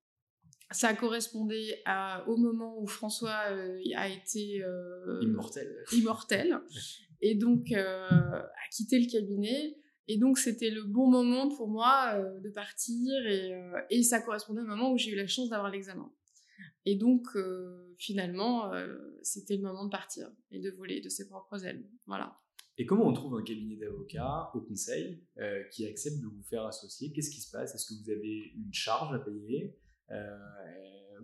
ça 0.72 0.94
correspondait 0.94 1.82
à, 1.86 2.28
au 2.28 2.38
moment 2.38 2.80
où 2.82 2.88
François 2.88 3.44
euh, 3.52 3.80
a 3.96 4.10
été 4.10 4.64
euh, 4.64 5.20
immortel. 5.22 5.84
immortel 5.92 6.60
et 7.22 7.36
donc 7.36 7.72
euh, 7.72 8.08
a 8.10 8.70
quitté 8.72 9.00
le 9.00 9.10
cabinet. 9.10 9.78
Et 10.08 10.18
donc 10.18 10.40
c'était 10.40 10.72
le 10.72 10.84
bon 10.84 11.10
moment 11.10 11.48
pour 11.56 11.70
moi 11.70 12.20
de 12.44 12.50
partir 12.50 13.14
et, 13.28 13.54
et, 13.92 14.04
ça 14.04 14.20
correspondait 14.20 14.62
au 14.62 14.66
moment 14.66 14.92
où 14.92 14.98
j'ai 14.98 15.12
eu 15.12 15.16
la 15.16 15.28
chance 15.28 15.50
d'avoir 15.50 15.70
l'examen. 15.70 16.12
Et 16.86 16.96
donc 16.96 17.28
finalement 17.98 18.72
c'était 19.22 19.56
le 19.56 19.62
moment 19.62 19.86
de 19.86 19.90
partir 19.90 20.30
et 20.50 20.60
de 20.60 20.70
voler 20.72 21.00
de 21.00 21.08
ses 21.08 21.30
propres 21.30 21.64
ailes. 21.64 21.88
Voilà. 22.08 22.36
Et 22.78 22.86
comment 22.86 23.08
on 23.08 23.14
trouve 23.14 23.36
un 23.36 23.44
cabinet 23.44 23.78
d'avocats 23.78 24.52
au 24.54 24.62
conseil 24.62 25.24
qui 25.72 25.86
accepte 25.86 26.20
de 26.20 26.28
vous 26.28 26.44
faire 26.44 26.66
associer? 26.66 27.14
Qu'est-ce 27.14 27.30
qui 27.30 27.40
se 27.40 27.52
passe? 27.52 27.74
Est-ce 27.74 27.86
que 27.86 28.04
vous 28.04 28.10
avez 28.10 28.52
une 28.56 28.74
charge 28.74 29.14
à 29.16 29.20
payer? 29.20 29.78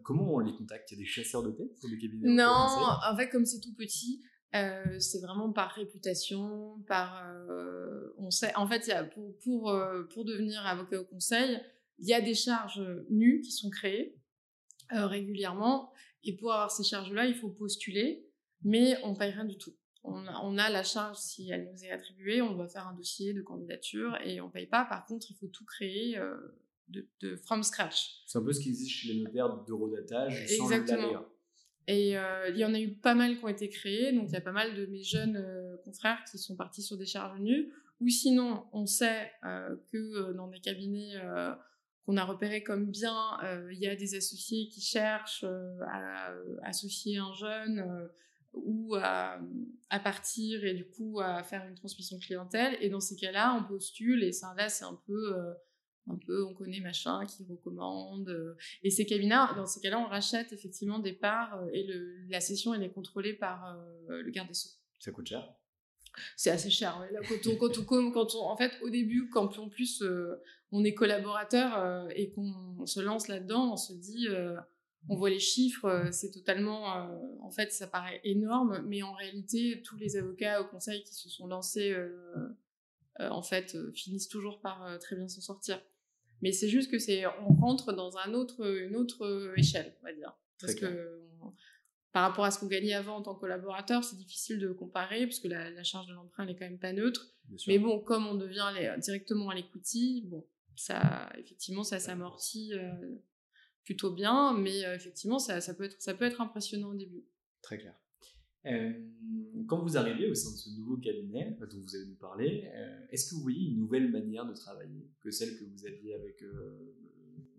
Comment 0.04 0.36
on 0.36 0.40
les 0.40 0.56
contacte? 0.56 0.92
Il 0.92 0.96
y 0.96 1.02
a 1.02 1.04
des 1.04 1.10
chasseurs 1.10 1.44
de 1.44 1.52
tête 1.52 1.76
pour 1.80 1.90
les 1.90 1.98
cabinets 1.98 2.30
Non, 2.30 2.48
en 2.48 3.16
fait, 3.16 3.30
comme 3.30 3.46
c'est 3.46 3.60
tout 3.60 3.74
petit, 3.76 4.24
euh, 4.56 5.00
c'est 5.00 5.20
vraiment 5.20 5.52
par 5.52 5.72
réputation, 5.72 6.82
par 6.88 7.26
euh, 7.28 8.14
on 8.18 8.32
sait. 8.32 8.56
En 8.56 8.68
fait, 8.68 8.88
y 8.88 8.92
a 8.92 9.04
pour 9.04 9.38
pour 9.40 9.76
pour 10.14 10.26
devenir 10.26 10.66
avocat 10.66 11.02
au 11.02 11.06
conseil, 11.06 11.60
il 12.00 12.08
y 12.08 12.14
a 12.14 12.22
des 12.22 12.36
charges 12.36 12.84
nues 13.10 13.42
qui 13.42 13.52
sont 13.52 13.70
créées 13.70 14.16
régulièrement. 14.90 15.92
Et 16.24 16.36
pour 16.36 16.52
avoir 16.52 16.72
ces 16.72 16.84
charges-là, 16.84 17.26
il 17.26 17.36
faut 17.36 17.50
postuler, 17.50 18.28
mais 18.64 18.98
on 19.04 19.16
paye 19.16 19.32
rien 19.32 19.46
du 19.46 19.58
tout. 19.58 19.74
On 20.04 20.58
a, 20.58 20.70
la 20.70 20.84
charge 20.84 21.18
si 21.18 21.50
elle 21.50 21.70
nous 21.70 21.84
est 21.84 21.92
attribuée, 21.92 22.42
on 22.42 22.54
doit 22.54 22.70
faire 22.70 22.88
un 22.88 22.94
dossier 22.94 23.34
de 23.34 23.42
candidature 23.42 24.18
et 24.24 24.40
on 24.40 24.50
paye 24.50 24.68
pas. 24.68 24.86
Par 24.86 25.06
contre, 25.06 25.28
il 25.30 25.36
faut 25.36 25.48
tout 25.48 25.66
créer 25.66 26.18
de, 26.90 27.36
from 27.36 27.64
scratch. 27.64 28.24
C'est 28.26 28.38
un 28.38 28.44
peu 28.44 28.54
ce 28.54 28.60
qui 28.60 28.70
existe 28.70 28.92
chez 28.92 29.14
les 29.14 29.24
notaires 29.24 29.50
d'eurodatage. 29.66 30.46
Exactement. 30.52 31.26
Et 31.88 32.18
euh, 32.18 32.50
il 32.50 32.58
y 32.58 32.66
en 32.66 32.74
a 32.74 32.80
eu 32.80 32.92
pas 32.92 33.16
mal 33.16 33.38
qui 33.38 33.46
ont 33.46 33.48
été 33.48 33.70
créés. 33.70 34.12
Donc, 34.12 34.26
il 34.28 34.34
y 34.34 34.38
a 34.38 34.42
pas 34.42 34.52
mal 34.52 34.76
de 34.76 34.86
mes 34.88 35.04
jeunes 35.04 35.38
euh, 35.38 35.78
confrères 35.86 36.22
qui 36.30 36.38
sont 36.38 36.56
partis 36.56 36.82
sur 36.82 36.98
des 36.98 37.06
charges 37.06 37.40
nues. 37.40 37.72
Ou 38.02 38.10
sinon, 38.10 38.66
on 38.74 38.86
sait 38.86 39.32
euh, 39.46 39.76
que 39.92 40.34
dans 40.34 40.48
des 40.48 40.60
cabinets 40.60 41.14
qu'on 42.06 42.18
a 42.18 42.24
repérés 42.24 42.64
comme 42.64 42.86
bien, 42.92 43.38
il 43.72 43.80
y 43.80 43.88
a 43.88 43.96
des 43.96 44.16
associés 44.16 44.68
qui 44.70 44.82
cherchent 44.82 45.46
à 45.92 46.32
associer 46.64 47.18
un 47.18 47.34
jeune 47.34 48.10
ou 48.54 48.96
à, 48.96 49.40
à, 49.90 50.00
partir 50.00 50.64
et 50.64 50.74
du 50.74 50.88
coup 50.88 51.20
à 51.20 51.44
faire 51.44 51.66
une 51.68 51.76
transmission 51.76 52.18
clientèle. 52.20 52.78
Et 52.82 52.90
dans 52.90 53.00
ces 53.00 53.16
cas-là, 53.16 53.60
on 53.60 53.68
postule 53.68 54.24
et 54.24 54.32
ça, 54.32 54.54
là, 54.58 54.70
c'est 54.70 54.86
un 54.86 54.98
peu 55.06 55.36
un 56.10 56.16
peu 56.16 56.46
on 56.46 56.54
connaît 56.54 56.80
machin 56.80 57.26
qui 57.26 57.44
recommande 57.46 58.30
euh, 58.30 58.56
et 58.84 58.90
ces 58.90 59.06
cabinets 59.06 59.36
dans 59.56 59.66
ces 59.66 59.80
cas-là 59.82 60.00
on 60.00 60.08
rachète 60.08 60.54
effectivement 60.54 61.00
des 61.00 61.14
parts 61.14 61.56
euh, 61.56 61.70
et 61.74 61.84
le, 61.84 62.28
la 62.30 62.40
session 62.40 62.74
elle 62.74 62.84
est 62.84 62.92
contrôlée 62.92 63.34
par 63.34 63.78
euh, 64.10 64.22
le 64.22 64.32
garde 64.32 64.48
des 64.48 64.54
sceaux 64.54 64.72
ça 65.00 65.12
coûte 65.12 65.28
cher? 65.28 65.48
C'est 66.36 66.50
assez 66.50 66.72
cher 66.72 67.00
ouais. 67.00 67.20
quand, 67.28 67.52
on, 67.52 67.56
quand, 67.58 67.78
on, 67.78 68.12
quand 68.12 68.36
on 68.36 68.42
en 68.42 68.58
fait 68.58 68.72
au 68.82 68.90
début 68.90 69.30
quand 69.30 69.60
en 69.60 69.70
plus 69.70 70.04
on 70.72 70.84
est 70.84 70.94
collaborateur 70.96 72.10
et 72.16 72.32
qu'on 72.32 72.86
se 72.86 73.00
lance 73.00 73.28
là-dedans 73.28 73.74
on 73.74 73.78
se 73.78 73.94
dit 73.94 74.28
on 75.10 75.16
voit 75.16 75.30
les 75.30 75.40
chiffres, 75.40 76.10
c'est 76.12 76.32
totalement, 76.32 77.08
en 77.42 77.50
fait, 77.52 77.72
ça 77.72 77.88
paraît 77.88 78.20
énorme, 78.26 78.84
mais 78.88 79.04
en 79.04 79.14
réalité, 79.14 79.82
tous 79.86 79.96
les 79.96 80.18
avocats 80.18 80.60
au 80.60 80.66
conseil 80.66 81.02
qui 81.04 81.14
se 81.14 81.30
sont 81.30 81.48
lancés, 81.48 81.96
en 83.18 83.42
fait, 83.42 83.78
finissent 83.94 84.28
toujours 84.28 84.60
par 84.60 84.98
très 85.00 85.16
bien 85.16 85.30
s'en 85.30 85.40
sortir. 85.40 85.82
Mais 86.42 86.52
c'est 86.52 86.70
juste 86.70 86.92
que 86.92 87.00
c'est, 87.00 87.26
on 87.26 87.54
rentre 87.54 87.94
dans 87.94 88.18
un 88.18 88.34
autre, 88.34 88.66
une 88.66 88.96
autre 88.96 89.54
échelle, 89.58 89.94
on 90.02 90.06
va 90.06 90.14
dire. 90.14 90.34
Parce 90.60 90.76
que 90.76 91.28
par 92.18 92.28
rapport 92.28 92.46
à 92.46 92.52
ce 92.52 92.60
qu'on 92.60 92.66
gagnait 92.68 92.94
avant 92.94 93.18
en 93.18 93.22
tant 93.22 93.36
que 93.36 93.42
collaborateur, 93.42 94.04
c'est 94.04 94.16
difficile 94.16 94.58
de 94.58 94.72
comparer 94.72 95.28
parce 95.28 95.40
que 95.40 95.48
la, 95.48 95.84
charge 95.84 96.08
de 96.08 96.14
l'emprunt 96.14 96.46
n'est 96.46 96.56
quand 96.56 96.66
même 96.66 96.80
pas 96.80 96.92
neutre. 96.92 97.28
Mais 97.68 97.78
bon, 97.78 98.00
comme 98.00 98.26
on 98.26 98.34
devient 98.34 98.66
directement 98.98 99.50
à 99.50 99.56
l'equity, 99.56 100.24
bon, 100.26 100.44
ça, 100.76 101.30
effectivement, 101.38 101.84
ça 101.84 102.00
s'amortit 102.00 102.74
euh, 102.74 102.92
plutôt 103.84 104.12
bien, 104.12 104.58
mais 104.58 104.84
euh, 104.86 104.96
effectivement, 104.96 105.38
ça, 105.38 105.62
ça, 105.62 105.74
peut 105.74 105.84
être, 105.84 106.02
ça 106.02 106.16
peut 106.16 106.26
être 106.26 106.42
impressionnant 106.42 106.90
au 106.90 106.96
début. 106.96 107.24
Très 107.62 107.78
clair. 107.78 107.94
Euh, 108.68 108.92
quand 109.68 109.82
vous 109.82 109.98
arrivez 109.98 110.30
au 110.30 110.36
sein 110.36 110.52
de 110.52 110.58
ce 110.58 110.70
nouveau 110.78 110.98
cabinet 110.98 111.58
dont 111.60 111.80
vous 111.82 111.96
allez 111.96 112.06
nous 112.06 112.16
parler, 112.16 112.70
euh, 112.74 113.06
est-ce 113.12 113.30
que 113.30 113.36
vous 113.36 113.42
voyez 113.42 113.70
une 113.70 113.78
nouvelle 113.78 114.12
manière 114.12 114.46
de 114.46 114.54
travailler 114.54 115.10
que 115.22 115.32
celle 115.32 115.58
que 115.58 115.66
vous 115.66 115.86
aviez 115.86 116.16
avec 116.16 116.42
euh, 116.44 116.96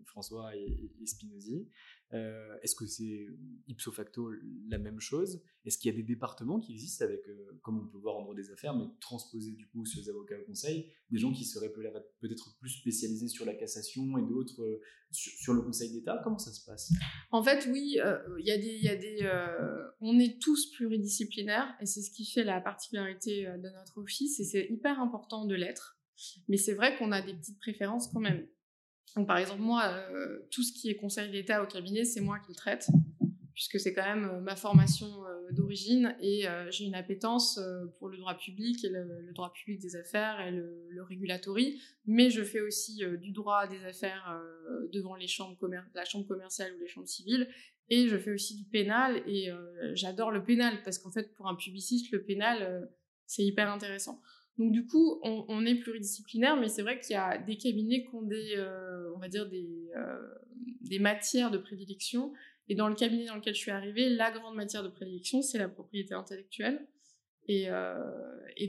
François 0.08 0.54
et, 0.56 0.90
Spinozzi 1.04 1.68
euh, 2.14 2.56
est-ce 2.62 2.74
que 2.74 2.86
c'est 2.86 3.26
ipso 3.66 3.92
facto 3.92 4.32
la 4.68 4.78
même 4.78 4.98
chose? 4.98 5.42
Est-ce 5.66 5.76
qu'il 5.76 5.90
y 5.90 5.94
a 5.94 5.96
des 5.96 6.02
départements 6.02 6.58
qui 6.58 6.72
existent 6.72 7.04
avec, 7.04 7.20
euh, 7.28 7.58
comme 7.62 7.78
on 7.78 7.86
peut 7.86 7.98
voir 7.98 8.16
en 8.16 8.22
droit 8.22 8.34
des 8.34 8.50
affaires, 8.50 8.74
mais 8.74 8.86
transposés 9.00 9.52
du 9.52 9.66
coup 9.68 9.84
sur 9.84 10.00
les 10.00 10.08
avocats 10.08 10.36
au 10.40 10.44
conseil, 10.44 10.90
des 11.10 11.18
gens 11.18 11.32
qui 11.32 11.44
seraient 11.44 11.70
peut-être 11.70 12.56
plus 12.60 12.70
spécialisés 12.70 13.28
sur 13.28 13.44
la 13.44 13.52
cassation 13.54 14.16
et 14.16 14.22
d'autres 14.22 14.62
euh, 14.62 14.80
sur, 15.10 15.52
le 15.52 15.60
conseil 15.60 15.92
d'État? 15.92 16.18
Comment 16.24 16.38
ça 16.38 16.52
se 16.52 16.64
passe? 16.64 16.90
En 17.30 17.42
fait, 17.42 17.68
oui, 17.70 17.98
il 18.38 18.46
y 18.46 18.50
a 18.50 18.58
des, 18.58 18.78
y 18.78 18.88
a 18.88 18.96
des 18.96 19.30
on 20.00 20.18
est 20.18 20.40
tous 20.40 20.70
pluridisciplinaires 20.72 21.74
et 21.80 21.86
c'est 21.86 22.00
ce 22.00 22.10
qui 22.10 22.24
fait 22.24 22.44
la 22.44 22.60
particularité 22.60 23.44
de 23.44 23.68
notre 23.68 23.98
office 23.98 24.40
et 24.40 24.44
c'est 24.44 24.66
hyper 24.70 25.00
important 25.00 25.44
de 25.44 25.54
l'être. 25.54 25.98
Mais 26.48 26.56
c'est 26.56 26.74
vrai 26.74 26.96
qu'on 26.96 27.12
a 27.12 27.22
des 27.22 27.34
petites 27.34 27.58
préférences 27.58 28.08
quand 28.12 28.20
même. 28.20 28.46
Donc, 29.16 29.26
par 29.26 29.38
exemple, 29.38 29.60
moi, 29.60 29.84
euh, 29.86 30.46
tout 30.50 30.62
ce 30.62 30.72
qui 30.72 30.90
est 30.90 30.96
conseil 30.96 31.30
d'État 31.30 31.62
au 31.62 31.66
cabinet, 31.66 32.04
c'est 32.04 32.20
moi 32.20 32.38
qui 32.38 32.50
le 32.50 32.54
traite, 32.54 32.88
puisque 33.54 33.80
c'est 33.80 33.92
quand 33.92 34.04
même 34.04 34.24
euh, 34.24 34.40
ma 34.40 34.56
formation 34.56 35.06
euh, 35.06 35.52
d'origine 35.52 36.14
et 36.20 36.44
j'ai 36.70 36.84
une 36.84 36.94
appétence 36.94 37.58
pour 37.98 38.08
le 38.08 38.18
droit 38.18 38.34
public 38.34 38.84
et 38.84 38.90
le, 38.90 39.32
droit 39.32 39.50
public 39.50 39.80
des 39.80 39.96
affaires 39.96 40.40
et 40.40 40.50
le, 40.50 40.86
le 40.90 41.04
mais 42.04 42.28
je 42.28 42.42
fais 42.42 42.60
aussi 42.60 43.02
du 43.22 43.32
droit 43.32 43.66
des 43.66 43.82
affaires 43.84 44.38
devant 44.92 45.14
les 45.14 45.26
chambres 45.26 45.56
la 45.94 46.04
chambre 46.04 46.26
commerciale 46.26 46.74
ou 46.74 46.78
les 46.78 46.86
chambres 46.86 47.08
civiles, 47.08 47.48
et 47.88 48.08
je 48.08 48.18
fais 48.18 48.30
aussi 48.30 48.58
du 48.58 48.64
pénal 48.64 49.22
et 49.26 49.48
j'adore 49.94 50.30
le 50.30 50.44
pénal 50.44 50.82
parce 50.84 50.98
qu'en 50.98 51.10
fait, 51.10 51.34
pour 51.34 51.48
un 51.48 51.54
publiciste, 51.54 52.12
le 52.12 52.22
pénal, 52.22 52.90
c'est 53.24 53.42
hyper 53.42 53.70
intéressant. 53.70 54.20
Donc 54.58 54.72
du 54.72 54.86
coup, 54.86 55.20
on, 55.22 55.64
est 55.64 55.76
pluridisciplinaire, 55.76 56.56
mais 56.56 56.68
c'est 56.68 56.82
vrai 56.82 56.98
qu'il 56.98 57.12
y 57.12 57.16
a 57.16 57.38
des 57.38 57.56
cabinets 57.56 58.02
qui 58.02 58.14
ont 58.14 58.22
des, 58.22 58.54
euh, 58.56 59.14
on 59.14 59.18
va 59.20 59.28
dire 59.28 59.48
des, 59.48 59.88
euh, 59.96 60.34
des 60.80 60.98
matières 60.98 61.52
de 61.52 61.58
prédilection. 61.58 62.32
Et 62.68 62.74
dans 62.74 62.88
le 62.88 62.96
cabinet 62.96 63.26
dans 63.26 63.36
lequel 63.36 63.54
je 63.54 63.60
suis 63.60 63.70
arrivée, 63.70 64.10
la 64.10 64.32
grande 64.32 64.56
matière 64.56 64.82
de 64.82 64.88
prédilection, 64.88 65.42
c'est 65.42 65.58
la 65.58 65.68
propriété 65.68 66.12
intellectuelle. 66.12 66.88
Et, 67.46 67.70
euh, 67.70 67.94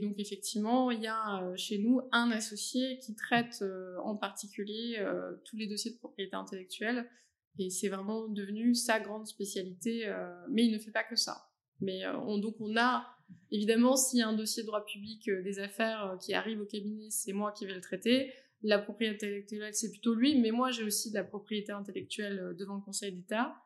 donc 0.00 0.14
effectivement, 0.18 0.92
il 0.92 1.02
y 1.02 1.08
a 1.08 1.52
chez 1.56 1.78
nous 1.78 2.00
un 2.12 2.30
associé 2.30 3.00
qui 3.00 3.16
traite 3.16 3.62
en 4.02 4.16
particulier 4.16 5.04
tous 5.44 5.56
les 5.56 5.66
dossiers 5.66 5.90
de 5.90 5.98
propriété 5.98 6.36
intellectuelle. 6.36 7.10
Et 7.58 7.68
c'est 7.68 7.88
vraiment 7.88 8.28
devenu 8.28 8.74
sa 8.74 9.00
grande 9.00 9.26
spécialité. 9.26 10.10
mais 10.48 10.64
il 10.64 10.72
ne 10.72 10.78
fait 10.78 10.92
pas 10.92 11.04
que 11.04 11.16
ça. 11.16 11.50
Mais 11.80 12.06
on, 12.06 12.38
donc 12.38 12.54
on 12.60 12.74
a 12.76 13.04
Évidemment, 13.52 13.96
s'il 13.96 14.20
y 14.20 14.22
a 14.22 14.28
un 14.28 14.36
dossier 14.36 14.62
de 14.62 14.68
droit 14.68 14.84
public 14.84 15.28
euh, 15.28 15.42
des 15.42 15.58
affaires 15.58 16.04
euh, 16.04 16.16
qui 16.16 16.34
arrive 16.34 16.60
au 16.60 16.66
cabinet, 16.66 17.08
c'est 17.10 17.32
moi 17.32 17.52
qui 17.52 17.66
vais 17.66 17.74
le 17.74 17.80
traiter. 17.80 18.32
La 18.62 18.78
propriété 18.78 19.26
intellectuelle, 19.26 19.74
c'est 19.74 19.90
plutôt 19.90 20.14
lui, 20.14 20.38
mais 20.38 20.50
moi 20.50 20.70
j'ai 20.70 20.84
aussi 20.84 21.10
de 21.10 21.14
la 21.14 21.24
propriété 21.24 21.72
intellectuelle 21.72 22.38
euh, 22.38 22.54
devant 22.54 22.76
le 22.76 22.82
Conseil 22.82 23.12
d'État 23.12 23.56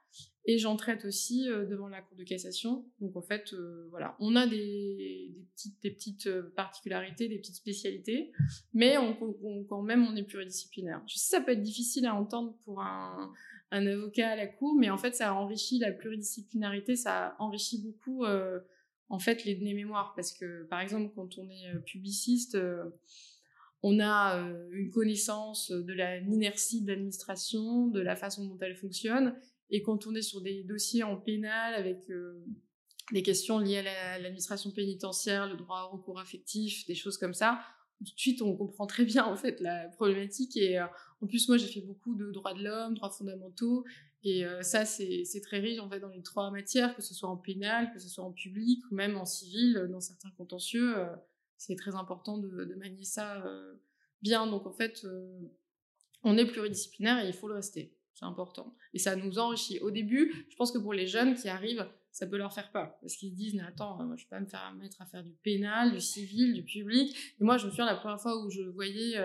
et 0.46 0.58
j'en 0.58 0.76
traite 0.76 1.04
aussi 1.06 1.46
devant 1.46 1.88
la 1.88 2.00
Cour 2.00 2.16
de 2.16 2.22
cassation. 2.22 2.84
Donc 3.00 3.16
en 3.16 3.22
fait, 3.22 3.52
voilà, 3.90 4.14
on 4.20 4.36
a 4.36 4.46
des, 4.46 5.34
petites, 5.82 6.30
particularités, 6.54 7.28
des 7.28 7.38
petites 7.38 7.56
spécialités, 7.56 8.30
mais 8.74 8.94
quand 9.68 9.82
même 9.82 10.06
on 10.06 10.14
est 10.14 10.22
pluridisciplinaire. 10.22 11.02
Je 11.08 11.14
sais 11.14 11.36
que 11.36 11.38
ça 11.38 11.40
peut 11.40 11.52
être 11.52 11.62
difficile 11.62 12.06
à 12.06 12.14
entendre 12.14 12.56
pour 12.64 12.80
un 12.80 13.32
avocat 13.72 14.32
à 14.32 14.36
la 14.36 14.46
Cour, 14.46 14.76
mais 14.78 14.88
en 14.88 14.98
fait 14.98 15.16
ça 15.16 15.34
enrichit 15.34 15.78
la 15.80 15.90
pluridisciplinarité, 15.90 16.94
ça 16.94 17.34
enrichit 17.40 17.82
beaucoup 17.82 18.24
en 19.08 19.18
fait 19.18 19.44
les 19.44 19.54
données 19.54 19.74
mémoire. 19.74 20.12
Parce 20.14 20.32
que 20.32 20.64
par 20.64 20.80
exemple 20.80 21.12
quand 21.14 21.38
on 21.38 21.48
est 21.50 21.74
euh, 21.74 21.78
publiciste 21.80 22.54
euh, 22.54 22.84
on 23.82 24.00
a 24.00 24.38
euh, 24.38 24.68
une 24.72 24.90
connaissance 24.90 25.70
de 25.70 25.92
la 25.92 26.20
de 26.20 26.86
l'administration, 26.86 27.88
de 27.88 28.00
la 28.00 28.16
façon 28.16 28.46
dont 28.46 28.58
elle 28.60 28.76
fonctionne. 28.76 29.36
Et 29.70 29.82
quand 29.82 30.06
on 30.06 30.14
est 30.14 30.22
sur 30.22 30.40
des 30.40 30.62
dossiers 30.64 31.02
en 31.02 31.16
pénal 31.16 31.74
avec 31.74 32.06
des 33.12 33.22
questions 33.22 33.58
liées 33.58 33.78
à 33.78 34.18
l'administration 34.18 34.70
pénitentiaire, 34.70 35.48
le 35.48 35.56
droit 35.56 35.88
au 35.90 35.96
recours 35.96 36.20
affectif, 36.20 36.86
des 36.86 36.94
choses 36.94 37.16
comme 37.16 37.34
ça, 37.34 37.60
tout 38.04 38.14
de 38.14 38.20
suite 38.20 38.42
on 38.42 38.56
comprend 38.56 38.86
très 38.86 39.04
bien 39.04 39.24
en 39.24 39.36
fait 39.36 39.60
la 39.60 39.88
problématique 39.88 40.56
et 40.56 40.80
en 40.80 41.26
plus 41.26 41.48
moi 41.48 41.56
j'ai 41.56 41.66
fait 41.66 41.80
beaucoup 41.80 42.14
de 42.14 42.30
droits 42.30 42.54
de 42.54 42.62
l'homme, 42.62 42.94
droits 42.94 43.10
fondamentaux 43.10 43.84
et 44.24 44.46
euh, 44.46 44.62
ça, 44.62 44.86
c'est 44.86 45.40
très 45.42 45.58
riche 45.58 45.78
en 45.78 45.88
fait 45.88 46.00
dans 46.00 46.08
les 46.08 46.22
trois 46.22 46.50
matières, 46.50 46.96
que 46.96 47.02
ce 47.02 47.12
soit 47.12 47.28
en 47.28 47.36
pénal, 47.36 47.92
que 47.92 47.98
ce 47.98 48.08
soit 48.08 48.24
en 48.24 48.32
public 48.32 48.82
ou 48.90 48.94
même 48.94 49.16
en 49.18 49.26
civil, 49.26 49.86
dans 49.90 50.00
certains 50.00 50.30
contentieux. 50.30 50.98
Euh, 50.98 51.14
c'est 51.58 51.76
très 51.76 51.94
important 51.94 52.38
de, 52.38 52.48
de 52.48 52.74
manier 52.74 53.04
ça 53.04 53.44
euh, 53.44 53.74
bien. 54.22 54.46
Donc 54.46 54.66
en 54.66 54.72
fait, 54.72 55.06
on 56.22 56.38
est 56.38 56.46
pluridisciplinaire 56.46 57.22
et 57.22 57.28
il 57.28 57.34
faut 57.34 57.48
le 57.48 57.54
rester. 57.54 57.94
C'est 58.14 58.24
important. 58.24 58.74
Et 58.94 58.98
ça 58.98 59.14
nous 59.14 59.38
enrichit. 59.38 59.78
Au 59.80 59.90
début, 59.90 60.46
je 60.48 60.56
pense 60.56 60.72
que 60.72 60.78
pour 60.78 60.94
les 60.94 61.06
jeunes 61.06 61.34
qui 61.34 61.48
arrivent, 61.48 61.86
ça 62.14 62.26
peut 62.26 62.38
leur 62.38 62.54
faire 62.54 62.70
peur. 62.70 62.96
Parce 63.00 63.16
qu'ils 63.16 63.32
se 63.32 63.36
disent, 63.36 63.54
mais 63.54 63.62
attends, 63.62 64.02
moi, 64.04 64.16
je 64.16 64.24
vais 64.24 64.30
pas 64.30 64.40
me 64.40 64.46
faire 64.46 64.74
mettre 64.78 65.02
à 65.02 65.06
faire 65.06 65.22
du 65.22 65.34
pénal, 65.42 65.92
du 65.92 66.00
civil, 66.00 66.54
du 66.54 66.62
public. 66.62 67.14
Et 67.40 67.44
moi, 67.44 67.58
je 67.58 67.66
me 67.66 67.70
souviens 67.70 67.86
la 67.86 67.96
première 67.96 68.20
fois 68.20 68.42
où 68.42 68.50
je 68.50 68.62
voyais 68.62 69.18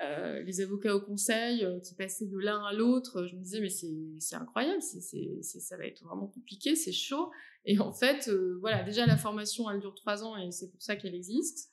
euh, 0.00 0.42
les 0.44 0.60
avocats 0.60 0.94
au 0.94 1.00
conseil 1.00 1.64
euh, 1.64 1.80
qui 1.80 1.96
passaient 1.96 2.26
de 2.26 2.38
l'un 2.38 2.62
à 2.64 2.72
l'autre, 2.72 3.26
je 3.26 3.34
me 3.34 3.42
disais 3.42 3.60
mais 3.60 3.68
c'est 3.68 4.36
incroyable, 4.36 4.80
ça 4.80 5.76
va 5.76 5.86
être 5.86 6.04
vraiment 6.04 6.28
compliqué, 6.28 6.76
c'est 6.76 6.92
chaud. 6.92 7.32
Et 7.64 7.80
en 7.80 7.92
fait, 7.92 8.28
euh, 8.28 8.58
voilà, 8.60 8.84
déjà 8.84 9.06
la 9.06 9.16
formation 9.16 9.68
elle 9.68 9.80
dure 9.80 9.96
trois 9.96 10.22
ans 10.22 10.36
et 10.36 10.52
c'est 10.52 10.70
pour 10.70 10.80
ça 10.80 10.94
qu'elle 10.94 11.16
existe. 11.16 11.72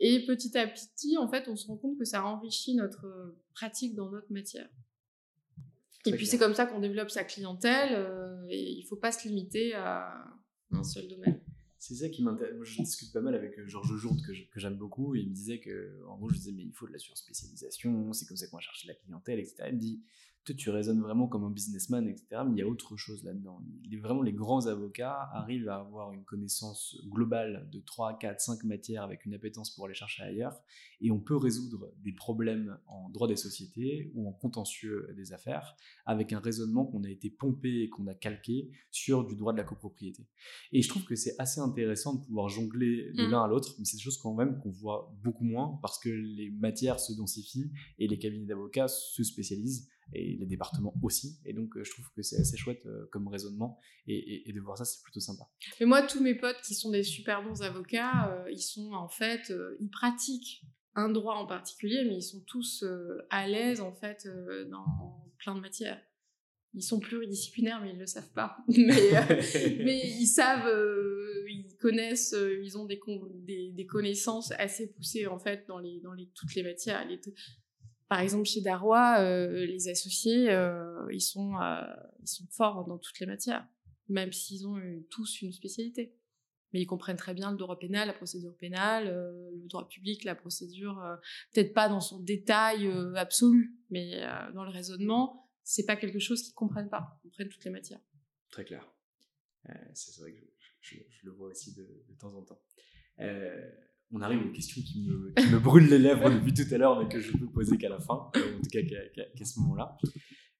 Et 0.00 0.24
petit 0.24 0.56
à 0.56 0.66
petit, 0.66 1.18
en 1.18 1.28
fait, 1.28 1.46
on 1.48 1.56
se 1.56 1.66
rend 1.66 1.76
compte 1.76 1.98
que 1.98 2.06
ça 2.06 2.24
enrichit 2.24 2.74
notre 2.74 3.36
pratique 3.52 3.94
dans 3.94 4.10
notre 4.10 4.32
matière. 4.32 4.70
Et 6.06 6.12
puis 6.12 6.26
c'est 6.26 6.38
comme 6.38 6.54
ça 6.54 6.66
qu'on 6.66 6.80
développe 6.80 7.10
sa 7.10 7.24
clientèle 7.24 8.46
et 8.48 8.72
il 8.72 8.84
faut 8.84 8.96
pas 8.96 9.12
se 9.12 9.26
limiter 9.28 9.74
à 9.74 10.24
un 10.70 10.84
seul 10.84 11.08
domaine 11.08 11.40
c'est 11.78 11.94
ça 11.94 12.08
qui 12.08 12.22
m'intéresse. 12.22 12.54
Moi, 12.56 12.64
je 12.64 12.82
discute 12.82 13.12
pas 13.12 13.20
mal 13.20 13.34
avec 13.34 13.58
euh, 13.58 13.66
Georges 13.66 13.96
Jourde, 13.96 14.20
que, 14.26 14.60
j'aime 14.60 14.76
beaucoup, 14.76 15.14
et 15.14 15.20
il 15.20 15.30
me 15.30 15.34
disait 15.34 15.60
que, 15.60 16.02
en 16.08 16.16
gros, 16.16 16.28
je 16.28 16.36
disais, 16.36 16.52
mais 16.52 16.64
il 16.64 16.72
faut 16.72 16.86
de 16.86 16.92
la 16.92 16.98
surspécialisation, 16.98 18.12
c'est 18.12 18.26
comme 18.26 18.36
ça 18.36 18.46
qu'on 18.48 18.56
va 18.56 18.62
chercher 18.62 18.88
la 18.88 18.94
clientèle, 18.94 19.38
etc. 19.38 19.64
Il 19.68 19.74
me 19.74 19.80
dit, 19.80 20.02
toi, 20.44 20.54
tu 20.56 20.70
raisonnes 20.70 21.00
vraiment 21.00 21.28
comme 21.28 21.44
un 21.44 21.50
businessman, 21.50 22.08
etc. 22.08 22.26
Mais 22.46 22.52
il 22.52 22.58
y 22.58 22.62
a 22.62 22.66
autre 22.66 22.96
chose 22.96 23.22
là-dedans. 23.24 23.62
Vraiment, 24.00 24.22
les 24.22 24.32
grands 24.32 24.66
avocats 24.66 25.28
arrivent 25.32 25.68
à 25.68 25.76
avoir 25.76 26.12
une 26.12 26.24
connaissance 26.24 26.96
globale 27.08 27.68
de 27.70 27.80
3, 27.80 28.18
4, 28.18 28.40
5 28.40 28.64
matières 28.64 29.02
avec 29.02 29.26
une 29.26 29.34
appétence 29.34 29.74
pour 29.74 29.84
aller 29.84 29.94
chercher 29.94 30.22
ailleurs. 30.22 30.58
Et 31.00 31.10
on 31.10 31.20
peut 31.20 31.36
résoudre 31.36 31.92
des 32.02 32.12
problèmes 32.12 32.78
en 32.86 33.10
droit 33.10 33.28
des 33.28 33.36
sociétés 33.36 34.10
ou 34.14 34.28
en 34.28 34.32
contentieux 34.32 35.12
des 35.16 35.32
affaires 35.32 35.76
avec 36.06 36.32
un 36.32 36.40
raisonnement 36.40 36.86
qu'on 36.86 37.04
a 37.04 37.10
été 37.10 37.30
pompé 37.30 37.82
et 37.82 37.88
qu'on 37.88 38.06
a 38.06 38.14
calqué 38.14 38.70
sur 38.90 39.26
du 39.26 39.36
droit 39.36 39.52
de 39.52 39.58
la 39.58 39.64
copropriété. 39.64 40.26
Et 40.72 40.82
je 40.82 40.88
trouve 40.88 41.04
que 41.04 41.14
c'est 41.14 41.34
assez 41.38 41.60
intéressant 41.60 42.14
de 42.14 42.24
pouvoir 42.24 42.48
jongler 42.48 43.12
de 43.12 43.26
mmh. 43.26 43.30
l'un 43.30 43.44
à 43.44 43.48
l'autre, 43.48 43.74
mais 43.78 43.84
c'est 43.84 43.96
des 43.96 44.02
choses 44.02 44.18
quand 44.18 44.34
même 44.34 44.58
qu'on 44.60 44.70
voit 44.70 45.14
beaucoup 45.22 45.44
moins 45.44 45.78
parce 45.82 45.98
que 45.98 46.08
les 46.08 46.50
matières 46.50 47.00
se 47.00 47.12
densifient 47.12 47.70
et 47.98 48.08
les 48.08 48.18
cabinets 48.18 48.46
d'avocats 48.46 48.88
se 48.88 49.22
spécialisent 49.22 49.88
et 50.12 50.36
les 50.36 50.46
départements 50.46 50.94
aussi. 51.02 51.38
Et 51.44 51.52
donc, 51.52 51.76
euh, 51.76 51.84
je 51.84 51.90
trouve 51.90 52.06
que 52.14 52.22
c'est 52.22 52.38
assez 52.40 52.56
chouette 52.56 52.84
euh, 52.86 53.06
comme 53.12 53.28
raisonnement 53.28 53.78
et, 54.06 54.50
de 54.52 54.60
voir 54.60 54.78
ça, 54.78 54.84
c'est 54.84 55.02
plutôt 55.02 55.20
sympa. 55.20 55.44
Mais 55.80 55.86
moi, 55.86 56.02
tous 56.02 56.22
mes 56.22 56.34
potes 56.34 56.60
qui 56.62 56.74
sont 56.74 56.90
des 56.90 57.02
super 57.02 57.42
bons 57.42 57.62
avocats, 57.62 58.32
euh, 58.32 58.50
ils 58.50 58.62
sont 58.62 58.92
en 58.92 59.08
fait, 59.08 59.52
ils 59.80 59.90
pratiquent 59.90 60.62
un 60.94 61.10
droit 61.10 61.34
en 61.34 61.46
particulier, 61.46 62.04
mais 62.04 62.16
ils 62.16 62.22
sont 62.22 62.40
tous 62.40 62.84
à 63.30 63.46
l'aise 63.46 63.80
en 63.80 63.92
fait 63.92 64.26
dans 64.70 65.22
plein 65.38 65.54
de 65.54 65.60
matières. 65.60 66.00
Ils 66.74 66.82
sont 66.82 67.00
pluridisciplinaires, 67.00 67.80
mais 67.82 67.90
ils 67.90 67.96
ne 67.96 68.00
le 68.00 68.06
savent 68.06 68.32
pas. 68.32 68.58
mais, 68.68 70.00
ils 70.04 70.26
savent, 70.26 70.68
ils 71.48 71.76
connaissent, 71.80 72.34
ils 72.62 72.78
ont 72.78 72.86
des, 72.86 73.00
des, 73.46 73.72
des, 73.72 73.86
connaissances 73.86 74.52
assez 74.52 74.90
poussées 74.90 75.26
en 75.26 75.38
fait 75.38 75.66
dans, 75.68 75.78
les, 75.78 76.00
dans 76.00 76.12
les, 76.12 76.28
toutes 76.34 76.54
les 76.54 76.62
matières. 76.62 77.06
Les, 77.06 77.20
par 78.08 78.20
exemple, 78.20 78.46
chez 78.46 78.62
Darrois, 78.62 79.20
euh, 79.20 79.66
les 79.66 79.88
associés, 79.88 80.50
euh, 80.50 81.06
ils, 81.12 81.20
sont, 81.20 81.60
euh, 81.60 81.82
ils 82.22 82.28
sont 82.28 82.46
forts 82.50 82.86
dans 82.86 82.98
toutes 82.98 83.20
les 83.20 83.26
matières, 83.26 83.68
même 84.08 84.32
s'ils 84.32 84.66
ont 84.66 84.80
tous 85.10 85.42
une 85.42 85.52
spécialité. 85.52 86.14
Mais 86.72 86.80
ils 86.80 86.86
comprennent 86.86 87.16
très 87.16 87.34
bien 87.34 87.50
le 87.50 87.56
droit 87.56 87.78
pénal, 87.78 88.08
la 88.08 88.14
procédure 88.14 88.54
pénale, 88.56 89.06
le 89.08 89.68
droit 89.68 89.88
public, 89.88 90.24
la 90.24 90.34
procédure, 90.34 91.02
peut-être 91.52 91.72
pas 91.72 91.88
dans 91.88 92.00
son 92.00 92.20
détail 92.20 92.90
absolu, 93.16 93.74
mais 93.88 94.20
dans 94.52 94.64
le 94.64 94.70
raisonnement, 94.70 95.50
c'est 95.62 95.86
pas 95.86 95.96
quelque 95.96 96.18
chose 96.18 96.42
qu'ils 96.42 96.52
comprennent 96.52 96.90
pas. 96.90 97.18
Ils 97.24 97.28
comprennent 97.30 97.48
toutes 97.48 97.64
les 97.64 97.70
matières. 97.70 98.00
Très 98.50 98.66
clair. 98.66 98.86
c'est 99.94 100.20
vrai 100.20 100.34
que 100.34 100.44
je, 100.82 100.98
le 101.22 101.30
vois 101.30 101.48
aussi 101.48 101.72
de 101.72 102.14
temps 102.18 102.34
en 102.34 102.42
temps 102.42 102.60
on 104.12 104.20
arrive 104.20 104.40
aux 104.42 104.52
questions 104.52 104.80
qui 104.82 105.02
me, 105.02 105.32
qui 105.34 105.48
me 105.48 105.58
brûlent 105.58 105.88
les 105.88 105.98
lèvres 105.98 106.30
depuis 106.30 106.54
tout 106.54 106.72
à 106.72 106.78
l'heure, 106.78 106.98
mais 107.00 107.08
que 107.08 107.20
je 107.20 107.36
peux 107.36 107.48
poser 107.48 107.76
qu'à 107.76 107.88
la 107.88 108.00
fin, 108.00 108.30
euh, 108.36 108.58
en 108.58 108.60
tout 108.60 108.70
cas 108.70 108.82
qu'à 108.82 109.44
ce 109.44 109.60
moment-là. 109.60 109.96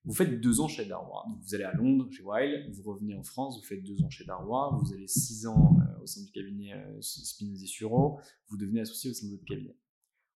Vous 0.05 0.13
faites 0.13 0.39
deux 0.39 0.61
ans 0.61 0.67
chez 0.67 0.85
Darrois. 0.85 1.25
vous 1.41 1.55
allez 1.55 1.65
à 1.65 1.73
Londres, 1.73 2.07
chez 2.11 2.23
Weil, 2.23 2.69
vous 2.71 2.83
revenez 2.83 3.15
en 3.15 3.23
France, 3.23 3.59
vous 3.59 3.65
faites 3.65 3.83
deux 3.83 4.01
ans 4.01 4.09
chez 4.09 4.23
Darrois, 4.23 4.79
vous 4.81 4.93
allez 4.93 5.07
six 5.07 5.45
ans 5.45 5.77
euh, 5.81 6.03
au 6.03 6.07
sein 6.07 6.23
du 6.23 6.31
cabinet 6.31 6.73
euh, 6.73 7.01
Spinozzi 7.01 7.67
Suro, 7.67 8.19
vous 8.47 8.57
devenez 8.57 8.81
associé 8.81 9.09
au 9.09 9.13
sein 9.13 9.27
de 9.27 9.31
votre 9.31 9.45
cabinet. 9.45 9.75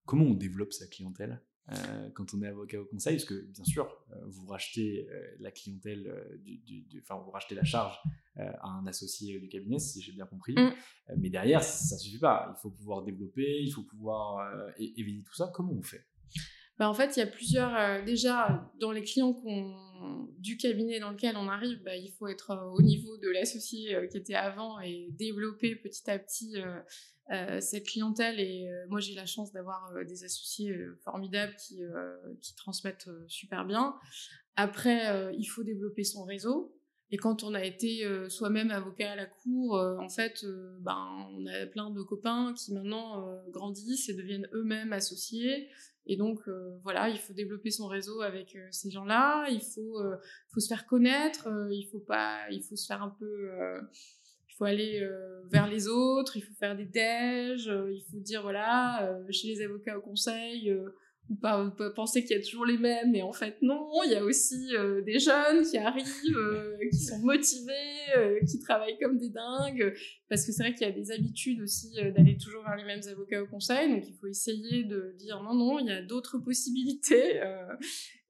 Comment 0.06 0.26
on 0.26 0.34
développe 0.34 0.74
sa 0.74 0.88
clientèle 0.88 1.42
euh, 1.72 2.10
quand 2.14 2.34
on 2.34 2.42
est 2.42 2.48
avocat 2.48 2.82
au 2.82 2.86
conseil, 2.86 3.16
parce 3.16 3.26
que 3.26 3.42
bien 3.52 3.64
sûr, 3.64 3.88
vous 4.28 4.46
rachetez 4.48 5.08
la 5.40 5.50
clientèle, 5.50 6.12
enfin 7.02 7.22
vous 7.24 7.32
rachetez 7.32 7.56
la 7.56 7.64
charge 7.64 7.98
à 8.38 8.68
un 8.68 8.88
associé 8.88 9.40
du 9.40 9.48
cabinet, 9.48 9.80
si 9.80 10.02
j'ai 10.02 10.12
bien 10.12 10.26
compris. 10.26 10.54
Mm. 10.54 10.74
mais 11.18 11.30
derrière, 11.30 11.64
ça, 11.64 11.96
ne 11.96 12.00
suffit 12.00 12.20
pas. 12.20 12.54
Il 12.58 12.62
faut 12.62 12.72
pouvoir 12.72 13.04
développer, 13.04 13.62
il 13.62 13.72
faut 13.72 13.84
pouvoir 13.84 14.48
éviter 14.78 15.24
tout 15.24 15.36
ça. 15.36 15.52
Comment 15.54 15.74
on 15.74 15.84
fait? 15.84 16.06
Bah, 16.80 16.90
en 16.90 16.94
fait, 16.94 17.16
il 17.16 17.20
y 17.20 17.24
a 17.24 17.28
plusieurs. 17.28 18.04
déjà, 18.04 18.72
dans 18.80 18.92
les 18.92 19.04
clients 19.04 19.40
du 20.40 20.58
cabinet 20.58 21.00
dans 21.00 21.12
lequel 21.12 21.38
on 21.38 21.48
arrive, 21.48 21.82
bah, 21.84 21.96
il 21.96 22.12
faut 22.12 22.28
être 22.28 22.72
au 22.74 22.82
niveau 22.82 23.18
de 23.18 23.30
l'associé 23.30 23.96
qui 24.10 24.18
était 24.18 24.36
avant 24.36 24.80
et 24.80 25.10
développer 25.12 25.76
petit 25.76 26.10
à 26.10 26.18
petit 26.18 26.56
euh, 27.32 27.62
cette 27.62 27.88
clientèle 27.88 28.38
et 28.38 28.68
euh, 28.68 28.86
moi 28.90 29.00
j'ai 29.00 29.16
la 29.16 29.26
chance 29.26 29.54
d'avoir 29.54 29.94
euh, 29.96 30.04
des 30.04 30.26
associés 30.26 30.76
formidables 31.06 31.56
qui, 31.56 31.82
qui 32.42 32.56
transmettent 32.56 33.10
super 33.28 33.66
bien. 33.66 33.96
Après, 34.56 35.34
il 35.36 35.46
faut 35.46 35.64
développer 35.64 36.04
son 36.04 36.24
réseau. 36.24 36.76
Et 37.12 37.18
quand 37.18 37.44
on 37.44 37.54
a 37.54 37.64
été 37.64 38.04
soi-même 38.28 38.72
avocat 38.72 39.12
à 39.12 39.16
la 39.16 39.28
cour, 39.28 39.76
en 39.76 40.10
fait, 40.10 40.44
ben, 40.80 41.28
on 41.32 41.46
a 41.46 41.68
plein 41.68 41.92
de 41.92 42.02
copains 42.02 42.56
qui 42.58 42.74
maintenant 42.74 43.44
grandissent 43.52 44.10
et 44.10 44.16
deviennent 44.16 44.50
eux-mêmes 44.54 44.94
associés. 44.94 45.70
Et 46.08 46.18
donc, 46.18 46.40
voilà, 46.82 47.10
il 47.10 47.20
faut 47.20 47.34
développer 47.34 47.70
son 47.70 47.86
réseau 47.86 48.22
avec 48.22 48.58
ces 48.72 48.90
gens-là. 48.90 49.48
Il 49.52 49.62
faut, 49.62 50.02
faut 50.52 50.60
se 50.60 50.68
faire 50.68 50.88
connaître. 50.88 51.48
il 51.70 51.88
faut 51.92 52.00
pas, 52.00 52.50
il 52.50 52.64
faut 52.64 52.76
se 52.76 52.88
faire 52.88 53.04
un 53.04 53.16
peu 53.20 53.52
il 54.54 54.58
faut 54.58 54.66
aller 54.66 55.00
euh, 55.02 55.42
vers 55.52 55.68
les 55.68 55.88
autres, 55.88 56.38
il 56.38 56.42
faut 56.42 56.54
faire 56.54 56.76
des 56.76 56.86
déj, 56.86 57.68
euh, 57.68 57.92
il 57.92 58.04
faut 58.12 58.20
dire 58.20 58.44
voilà, 58.44 59.10
euh, 59.10 59.32
chez 59.32 59.48
les 59.48 59.64
avocats 59.64 59.98
au 59.98 60.02
conseil, 60.02 60.72
ou 61.30 61.36
pas, 61.36 61.74
penser 61.96 62.24
qu'il 62.24 62.36
y 62.36 62.40
a 62.40 62.44
toujours 62.44 62.66
les 62.66 62.78
mêmes, 62.78 63.12
mais 63.12 63.22
en 63.22 63.32
fait 63.32 63.58
non, 63.62 63.90
il 64.06 64.12
y 64.12 64.16
a 64.16 64.24
aussi 64.24 64.72
des 65.06 65.20
jeunes 65.20 65.64
qui 65.64 65.78
arrivent, 65.78 66.78
qui 66.92 66.98
sont 66.98 67.20
motivés, 67.20 68.42
qui 68.48 68.60
travaillent 68.60 68.98
comme 69.00 69.18
des 69.18 69.30
dingues, 69.30 69.94
parce 70.30 70.46
que 70.46 70.52
c'est 70.52 70.64
vrai 70.64 70.74
qu'il 70.74 70.86
y 70.86 70.90
a 70.90 70.94
des 70.94 71.12
habitudes 71.12 71.62
aussi 71.62 71.94
d'aller 72.16 72.38
toujours 72.38 72.64
vers 72.64 72.76
les 72.76 72.84
mêmes 72.84 73.02
avocats 73.10 73.42
au 73.42 73.48
conseil, 73.48 73.90
donc 73.90 74.04
il 74.08 74.14
faut 74.16 74.28
essayer 74.28 74.84
de 74.84 75.16
dire 75.18 75.42
non, 75.42 75.54
non, 75.54 75.80
il 75.80 75.88
y 75.88 75.92
a 75.92 76.02
d'autres 76.02 76.40
possibilités, 76.40 77.42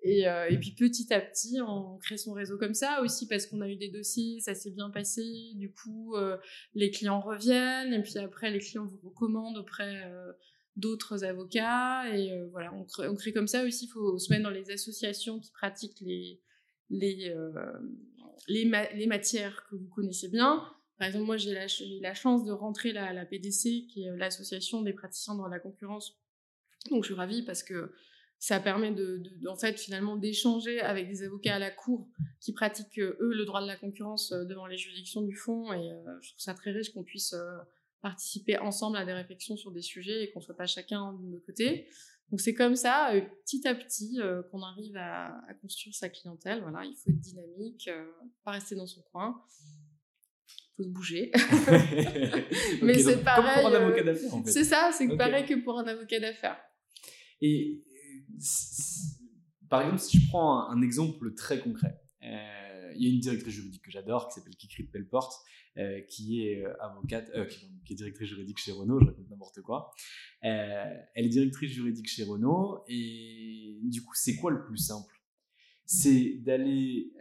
euh, 0.06 0.48
et, 0.50 0.58
puis 0.58 0.72
petit 0.72 1.14
à 1.14 1.22
petit, 1.22 1.60
on 1.62 1.98
crée 1.98 2.18
son 2.18 2.34
réseau 2.34 2.58
comme 2.58 2.74
ça 2.74 3.02
aussi 3.02 3.28
parce 3.28 3.46
qu'on 3.48 3.62
a 3.62 3.70
eu 3.70 3.78
des 3.78 3.90
dossiers, 3.90 4.40
ça 4.42 4.54
s'est 4.54 4.72
bien 4.72 4.90
passé. 4.90 5.24
Du 5.56 5.72
coup, 5.72 6.16
euh, 6.16 6.38
les 6.74 6.92
clients 6.92 7.22
reviennent 7.22 7.94
et 7.94 8.02
puis 8.02 8.18
après, 8.18 8.52
les 8.52 8.60
clients 8.60 8.86
vous 8.86 9.00
recommandent 9.10 9.58
auprès 9.58 10.04
euh, 10.06 10.34
d'autres 10.76 11.24
avocats. 11.24 12.10
Et 12.16 12.32
voilà, 12.52 12.74
on 12.74 13.16
crée, 13.16 13.34
comme 13.34 13.48
ça 13.48 13.64
aussi. 13.64 13.86
Il 13.86 13.90
faut 13.90 14.18
se 14.18 14.32
mettre 14.32 14.44
dans 14.44 14.50
les 14.50 14.72
associations 14.72 15.40
qui 15.40 15.52
pratiquent 15.52 16.00
les, 16.02 16.42
les, 16.90 17.34
les, 18.48 18.72
les, 18.94 19.08
matières 19.08 19.66
que 19.70 19.76
vous 19.76 19.88
connaissez 19.90 20.30
bien. 20.30 20.64
Par 20.98 21.08
exemple, 21.08 21.26
moi, 21.26 21.38
j'ai 21.38 21.54
la, 21.54 21.68
la, 22.02 22.14
chance 22.14 22.46
de 22.46 22.52
rentrer 22.52 22.94
la, 22.94 23.14
la 23.14 23.26
PDC, 23.26 23.88
qui 23.88 24.04
est 24.04 24.18
l'association 24.18 24.82
des 24.82 24.94
praticiens 24.94 25.36
dans 25.36 25.48
la 25.48 25.60
concurrence. 25.60 26.20
Donc, 26.90 27.04
je 27.04 27.08
suis 27.08 27.16
ravie 27.16 27.44
parce 27.44 27.64
que 27.64 27.94
ça 28.44 28.60
permet 28.60 28.92
de, 28.92 29.24
en 29.48 29.56
fait 29.56 29.80
finalement 29.80 30.18
d'échanger 30.18 30.82
avec 30.82 31.08
des 31.08 31.24
avocats 31.24 31.56
à 31.56 31.60
la 31.60 31.72
cour 31.72 32.10
qui 32.42 32.52
pratiquent 32.52 33.00
eux 33.00 33.18
le 33.22 33.46
droit 33.46 33.62
de 33.62 33.68
la 33.68 33.78
concurrence 33.78 34.34
euh, 34.34 34.44
devant 34.44 34.66
les 34.66 34.76
juridictions 34.76 35.22
du 35.22 35.34
fond 35.34 35.72
et 35.72 35.94
euh, 35.94 36.20
je 36.20 36.32
trouve 36.32 36.42
ça 36.42 36.54
très 36.54 36.72
riche 36.72 36.94
qu'on 36.94 37.06
puisse 37.06 37.32
euh, 37.32 37.58
participer 38.04 38.60
ensemble 38.60 38.98
à 38.98 39.06
des 39.06 39.14
réflexions 39.14 39.58
sur 39.58 39.72
des 39.72 39.82
sujets 39.82 40.24
et 40.24 40.32
qu'on 40.32 40.42
soit 40.42 40.56
pas 40.56 40.68
chacun 40.68 41.14
de 41.14 41.26
notre 41.26 41.46
côté. 41.46 41.88
Donc 42.30 42.40
c'est 42.40 42.54
comme 42.54 42.76
ça, 42.76 43.12
petit 43.46 43.68
à 43.68 43.74
petit, 43.74 44.20
qu'on 44.52 44.62
arrive 44.62 44.96
à, 44.98 45.36
construire 45.62 45.96
sa 45.96 46.10
clientèle. 46.10 46.62
Voilà, 46.62 46.86
il 46.86 46.96
faut 46.96 47.10
être 47.10 47.20
dynamique, 47.20 47.90
pas 48.44 48.52
rester 48.52 48.76
dans 48.76 48.88
son 48.88 49.02
coin 49.12 49.44
faut 50.76 50.84
se 50.84 50.90
bouger. 50.90 51.32
Mais 52.82 52.98
c'est 52.98 53.24
pareil. 53.24 53.62
pour 53.62 53.72
un 53.72 53.76
avocat 53.76 54.04
d'affaires, 54.04 54.34
en 54.34 54.44
fait. 54.44 54.52
C'est 54.52 54.64
ça, 54.64 54.92
c'est 54.92 55.08
pareil 55.16 55.46
que 55.46 55.56
pour 55.64 55.78
un 55.80 55.86
avocat 55.86 56.20
d'affaires. 56.20 56.58
Et 57.42 57.84
par 59.70 59.82
exemple, 59.82 60.00
si 60.00 60.20
je 60.20 60.28
prends 60.30 60.70
un, 60.70 60.82
exemple 60.82 61.34
très 61.36 61.60
concret, 61.60 62.00
euh, 62.24 62.63
il 62.96 63.04
y 63.04 63.12
a 63.12 63.14
une 63.14 63.20
directrice 63.20 63.54
juridique 63.54 63.82
que 63.82 63.92
j'adore 63.92 64.28
qui 64.28 64.36
s'appelle 64.36 64.56
Kikrit 64.56 64.84
Pelleport, 64.84 65.44
euh, 65.78 66.02
qui 66.02 66.46
est 66.48 66.64
euh, 66.64 66.74
avocate, 66.82 67.32
qui, 67.86 67.94
est 67.94 67.96
directrice 67.96 68.30
juridique 68.30 68.58
chez 68.58 68.72
Renault, 68.72 69.00
je 69.00 69.06
raconte 69.06 69.30
n'importe 69.30 69.62
quoi. 69.62 69.92
elle 70.42 71.06
est 71.16 71.30
directrice 71.30 71.72
juridique 71.72 72.08
chez 72.08 72.24
Renault, 72.24 72.84
et 72.88 73.80
du 73.84 74.04
coup, 74.04 74.14
c'est 74.16 74.36
quoi 74.36 74.52
le 74.52 74.64
plus 74.64 74.78
simple? 74.78 75.14
C'est 75.86 76.40
d'aller 76.40 77.12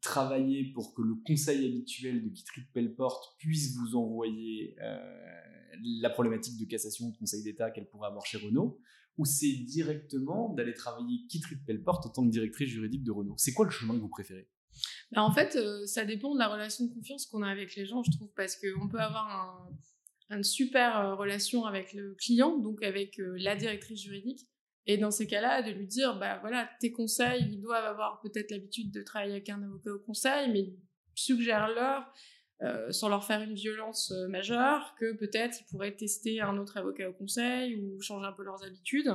travailler 0.00 0.72
pour 0.72 0.94
que 0.94 1.02
le 1.02 1.14
conseil 1.26 1.66
habituel 1.66 2.22
de 2.22 2.28
Kikrit 2.28 2.66
Pelleport 2.72 3.36
puisse 3.38 3.74
vous 3.76 3.96
envoyer 3.96 4.76
la 6.00 6.10
problématique 6.10 6.58
de 6.58 6.64
cassation 6.64 7.08
de 7.08 7.16
conseil 7.16 7.42
d'État 7.42 7.70
qu'elle 7.70 7.88
pourrait 7.88 8.08
avoir 8.08 8.24
chez 8.26 8.38
Renault, 8.38 8.80
ou 9.18 9.24
c'est 9.24 9.52
directement 9.52 10.52
d'aller 10.54 10.74
travailler 10.74 11.26
Kitrit 11.28 11.56
Pelleport 11.66 12.02
en 12.04 12.10
tant 12.10 12.24
que 12.24 12.30
directrice 12.30 12.68
juridique 12.68 13.02
de 13.02 13.12
Renault? 13.12 13.34
C'est 13.38 13.52
quoi 13.52 13.64
le 13.64 13.70
chemin 13.70 13.94
que 13.94 14.00
vous 14.00 14.08
préférez? 14.08 14.48
Bah, 15.12 15.22
En 15.22 15.32
fait, 15.32 15.56
euh, 15.56 15.86
ça 15.86 16.04
dépend 16.04 16.34
de 16.34 16.38
la 16.38 16.48
relation 16.48 16.86
de 16.86 16.92
confiance 16.92 17.26
qu'on 17.26 17.42
a 17.42 17.48
avec 17.48 17.74
les 17.76 17.86
gens, 17.86 18.02
je 18.02 18.10
trouve, 18.10 18.30
parce 18.36 18.56
qu'on 18.56 18.88
peut 18.88 19.00
avoir 19.00 19.70
une 20.30 20.42
super 20.42 20.98
euh, 20.98 21.14
relation 21.14 21.64
avec 21.64 21.92
le 21.92 22.14
client, 22.14 22.58
donc 22.58 22.82
avec 22.82 23.18
euh, 23.20 23.36
la 23.38 23.56
directrice 23.56 24.02
juridique, 24.02 24.48
et 24.86 24.98
dans 24.98 25.10
ces 25.10 25.26
cas-là, 25.26 25.62
de 25.62 25.70
lui 25.72 25.86
dire, 25.86 26.18
bah 26.18 26.38
voilà, 26.40 26.70
tes 26.80 26.92
conseils, 26.92 27.44
ils 27.50 27.60
doivent 27.60 27.84
avoir 27.84 28.20
peut-être 28.20 28.50
l'habitude 28.50 28.92
de 28.92 29.02
travailler 29.02 29.32
avec 29.32 29.48
un 29.48 29.62
avocat 29.62 29.92
au 29.92 29.98
conseil, 29.98 30.52
mais 30.52 30.76
suggère-leur 31.14 32.04
euh, 32.62 32.90
sans 32.90 33.08
leur 33.08 33.24
faire 33.24 33.42
une 33.42 33.54
violence 33.54 34.12
euh, 34.12 34.28
majeure, 34.28 34.94
que 34.98 35.12
peut-être 35.12 35.60
ils 35.60 35.64
pourraient 35.64 35.94
tester 35.94 36.40
un 36.40 36.56
autre 36.58 36.76
avocat 36.76 37.10
au 37.10 37.12
conseil 37.12 37.76
ou 37.76 38.00
changer 38.00 38.26
un 38.26 38.32
peu 38.32 38.44
leurs 38.44 38.64
habitudes. 38.64 39.10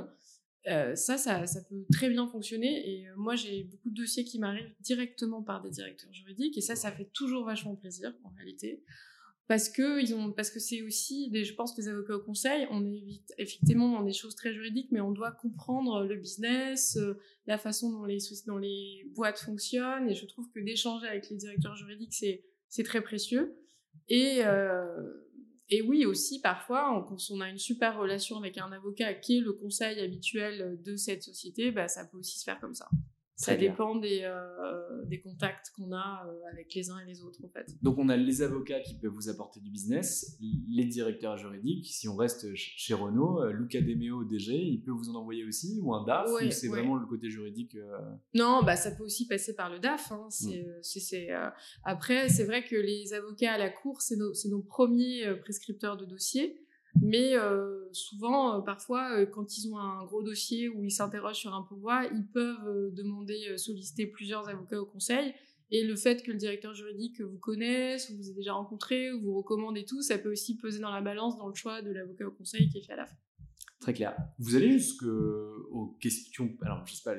ça, 0.65 0.95
ça, 0.95 1.47
ça, 1.47 1.61
peut 1.69 1.85
très 1.91 2.09
bien 2.09 2.27
fonctionner. 2.27 2.87
Et 2.87 3.07
moi, 3.17 3.35
j'ai 3.35 3.63
beaucoup 3.63 3.89
de 3.89 3.95
dossiers 3.95 4.23
qui 4.23 4.37
m'arrivent 4.39 4.73
directement 4.79 5.41
par 5.41 5.61
des 5.61 5.71
directeurs 5.71 6.13
juridiques. 6.13 6.57
Et 6.57 6.61
ça, 6.61 6.75
ça 6.75 6.91
fait 6.91 7.09
toujours 7.13 7.45
vachement 7.45 7.75
plaisir, 7.75 8.13
en 8.23 8.29
réalité 8.37 8.83
parce 9.51 9.69
que 9.69 10.59
c'est 10.59 10.81
aussi 10.81 11.29
des, 11.29 11.43
je 11.43 11.53
pense 11.53 11.77
les 11.77 11.89
avocats 11.89 12.15
au 12.15 12.21
conseil 12.21 12.67
on 12.71 12.85
évite 12.85 13.33
effectivement 13.37 13.91
dans 13.91 14.03
des 14.03 14.13
choses 14.13 14.33
très 14.33 14.53
juridiques 14.53 14.87
mais 14.91 15.01
on 15.01 15.11
doit 15.11 15.31
comprendre 15.31 16.05
le 16.05 16.15
business 16.15 16.95
euh, 16.95 17.19
la 17.47 17.57
façon 17.57 17.91
dont 17.91 18.05
les 18.05 18.19
dans 18.47 18.57
les 18.57 19.03
boîtes 19.13 19.39
fonctionnent 19.39 20.09
et 20.09 20.15
je 20.15 20.25
trouve 20.25 20.49
que 20.51 20.61
d'échanger 20.61 21.05
avec 21.05 21.29
les 21.29 21.35
directeurs 21.35 21.75
juridiques 21.75 22.13
c'est 22.13 22.45
c'est 22.71 22.83
très 22.83 23.01
précieux. 23.01 23.55
Et 24.07 24.39
euh, 24.45 25.27
et 25.69 25.81
oui 25.81 26.05
aussi 26.05 26.41
parfois 26.41 27.05
quand 27.07 27.17
on 27.29 27.39
a 27.41 27.49
une 27.49 27.59
super 27.59 27.97
relation 27.97 28.37
avec 28.37 28.57
un 28.57 28.71
avocat 28.71 29.13
qui 29.13 29.37
est 29.37 29.41
le 29.41 29.53
conseil 29.53 29.99
habituel 29.99 30.81
de 30.81 30.95
cette 30.95 31.23
société 31.23 31.71
bah 31.71 31.87
ça 31.87 32.05
peut 32.05 32.17
aussi 32.17 32.39
se 32.39 32.43
faire 32.43 32.59
comme 32.59 32.73
ça 32.73 32.89
ça 33.41 33.55
dépend 33.55 33.95
des, 33.95 34.21
euh, 34.23 35.05
des 35.05 35.19
contacts 35.19 35.71
qu'on 35.75 35.91
a 35.91 36.25
euh, 36.27 36.51
avec 36.51 36.73
les 36.73 36.89
uns 36.89 36.99
et 36.99 37.05
les 37.05 37.21
autres, 37.21 37.39
en 37.43 37.49
fait. 37.49 37.75
Donc, 37.81 37.97
on 37.97 38.07
a 38.09 38.15
les 38.15 38.41
avocats 38.41 38.79
qui 38.81 38.93
peuvent 38.95 39.11
vous 39.11 39.29
apporter 39.29 39.59
du 39.59 39.69
business, 39.69 40.37
les 40.69 40.85
directeurs 40.85 41.37
juridiques. 41.37 41.87
Si 41.87 42.07
on 42.07 42.15
reste 42.15 42.53
chez 42.55 42.93
Renault, 42.93 43.41
euh, 43.41 43.51
Luca 43.51 43.81
Demeo, 43.81 44.23
DG, 44.23 44.53
il 44.53 44.81
peut 44.83 44.91
vous 44.91 45.09
en 45.09 45.15
envoyer 45.15 45.43
aussi, 45.45 45.79
ou 45.81 45.93
un 45.93 46.05
DAF, 46.05 46.29
ou 46.29 46.51
c'est 46.51 46.67
vraiment 46.67 46.95
le 46.95 47.05
côté 47.07 47.29
juridique 47.29 47.75
Non, 48.33 48.61
bah, 48.63 48.75
ça 48.75 48.91
peut 48.91 49.03
aussi 49.03 49.27
passer 49.27 49.55
par 49.55 49.69
le 49.69 49.79
DAF. 49.79 50.11
Hein. 50.11 50.27
Mm. 50.29 50.81
C'est, 50.81 51.29
Après, 51.83 52.29
c'est 52.29 52.45
vrai 52.45 52.63
que 52.63 52.75
les 52.75 53.13
avocats 53.13 53.53
à 53.53 53.57
la 53.57 53.69
cour, 53.69 54.01
c'est 54.01 54.17
nos, 54.17 54.33
nos, 54.49 54.61
premiers 54.61 55.35
prescripteurs 55.41 55.97
de 55.97 56.05
dossiers. 56.05 56.61
Mais 56.99 57.35
euh, 57.35 57.80
souvent, 57.93 58.57
euh, 58.57 58.61
parfois, 58.61 59.17
euh, 59.17 59.25
quand 59.25 59.57
ils 59.57 59.71
ont 59.71 59.77
un 59.77 60.03
gros 60.05 60.23
dossier 60.23 60.69
où 60.69 60.83
ils 60.83 60.91
s'interrogent 60.91 61.39
sur 61.39 61.53
un 61.53 61.63
pouvoir, 61.63 62.03
ils 62.05 62.27
peuvent 62.27 62.91
demander, 62.93 63.57
solliciter 63.57 64.07
plusieurs 64.07 64.47
avocats 64.49 64.81
au 64.81 64.85
conseil. 64.85 65.33
Et 65.73 65.85
le 65.85 65.95
fait 65.95 66.21
que 66.21 66.31
le 66.31 66.37
directeur 66.37 66.73
juridique 66.73 67.21
vous 67.21 67.37
connaisse, 67.37 68.09
ou 68.09 68.17
vous 68.17 68.29
ait 68.29 68.33
déjà 68.33 68.53
rencontré, 68.53 69.11
ou 69.13 69.21
vous 69.21 69.37
recommande 69.37 69.77
et 69.77 69.85
tout, 69.85 70.01
ça 70.01 70.17
peut 70.17 70.31
aussi 70.31 70.57
peser 70.57 70.79
dans 70.79 70.91
la 70.91 71.01
balance 71.01 71.37
dans 71.37 71.47
le 71.47 71.55
choix 71.55 71.81
de 71.81 71.91
l'avocat 71.91 72.27
au 72.27 72.31
conseil 72.31 72.69
qui 72.69 72.79
est 72.79 72.81
fait 72.81 72.93
à 72.93 72.97
la 72.97 73.05
fin. 73.05 73.15
Très 73.81 73.93
clair. 73.93 74.15
Vous 74.37 74.55
allez 74.55 74.73
jusqu'aux 74.73 75.97
questions. 75.99 76.49
Alors, 76.61 76.85
je 76.85 76.93
sais 76.93 77.01
pas, 77.03 77.15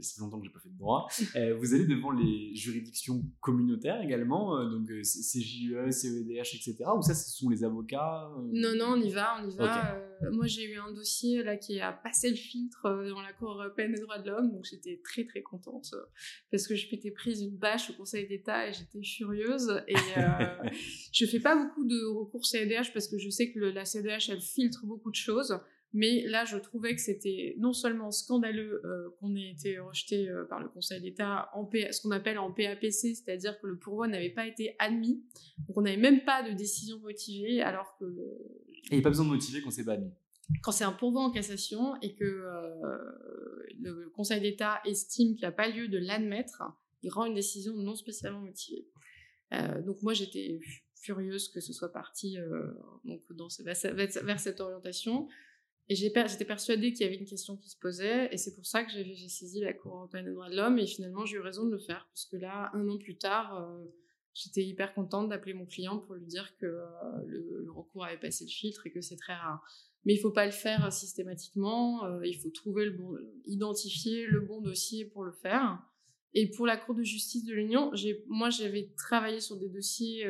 c'est 0.00 0.20
longtemps 0.20 0.38
que 0.38 0.46
j'ai 0.46 0.52
pas 0.52 0.60
fait 0.60 0.70
de 0.70 0.78
droit. 0.78 1.08
Euh, 1.36 1.54
vous 1.56 1.74
allez 1.74 1.86
devant 1.86 2.10
les 2.10 2.54
juridictions 2.56 3.22
communautaires 3.40 4.02
également, 4.02 4.56
euh, 4.56 4.68
donc 4.68 4.90
euh, 4.90 5.02
CJE, 5.02 5.90
CEDH, 5.90 6.54
etc. 6.56 6.76
Ou 6.96 7.02
ça, 7.02 7.14
ce 7.14 7.30
sont 7.30 7.48
les 7.48 7.62
avocats 7.62 8.28
Non, 8.52 8.74
non, 8.76 8.94
on 8.96 9.00
y 9.00 9.10
va, 9.10 9.36
on 9.40 9.48
y 9.48 9.54
va. 9.54 9.96
Moi, 10.32 10.46
j'ai 10.46 10.64
eu 10.64 10.78
un 10.78 10.92
dossier 10.92 11.42
là 11.42 11.56
qui 11.56 11.80
a 11.80 11.92
passé 11.92 12.30
le 12.30 12.36
filtre 12.36 12.82
dans 13.08 13.22
la 13.22 13.32
Cour 13.32 13.52
européenne 13.52 13.94
des 13.94 14.00
droits 14.00 14.18
de 14.18 14.30
l'homme, 14.30 14.52
donc 14.52 14.64
j'étais 14.64 15.00
très 15.02 15.24
très 15.24 15.42
contente 15.42 15.94
parce 16.50 16.66
que 16.66 16.74
je 16.74 16.90
m'étais 16.90 17.10
prise 17.10 17.42
une 17.42 17.56
bâche 17.56 17.90
au 17.90 17.94
Conseil 17.94 18.26
d'État 18.26 18.68
et 18.68 18.72
j'étais 18.72 19.02
furieuse. 19.02 19.82
Et 19.88 19.94
je 21.12 21.26
fais 21.26 21.40
pas 21.40 21.56
beaucoup 21.56 21.84
de 21.84 22.04
recours 22.06 22.46
CEDH 22.46 22.92
parce 22.92 23.08
que 23.08 23.18
je 23.18 23.30
sais 23.30 23.52
que 23.52 23.60
la 23.60 23.84
CEDH 23.84 24.30
elle 24.30 24.40
filtre 24.40 24.84
beaucoup 24.84 25.10
de 25.10 25.16
choses. 25.16 25.58
Mais 25.92 26.24
là, 26.26 26.44
je 26.44 26.56
trouvais 26.56 26.94
que 26.94 27.00
c'était 27.00 27.56
non 27.58 27.72
seulement 27.72 28.12
scandaleux 28.12 28.80
euh, 28.84 29.10
qu'on 29.18 29.34
ait 29.34 29.50
été 29.50 29.80
rejeté 29.80 30.28
euh, 30.28 30.44
par 30.44 30.60
le 30.60 30.68
Conseil 30.68 31.00
d'État 31.00 31.50
en 31.52 31.68
ce 31.68 32.00
qu'on 32.00 32.12
appelle 32.12 32.38
en 32.38 32.52
PAPC, 32.52 33.16
c'est-à-dire 33.16 33.60
que 33.60 33.66
le 33.66 33.76
pourvoi 33.76 34.06
n'avait 34.06 34.30
pas 34.30 34.46
été 34.46 34.76
admis, 34.78 35.24
donc 35.66 35.76
on 35.76 35.82
n'avait 35.82 35.96
même 35.96 36.22
pas 36.22 36.48
de 36.48 36.52
décision 36.54 36.98
motivée, 37.00 37.60
alors 37.60 37.96
que... 37.98 38.04
Et 38.84 38.92
il 38.92 38.94
n'y 38.94 39.00
a 39.00 39.02
pas 39.02 39.10
besoin 39.10 39.26
de 39.26 39.30
motiver 39.30 39.60
quand 39.62 39.70
c'est 39.70 39.84
pas 39.84 39.92
admis 39.92 40.12
quand 40.62 40.72
c'est 40.72 40.82
un 40.82 40.90
pourvoi 40.90 41.22
en 41.22 41.30
cassation 41.30 41.94
et 42.02 42.12
que 42.16 42.24
euh, 42.24 42.96
le 43.80 44.10
Conseil 44.10 44.40
d'État 44.40 44.80
estime 44.84 45.34
qu'il 45.34 45.42
n'y 45.42 45.48
a 45.48 45.52
pas 45.52 45.68
lieu 45.68 45.86
de 45.86 45.96
l'admettre, 45.96 46.64
il 47.04 47.10
rend 47.10 47.24
une 47.26 47.34
décision 47.34 47.72
non 47.74 47.94
spécialement 47.94 48.40
motivée. 48.40 48.84
donc 49.86 50.02
moi 50.02 50.12
j'étais 50.12 50.58
furieuse 50.96 51.48
que 51.50 51.60
ce 51.60 51.72
soit 51.72 51.92
parti 51.92 52.36
donc 53.04 53.22
dans, 53.30 53.46
vers, 53.60 54.40
cette 54.40 54.60
orientation. 54.60 55.28
Et 55.90 55.96
j'étais 55.96 56.44
persuadée 56.44 56.92
qu'il 56.92 57.04
y 57.04 57.08
avait 57.08 57.18
une 57.18 57.26
question 57.26 57.56
qui 57.56 57.68
se 57.68 57.76
posait, 57.76 58.32
et 58.32 58.36
c'est 58.36 58.54
pour 58.54 58.64
ça 58.64 58.84
que 58.84 58.92
j'ai 58.92 59.28
saisi 59.28 59.60
la 59.60 59.72
Cour 59.72 59.96
européenne 59.96 60.24
des 60.24 60.30
droits 60.30 60.48
de 60.48 60.54
l'homme, 60.54 60.78
et 60.78 60.86
finalement 60.86 61.26
j'ai 61.26 61.36
eu 61.36 61.40
raison 61.40 61.64
de 61.64 61.72
le 61.72 61.80
faire, 61.80 62.06
parce 62.12 62.26
que 62.26 62.36
là, 62.36 62.70
un 62.74 62.88
an 62.88 62.96
plus 62.96 63.16
tard, 63.16 63.56
euh, 63.56 63.84
j'étais 64.34 64.64
hyper 64.64 64.94
contente 64.94 65.28
d'appeler 65.28 65.54
mon 65.54 65.66
client 65.66 65.98
pour 65.98 66.14
lui 66.14 66.26
dire 66.26 66.56
que 66.58 66.66
euh, 66.66 66.86
le, 67.26 67.70
recours 67.70 68.04
avait 68.04 68.18
passé 68.18 68.44
le 68.44 68.50
filtre 68.50 68.86
et 68.86 68.90
que 68.90 69.00
c'est 69.00 69.16
très 69.16 69.34
rare. 69.34 69.62
Mais 70.04 70.14
il 70.14 70.18
faut 70.18 70.30
pas 70.30 70.46
le 70.46 70.52
faire 70.52 70.92
systématiquement, 70.92 72.04
euh, 72.04 72.26
il 72.26 72.36
faut 72.36 72.50
trouver 72.50 72.86
le 72.86 72.92
bon, 72.92 73.16
identifier 73.46 74.26
le 74.26 74.40
bon 74.40 74.60
dossier 74.60 75.04
pour 75.04 75.24
le 75.24 75.32
faire. 75.32 75.78
Et 76.32 76.48
pour 76.48 76.66
la 76.66 76.76
Cour 76.76 76.94
de 76.94 77.02
justice 77.02 77.44
de 77.44 77.52
l'Union, 77.52 77.90
moi 78.28 78.50
j'avais 78.50 78.92
travaillé 78.96 79.40
sur 79.40 79.56
des 79.56 79.68
dossiers 79.68 80.24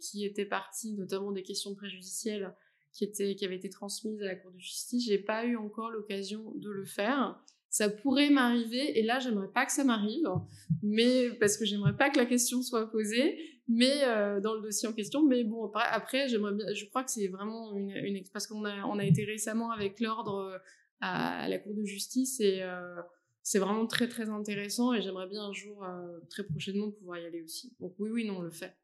qui 0.00 0.24
étaient 0.24 0.44
partis, 0.44 0.92
notamment 0.92 1.32
des 1.32 1.42
questions 1.42 1.74
préjudicielles, 1.74 2.54
qui, 2.92 3.44
avait 3.44 3.56
été 3.56 3.68
transmise 3.68 4.20
à 4.22 4.26
la 4.26 4.36
Cour 4.36 4.52
de 4.52 4.58
justice. 4.58 5.04
J'ai 5.06 5.18
pas 5.18 5.44
eu 5.44 5.56
encore 5.56 5.90
l'occasion 5.90 6.52
de 6.56 6.70
le 6.70 6.84
faire. 6.84 7.42
Ça 7.70 7.88
pourrait 7.88 8.30
m'arriver, 8.30 8.98
et 8.98 9.02
là, 9.02 9.20
j'aimerais 9.20 9.48
pas 9.48 9.64
que 9.64 9.70
ça 9.72 9.84
m'arrive, 9.84 10.28
mais 10.82 11.30
parce 11.38 11.56
que 11.56 11.64
j'aimerais 11.64 11.96
pas 11.96 12.10
que 12.10 12.18
la 12.18 12.26
question 12.26 12.62
soit 12.62 12.90
posée, 12.90 13.38
mais 13.70 14.02
euh, 14.02 14.40
dans 14.40 14.54
le 14.54 14.60
dossier 14.60 14.88
en 14.88 14.92
question. 14.92 15.24
Mais 15.24 15.44
bon, 15.44 15.70
après, 15.74 16.28
j'aimerais. 16.28 16.74
Je 16.74 16.84
crois 16.86 17.04
que 17.04 17.10
c'est 17.10 17.28
vraiment 17.28 17.72
une, 17.74 17.90
une 17.90 18.22
parce 18.32 18.46
qu'on 18.46 18.64
a, 18.64 18.84
on 18.86 18.98
a 18.98 19.04
été 19.04 19.24
récemment 19.24 19.70
avec 19.70 20.00
l'ordre 20.00 20.38
euh, 20.38 20.58
à, 21.00 21.48
la 21.48 21.58
Cour 21.58 21.74
de 21.74 21.84
justice 21.84 22.40
et 22.40 22.62
euh, 22.62 23.00
c'est 23.42 23.60
vraiment 23.60 23.86
très 23.86 24.08
très 24.08 24.28
intéressant 24.28 24.92
et 24.92 25.00
j'aimerais 25.00 25.28
bien 25.28 25.44
un 25.44 25.52
jour 25.52 25.86
très 26.28 26.44
prochainement 26.44 26.90
pouvoir 26.90 27.18
y 27.18 27.24
aller 27.24 27.42
aussi. 27.42 27.74
Donc 27.80 27.94
oui, 27.98 28.10
oui, 28.10 28.24
non, 28.26 28.38
on 28.38 28.42
le 28.42 28.50
fait. 28.50 28.76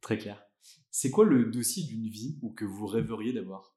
Très 0.00 0.16
clair. 0.16 0.42
C'est 0.90 1.10
quoi 1.10 1.24
le 1.24 1.46
dossier 1.46 1.84
d'une 1.84 2.08
vie 2.08 2.38
ou 2.40 2.50
que 2.50 2.64
vous 2.64 2.86
rêveriez 2.86 3.32
d'avoir? 3.32 3.76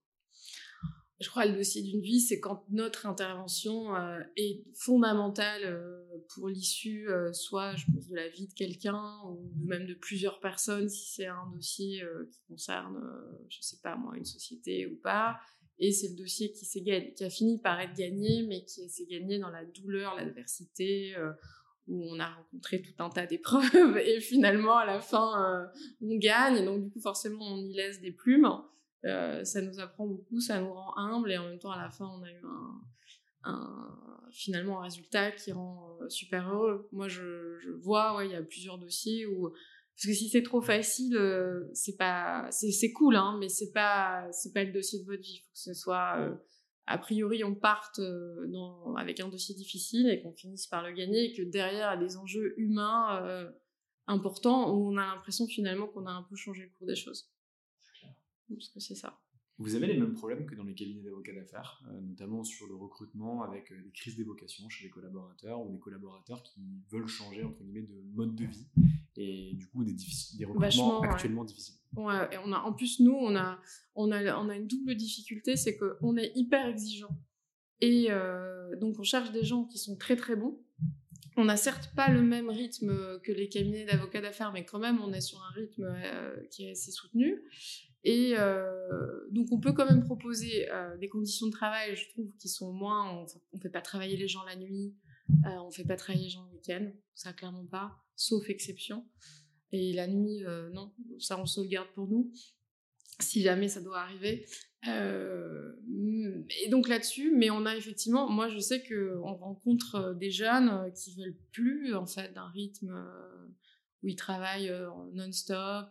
Je 1.19 1.29
crois 1.29 1.45
le 1.45 1.55
dossier 1.55 1.81
d'une 1.81 2.01
vie, 2.01 2.19
c'est 2.19 2.39
quand 2.39 2.65
notre 2.69 3.05
intervention 3.05 3.95
euh, 3.95 4.19
est 4.35 4.63
fondamentale 4.73 5.61
euh, 5.63 6.03
pour 6.33 6.49
l'issue, 6.49 7.09
euh, 7.09 7.31
soit 7.33 7.75
je 7.75 7.85
pense 7.91 8.07
de 8.07 8.15
la 8.15 8.27
vie 8.27 8.47
de 8.47 8.53
quelqu'un 8.53 9.21
ou 9.25 9.51
même 9.65 9.85
de 9.85 9.93
plusieurs 9.93 10.39
personnes, 10.39 10.89
si 10.89 11.13
c'est 11.13 11.27
un 11.27 11.47
dossier 11.53 12.03
qui 12.31 12.39
concerne, 12.47 12.99
je 13.49 13.61
sais 13.61 13.77
pas 13.81 13.95
moi, 13.95 14.17
une 14.17 14.25
société 14.25 14.87
ou 14.87 14.95
pas. 14.95 15.37
Et 15.79 15.91
c'est 15.91 16.09
le 16.09 16.15
dossier 16.15 16.51
qui, 16.51 16.65
qui 16.65 17.23
a 17.23 17.29
fini 17.29 17.59
par 17.59 17.79
être 17.79 17.95
gagné, 17.95 18.43
mais 18.43 18.63
qui 18.63 18.87
s'est 18.89 19.05
gagné 19.05 19.39
dans 19.39 19.49
la 19.49 19.65
douleur, 19.65 20.15
l'adversité, 20.15 21.15
où 21.87 22.03
on 22.11 22.19
a 22.19 22.29
rencontré 22.29 22.81
tout 22.81 23.03
un 23.03 23.09
tas 23.09 23.25
d'épreuves. 23.25 23.97
Et 24.05 24.19
finalement 24.19 24.77
à 24.77 24.85
la 24.85 25.01
fin 25.01 25.69
on 26.01 26.15
gagne. 26.17 26.63
Donc 26.65 26.83
du 26.83 26.89
coup 26.89 27.01
forcément 27.01 27.45
on 27.53 27.57
y 27.57 27.73
laisse 27.73 28.01
des 28.01 28.11
plumes 28.11 28.47
euh, 29.05 29.43
ça 29.43 29.61
nous 29.61 29.79
apprend 29.79 30.07
beaucoup 30.07 30.39
ça 30.39 30.59
nous 30.59 30.73
rend 30.73 30.97
humble 30.97 31.31
et 31.31 31.37
en 31.37 31.47
même 31.47 31.59
temps 31.59 31.71
à 31.71 31.81
la 31.81 31.89
fin 31.89 32.05
on 32.05 32.23
a 32.23 32.31
eu 32.31 32.41
un, 33.43 34.29
finalement 34.31 34.79
un 34.81 34.83
résultat 34.83 35.31
qui 35.31 35.51
rend 35.51 35.97
euh, 36.01 36.09
super 36.09 36.49
heureux 36.49 36.87
moi 36.91 37.07
je, 37.07 37.71
vois 37.81 38.15
ouais 38.17 38.27
il 38.27 38.31
y 38.31 38.35
a 38.35 38.41
plusieurs 38.41 38.77
dossiers 38.77 39.25
où 39.25 39.49
parce 39.49 40.07
que 40.07 40.13
si 40.13 40.29
c'est 40.29 40.43
trop 40.43 40.61
facile 40.61 41.19
c'est 41.73 41.97
pas 41.97 42.47
c'est 42.51 42.91
cool 42.93 43.15
hein 43.15 43.37
mais 43.39 43.49
c'est 43.49 43.71
pas 43.71 44.27
c'est 44.31 44.53
pas 44.53 44.63
le 44.63 44.71
dossier 44.71 44.99
de 44.99 45.05
votre 45.05 45.21
vie 45.21 45.35
il 45.35 45.39
faut 45.41 45.51
que 45.53 45.59
ce 45.59 45.73
soit 45.73 46.33
a 46.85 46.97
priori 46.97 47.43
on 47.43 47.55
parte 47.55 47.99
euh, 47.99 48.93
avec 48.97 49.19
un 49.19 49.29
dossier 49.29 49.55
difficile 49.55 50.09
et 50.09 50.21
qu'on 50.21 50.33
finisse 50.33 50.67
par 50.67 50.83
le 50.83 50.91
gagner 50.91 51.25
et 51.25 51.33
que 51.33 51.43
derrière 51.43 51.93
il 51.93 51.99
y 52.01 52.03
a 52.03 52.05
des 52.05 52.17
enjeux 52.17 52.53
humains 52.57 53.23
euh, 53.23 53.49
importants 54.07 54.71
où 54.71 54.91
on 54.91 54.97
a 54.97 55.05
l'impression 55.05 55.47
finalement 55.47 55.87
qu'on 55.87 56.05
a 56.05 56.11
un 56.11 56.23
peu 56.23 56.35
changé 56.35 56.63
le 56.63 56.69
cours 56.77 56.87
des 56.87 56.95
choses. 56.95 57.29
Parce 58.55 58.69
que 58.69 58.79
c'est 58.79 58.95
ça. 58.95 59.19
Vous 59.59 59.75
avez 59.75 59.85
les 59.85 59.97
mêmes 59.97 60.13
problèmes 60.13 60.47
que 60.47 60.55
dans 60.55 60.63
les 60.63 60.73
cabinets 60.73 61.03
d'avocats 61.03 61.33
d'affaires, 61.33 61.83
euh, 61.87 62.01
notamment 62.01 62.43
sur 62.43 62.67
le 62.67 62.75
recrutement 62.75 63.43
avec 63.43 63.71
des 63.71 63.91
crises 63.91 64.15
d'évocation 64.15 64.67
chez 64.67 64.85
les 64.85 64.89
collaborateurs 64.89 65.61
ou 65.61 65.71
des 65.71 65.79
collaborateurs 65.79 66.41
qui 66.41 66.81
veulent 66.89 67.07
changer 67.07 67.43
entre 67.43 67.61
guillemets 67.63 67.83
de 67.83 68.01
mode 68.13 68.35
de 68.35 68.45
vie 68.45 68.65
et 69.15 69.53
du 69.53 69.67
coup 69.67 69.83
des, 69.83 69.93
des 69.93 70.45
recrutements 70.45 71.01
actuellement 71.01 71.43
difficiles. 71.43 71.75
Ouais, 71.95 72.33
et 72.33 72.37
on 72.43 72.51
a, 72.51 72.59
en 72.61 72.73
plus, 72.73 72.99
nous, 72.99 73.13
on 73.13 73.35
a, 73.35 73.59
on 73.93 74.11
a, 74.11 74.35
on 74.39 74.49
a 74.49 74.55
une 74.55 74.67
double 74.67 74.95
difficulté, 74.95 75.55
c'est 75.55 75.77
qu'on 75.77 76.17
est 76.17 76.31
hyper 76.35 76.67
exigeant. 76.67 77.15
Et 77.79 78.07
euh, 78.09 78.75
donc, 78.77 78.97
on 78.99 79.03
cherche 79.03 79.31
des 79.31 79.43
gens 79.43 79.65
qui 79.65 79.77
sont 79.77 79.95
très 79.97 80.15
très 80.15 80.35
bons. 80.35 80.59
On 81.37 81.45
n'a 81.45 81.57
certes 81.57 81.91
pas 81.95 82.09
le 82.09 82.21
même 82.21 82.49
rythme 82.49 83.19
que 83.21 83.31
les 83.31 83.49
cabinets 83.49 83.85
d'avocats 83.85 84.21
d'affaires, 84.21 84.51
mais 84.51 84.65
quand 84.65 84.79
même, 84.79 84.99
on 85.01 85.13
est 85.13 85.21
sur 85.21 85.43
un 85.43 85.51
rythme 85.53 85.83
euh, 85.85 86.43
qui 86.49 86.65
est 86.65 86.71
assez 86.71 86.91
soutenu. 86.91 87.43
Et 88.03 88.33
euh, 88.37 89.27
donc, 89.31 89.47
on 89.51 89.59
peut 89.59 89.73
quand 89.73 89.89
même 89.89 90.03
proposer 90.03 90.67
des 90.99 91.09
conditions 91.09 91.47
de 91.47 91.51
travail, 91.51 91.95
je 91.95 92.09
trouve, 92.09 92.31
qui 92.37 92.49
sont 92.49 92.73
moins. 92.73 93.11
On 93.11 93.57
ne 93.57 93.61
fait 93.61 93.69
pas 93.69 93.81
travailler 93.81 94.17
les 94.17 94.27
gens 94.27 94.43
la 94.43 94.55
nuit, 94.55 94.93
on 95.45 95.67
ne 95.67 95.71
fait 95.71 95.85
pas 95.85 95.95
travailler 95.95 96.25
les 96.25 96.29
gens 96.29 96.45
le 96.45 96.57
week-end, 96.57 96.91
ça 97.15 97.33
clairement 97.33 97.65
pas, 97.65 97.95
sauf 98.15 98.49
exception. 98.49 99.05
Et 99.73 99.91
la 99.91 100.07
nuit, 100.07 100.45
euh, 100.45 100.69
non, 100.69 100.93
ça 101.19 101.39
on 101.39 101.47
sauvegarde 101.47 101.87
pour 101.95 102.07
nous, 102.07 102.31
si 103.19 103.41
jamais 103.41 103.67
ça 103.67 103.81
doit 103.81 104.01
arriver. 104.01 104.45
Euh, 104.87 105.73
et 106.63 106.69
donc 106.69 106.87
là-dessus, 106.87 107.33
mais 107.35 107.49
on 107.49 107.65
a 107.65 107.75
effectivement, 107.75 108.29
moi 108.29 108.49
je 108.49 108.59
sais 108.59 108.83
que 108.83 109.17
on 109.23 109.35
rencontre 109.35 110.13
des 110.13 110.29
jeunes 110.29 110.91
qui 110.93 111.15
veulent 111.15 111.37
plus 111.51 111.95
en 111.95 112.05
fait 112.05 112.33
d'un 112.33 112.49
rythme 112.49 112.93
où 114.03 114.09
ils 114.09 114.15
travaillent 114.15 114.71
non-stop. 115.13 115.89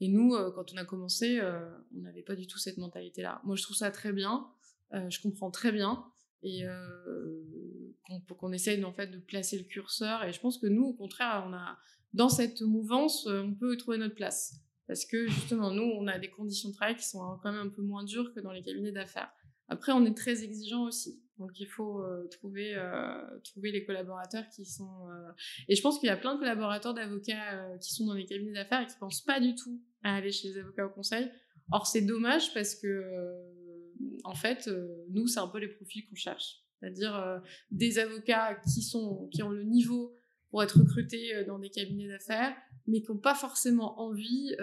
Et 0.00 0.08
nous, 0.08 0.36
quand 0.54 0.72
on 0.72 0.76
a 0.76 0.84
commencé, 0.84 1.40
on 1.42 2.00
n'avait 2.00 2.22
pas 2.22 2.36
du 2.36 2.46
tout 2.46 2.58
cette 2.58 2.78
mentalité-là. 2.78 3.40
Moi 3.44 3.56
je 3.56 3.62
trouve 3.62 3.76
ça 3.76 3.90
très 3.90 4.12
bien, 4.12 4.46
je 4.92 5.20
comprends 5.20 5.50
très 5.50 5.72
bien 5.72 6.04
et 6.42 6.64
qu'on 8.38 8.52
essaye 8.52 8.84
en 8.84 8.92
fait 8.92 9.08
de 9.08 9.18
placer 9.18 9.58
le 9.58 9.64
curseur. 9.64 10.24
Et 10.24 10.32
je 10.32 10.40
pense 10.40 10.58
que 10.58 10.66
nous, 10.66 10.84
au 10.84 10.94
contraire, 10.94 11.44
on 11.48 11.52
a 11.52 11.78
dans 12.12 12.28
cette 12.28 12.62
mouvance, 12.62 13.26
on 13.26 13.54
peut 13.54 13.76
trouver 13.76 13.98
notre 13.98 14.14
place. 14.14 14.54
Parce 14.86 15.04
que 15.04 15.26
justement, 15.26 15.72
nous, 15.72 15.82
on 15.82 16.06
a 16.06 16.16
des 16.18 16.30
conditions 16.30 16.68
de 16.68 16.74
travail 16.74 16.96
qui 16.96 17.04
sont 17.04 17.18
quand 17.42 17.50
même 17.50 17.66
un 17.66 17.68
peu 17.68 17.82
moins 17.82 18.04
dures 18.04 18.32
que 18.32 18.38
dans 18.38 18.52
les 18.52 18.62
cabinets 18.62 18.92
d'affaires. 18.92 19.32
Après, 19.68 19.90
on 19.90 20.04
est 20.04 20.16
très 20.16 20.44
exigeant 20.44 20.84
aussi. 20.84 21.20
Donc, 21.38 21.60
il 21.60 21.66
faut 21.66 22.00
euh, 22.00 22.26
trouver, 22.28 22.74
euh, 22.74 23.38
trouver 23.44 23.70
les 23.70 23.84
collaborateurs 23.84 24.48
qui 24.48 24.64
sont... 24.64 25.08
Euh, 25.10 25.32
et 25.68 25.76
je 25.76 25.82
pense 25.82 25.98
qu'il 25.98 26.06
y 26.06 26.10
a 26.10 26.16
plein 26.16 26.34
de 26.34 26.38
collaborateurs 26.38 26.94
d'avocats 26.94 27.76
qui 27.80 27.92
sont 27.94 28.06
dans 28.06 28.14
les 28.14 28.24
cabinets 28.24 28.54
d'affaires 28.54 28.82
et 28.82 28.86
qui 28.86 28.96
pensent 28.98 29.22
pas 29.22 29.38
du 29.38 29.54
tout 29.54 29.80
à 30.02 30.14
aller 30.14 30.32
chez 30.32 30.48
les 30.48 30.58
avocats 30.58 30.86
au 30.86 30.90
conseil. 30.90 31.30
Or, 31.70 31.86
c'est 31.86 32.02
dommage 32.02 32.54
parce 32.54 32.74
que, 32.74 33.04
en 34.24 34.34
fait, 34.34 34.70
nous, 35.10 35.26
c'est 35.26 35.40
un 35.40 35.48
peu 35.48 35.58
les 35.58 35.68
profils 35.68 36.06
qu'on 36.08 36.14
cherche. 36.14 36.62
C'est-à-dire 36.80 37.42
des 37.70 37.98
avocats 37.98 38.54
qui, 38.72 38.82
sont, 38.82 39.28
qui 39.32 39.42
ont 39.42 39.50
le 39.50 39.64
niveau 39.64 40.14
pour 40.50 40.62
être 40.62 40.78
recrutés 40.78 41.44
dans 41.44 41.58
des 41.58 41.70
cabinets 41.70 42.08
d'affaires, 42.08 42.54
mais 42.86 43.02
qui 43.02 43.10
n'ont 43.10 43.18
pas 43.18 43.34
forcément 43.34 44.00
envie 44.00 44.54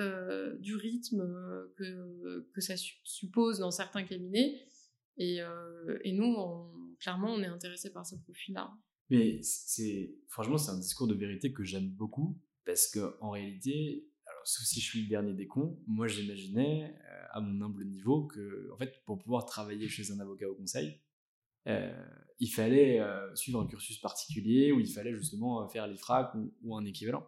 du 0.60 0.76
rythme 0.76 1.24
que, 1.78 2.48
que 2.54 2.62
ça 2.62 2.76
suppose 3.04 3.60
dans 3.60 3.72
certains 3.72 4.04
cabinets. 4.04 4.66
Et, 5.18 5.42
euh, 5.42 6.00
et 6.04 6.12
nous, 6.12 6.36
clairement, 7.00 7.34
on 7.34 7.42
est 7.42 7.48
intéressé 7.48 7.92
par 7.92 8.06
ce 8.06 8.16
profil-là. 8.16 8.72
Mais 9.10 9.40
c'est 9.42 10.16
franchement, 10.28 10.58
c'est 10.58 10.72
un 10.72 10.80
discours 10.80 11.08
de 11.08 11.14
vérité 11.14 11.52
que 11.54 11.64
j'aime 11.64 11.90
beaucoup 11.90 12.40
parce 12.66 12.90
que 12.90 13.16
en 13.22 13.32
réalité, 13.32 14.08
alors, 14.26 14.48
sauf 14.48 14.66
si 14.66 14.80
je 14.80 14.86
suis 14.86 15.04
le 15.04 15.10
dernier 15.10 15.34
des 15.34 15.48
cons, 15.48 15.78
moi 15.86 16.08
j'imaginais 16.08 16.96
à 17.32 17.42
mon 17.42 17.64
humble 17.66 17.86
niveau 17.86 18.26
que, 18.28 18.72
en 18.74 18.78
fait, 18.78 19.04
pour 19.06 19.20
pouvoir 19.20 19.46
travailler 19.46 19.90
chez 19.90 20.12
un 20.12 20.20
avocat 20.20 20.50
au 20.50 20.56
conseil, 20.56 21.00
il 21.66 22.48
fallait 22.48 23.02
suivre 23.36 23.62
un 23.62 23.68
cursus 23.68 24.00
particulier 24.00 24.72
où 24.72 24.80
il 24.80 24.88
fallait 24.88 25.16
justement 25.16 25.68
faire 25.68 25.88
l'IFRAC 25.88 26.34
ou, 26.36 26.54
ou 26.64 26.76
un 26.76 26.86
équivalent. 26.86 27.28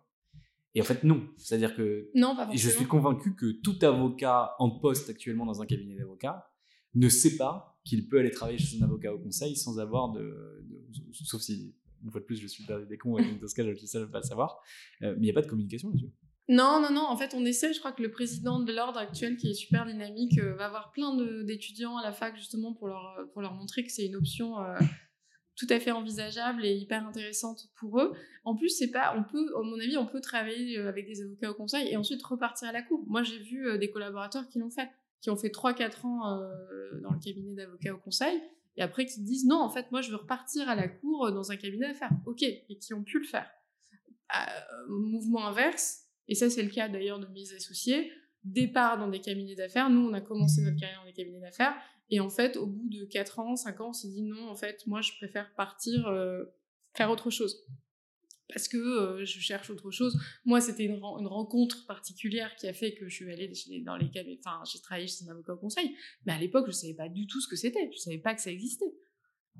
Et 0.73 0.81
en 0.81 0.83
fait, 0.83 1.03
non. 1.03 1.27
C'est-à-dire 1.37 1.75
que 1.75 2.09
non, 2.13 2.35
pas 2.35 2.49
je 2.53 2.69
suis 2.69 2.85
convaincu 2.85 3.35
que 3.35 3.61
tout 3.61 3.77
avocat 3.81 4.55
en 4.59 4.71
poste 4.79 5.09
actuellement 5.09 5.45
dans 5.45 5.61
un 5.61 5.65
cabinet 5.65 5.95
d'avocats 5.95 6.51
ne 6.95 7.09
sait 7.09 7.37
pas 7.37 7.79
qu'il 7.83 8.07
peut 8.07 8.19
aller 8.19 8.31
travailler 8.31 8.57
chez 8.57 8.81
un 8.81 8.85
avocat 8.85 9.13
au 9.13 9.19
conseil 9.19 9.55
sans 9.55 9.79
avoir 9.79 10.11
de, 10.11 10.63
sauf 11.11 11.41
si 11.41 11.75
une 12.03 12.11
fois 12.11 12.21
de 12.21 12.25
plus 12.25 12.39
je 12.39 12.47
suis 12.47 12.65
le 12.67 12.85
des 12.85 12.97
cons 12.97 13.17
et 13.17 13.35
dans 13.35 13.47
ce 13.47 13.55
cas 13.55 13.63
je 13.63 13.73
suis 13.73 13.87
seul 13.87 14.03
à 14.03 14.07
pas 14.07 14.19
le 14.19 14.25
savoir. 14.25 14.59
Euh, 15.01 15.13
mais 15.13 15.17
il 15.17 15.23
n'y 15.23 15.29
a 15.31 15.33
pas 15.33 15.41
de 15.41 15.47
communication 15.47 15.89
là-dessus. 15.89 16.11
Non, 16.47 16.79
non, 16.79 16.91
non. 16.91 17.01
En 17.01 17.17
fait, 17.17 17.33
on 17.33 17.43
essaie. 17.43 17.73
Je 17.73 17.79
crois 17.79 17.91
que 17.91 18.03
le 18.03 18.11
président 18.11 18.59
de 18.59 18.71
l'ordre 18.71 18.99
actuel, 18.99 19.35
qui 19.35 19.49
est 19.49 19.55
super 19.55 19.83
dynamique, 19.87 20.37
euh, 20.37 20.53
va 20.53 20.67
avoir 20.67 20.91
plein 20.91 21.15
d'étudiants 21.43 21.97
à 21.97 22.03
la 22.03 22.11
fac 22.11 22.35
justement 22.35 22.73
pour 22.73 22.87
leur, 22.87 23.17
pour 23.33 23.41
leur 23.41 23.55
montrer 23.55 23.83
que 23.83 23.91
c'est 23.91 24.05
une 24.05 24.15
option 24.15 24.59
euh, 24.59 24.77
tout 25.55 25.67
à 25.69 25.79
fait 25.79 25.91
envisageable 25.91 26.65
et 26.65 26.75
hyper 26.75 27.07
intéressante 27.07 27.69
pour 27.75 27.99
eux. 27.99 28.13
En 28.43 28.55
plus, 28.55 28.69
c'est 28.69 28.91
pas, 28.91 29.15
on 29.17 29.23
peut, 29.23 29.53
à 29.55 29.61
mon 29.61 29.79
avis, 29.79 29.97
on 29.97 30.05
peut 30.05 30.21
travailler 30.21 30.77
euh, 30.77 30.89
avec 30.89 31.07
des 31.07 31.21
avocats 31.21 31.51
au 31.51 31.53
conseil 31.53 31.87
et 31.89 31.97
ensuite 31.97 32.21
repartir 32.23 32.67
à 32.67 32.71
la 32.71 32.81
cour. 32.81 33.03
Moi, 33.07 33.23
j'ai 33.23 33.39
vu 33.39 33.67
euh, 33.67 33.77
des 33.77 33.89
collaborateurs 33.89 34.47
qui 34.49 34.59
l'ont 34.59 34.69
fait, 34.69 34.89
qui 35.25 35.31
ont 35.31 35.35
fait 35.35 35.49
3-4 35.49 36.05
ans 36.05 36.39
euh, 36.39 37.01
dans 37.01 37.09
le 37.09 37.17
cabinet 37.17 37.55
d'avocats 37.55 37.95
au 37.95 37.97
conseil 37.97 38.39
et 38.77 38.83
après 38.83 39.07
qui 39.07 39.21
disent 39.21 39.47
non, 39.47 39.59
en 39.59 39.71
fait, 39.71 39.91
moi, 39.91 40.01
je 40.01 40.11
veux 40.11 40.17
repartir 40.17 40.69
à 40.69 40.75
la 40.75 40.87
cour 40.87 41.31
dans 41.31 41.51
un 41.51 41.55
cabinet 41.55 41.87
d'affaires. 41.87 42.11
Ok, 42.27 42.43
et 42.43 42.77
qui 42.79 42.93
ont 42.93 43.03
pu 43.03 43.17
le 43.17 43.25
faire. 43.25 43.49
mouvement 44.87 45.47
inverse, 45.47 46.03
et 46.27 46.35
ça, 46.35 46.51
c'est 46.51 46.61
le 46.61 46.69
cas 46.69 46.89
d'ailleurs 46.89 47.17
de 47.17 47.25
mes 47.25 47.53
associés, 47.53 48.11
départ 48.43 48.99
dans 48.99 49.07
des 49.07 49.19
cabinets 49.19 49.55
d'affaires. 49.55 49.89
Nous, 49.89 50.07
on 50.07 50.13
a 50.13 50.21
commencé 50.21 50.61
notre 50.61 50.79
carrière 50.79 50.99
dans 50.99 51.07
des 51.07 51.13
cabinets 51.13 51.39
d'affaires 51.39 51.73
et 52.11 52.19
en 52.19 52.29
fait, 52.29 52.55
au 52.55 52.67
bout 52.67 52.87
de 52.89 53.05
4 53.05 53.39
ans, 53.39 53.55
5 53.55 53.81
ans, 53.81 53.89
on 53.89 53.93
s'est 53.93 54.09
dit 54.09 54.21
non, 54.21 54.47
en 54.47 54.55
fait, 54.55 54.85
moi, 54.85 55.01
je 55.01 55.11
préfère 55.17 55.51
partir 55.55 56.05
euh, 56.05 56.43
faire 56.93 57.09
autre 57.09 57.31
chose. 57.31 57.65
Parce 58.53 58.67
que 58.67 58.77
euh, 58.77 59.25
je 59.25 59.39
cherche 59.39 59.69
autre 59.69 59.89
chose. 59.91 60.19
Moi, 60.45 60.61
c'était 60.61 60.83
une, 60.83 60.93
une, 60.93 61.27
rencontre 61.27 61.85
particulière 61.87 62.55
qui 62.55 62.67
a 62.67 62.73
fait 62.73 62.93
que 62.93 63.09
je 63.09 63.15
suis 63.15 63.31
allée 63.31 63.51
dans 63.83 63.97
les 63.97 64.09
cabinets, 64.09 64.39
enfin, 64.45 64.61
j'ai 64.71 64.79
travaillé 64.79 65.07
chez 65.07 65.25
un 65.27 65.31
avocat 65.31 65.53
au 65.53 65.57
conseil. 65.57 65.95
Mais 66.25 66.33
à 66.33 66.39
l'époque, 66.39 66.65
je 66.67 66.71
savais 66.71 66.93
pas 66.93 67.09
du 67.09 67.25
tout 67.27 67.41
ce 67.41 67.47
que 67.47 67.55
c'était. 67.55 67.89
Je 67.91 67.97
savais 67.97 68.19
pas 68.19 68.35
que 68.35 68.41
ça 68.41 68.51
existait. 68.51 68.93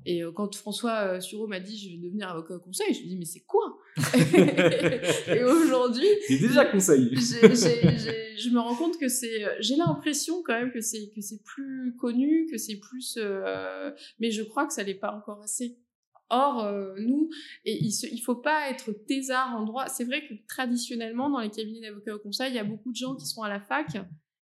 Et 0.04 0.22
euh, 0.22 0.30
quand 0.30 0.54
François 0.54 1.20
Sureau 1.20 1.46
m'a 1.46 1.58
dit 1.58 1.78
je 1.78 1.88
vais 1.88 1.96
devenir 1.96 2.28
avocat 2.28 2.54
au 2.54 2.60
conseil, 2.60 2.92
je 2.94 3.02
me 3.02 3.08
dis 3.08 3.16
mais 3.16 3.24
c'est 3.24 3.44
quoi? 3.44 3.78
Et 5.26 5.42
aujourd'hui, 5.42 6.06
c'est 6.28 6.38
déjà 6.38 6.66
conseil. 6.66 7.10
je 7.16 8.50
me 8.50 8.60
rends 8.60 8.76
compte 8.76 8.98
que 8.98 9.08
c'est, 9.08 9.44
j'ai 9.60 9.76
l'impression 9.76 10.42
quand 10.42 10.54
même 10.54 10.70
que 10.70 10.80
c'est 10.80 11.10
que 11.14 11.20
c'est 11.20 11.42
plus 11.42 11.96
connu, 11.96 12.46
que 12.50 12.58
c'est 12.58 12.76
plus, 12.76 13.16
euh, 13.18 13.90
mais 14.20 14.30
je 14.30 14.42
crois 14.42 14.66
que 14.66 14.72
ça 14.72 14.84
n'est 14.84 14.94
pas 14.94 15.12
encore 15.12 15.40
assez. 15.42 15.78
Or, 16.28 16.64
euh, 16.64 16.94
nous, 16.98 17.30
il, 17.64 17.86
ne 17.86 18.20
faut 18.22 18.34
pas 18.34 18.68
être 18.70 18.90
thésard 19.06 19.54
en 19.56 19.64
droit. 19.64 19.88
C'est 19.88 20.04
vrai 20.04 20.26
que 20.26 20.34
traditionnellement, 20.48 21.30
dans 21.30 21.38
les 21.38 21.50
cabinets 21.50 21.88
d'avocats 21.88 22.16
au 22.16 22.18
conseil, 22.18 22.50
il 22.50 22.56
y 22.56 22.58
a 22.58 22.64
beaucoup 22.64 22.90
de 22.90 22.96
gens 22.96 23.14
qui 23.14 23.26
sont 23.26 23.42
à 23.42 23.48
la 23.48 23.60
fac 23.60 23.96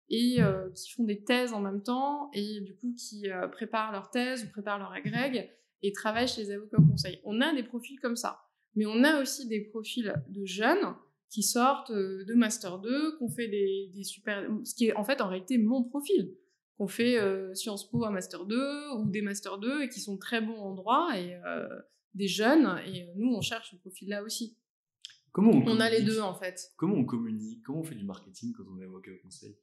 et 0.10 0.42
euh, 0.42 0.70
qui 0.72 0.92
font 0.94 1.04
des 1.04 1.24
thèses 1.24 1.54
en 1.54 1.60
même 1.60 1.82
temps 1.82 2.30
et 2.34 2.62
du 2.62 2.76
coup 2.76 2.94
qui 2.94 3.30
euh, 3.30 3.48
préparent 3.48 3.92
leur 3.92 4.12
thèse 4.12 4.46
ou 4.46 4.52
préparent 4.52 4.80
leur 4.80 4.92
agrègue 4.92 5.50
et 5.82 5.92
travaillent 5.92 6.28
chez 6.28 6.44
les 6.44 6.52
avocats 6.52 6.78
au 6.78 6.86
conseil. 6.86 7.20
On 7.26 7.42
a 7.42 7.54
des 7.54 7.64
profils 7.64 8.00
comme 8.00 8.16
ça, 8.16 8.40
mais 8.76 8.86
on 8.86 9.04
a 9.04 9.22
aussi 9.22 9.48
des 9.48 9.62
profils 9.62 10.14
de 10.30 10.46
jeunes 10.46 10.96
qui 11.30 11.44
sortent 11.44 11.92
de 11.92 12.34
master 12.36 12.80
2, 12.80 13.18
qu'on 13.18 13.30
fait 13.30 13.48
des, 13.48 13.92
des, 13.94 14.04
super, 14.04 14.48
ce 14.64 14.76
qui 14.76 14.86
est 14.86 14.96
en 14.96 15.04
fait 15.04 15.20
en 15.20 15.28
réalité 15.28 15.58
mon 15.58 15.84
profil, 15.84 16.34
qu'on 16.78 16.88
fait 16.88 17.18
Sciences 17.56 17.90
Po 17.90 18.04
à 18.04 18.10
master 18.10 18.46
2 18.46 18.92
ou 18.98 19.10
des 19.10 19.22
master 19.22 19.58
2 19.58 19.84
et 19.84 19.90
qui 19.90 20.00
sont 20.00 20.18
très 20.18 20.42
bons 20.42 20.60
en 20.60 20.74
droit 20.74 21.10
et 21.16 21.40
des 22.14 22.28
jeunes 22.28 22.80
et 22.88 23.08
nous 23.16 23.34
on 23.34 23.42
cherche 23.42 23.72
ce 23.72 23.76
profil 23.78 24.10
là 24.10 24.24
aussi. 24.24 24.58
Comment 25.32 25.52
on, 25.52 25.68
on 25.68 25.80
a 25.80 25.90
les 25.90 26.02
deux 26.02 26.22
en 26.22 26.36
fait. 26.36 26.72
Comment 26.78 26.96
on 26.96 27.06
communique? 27.06 27.64
Comment 27.64 27.80
on 27.80 27.84
fait 27.84 27.96
du 27.96 28.06
marketing 28.06 28.54
quand 28.56 28.64
on 28.72 28.80
est 28.80 28.86
avocat 28.86 29.12
au 29.12 29.22
conseil? 29.24 29.58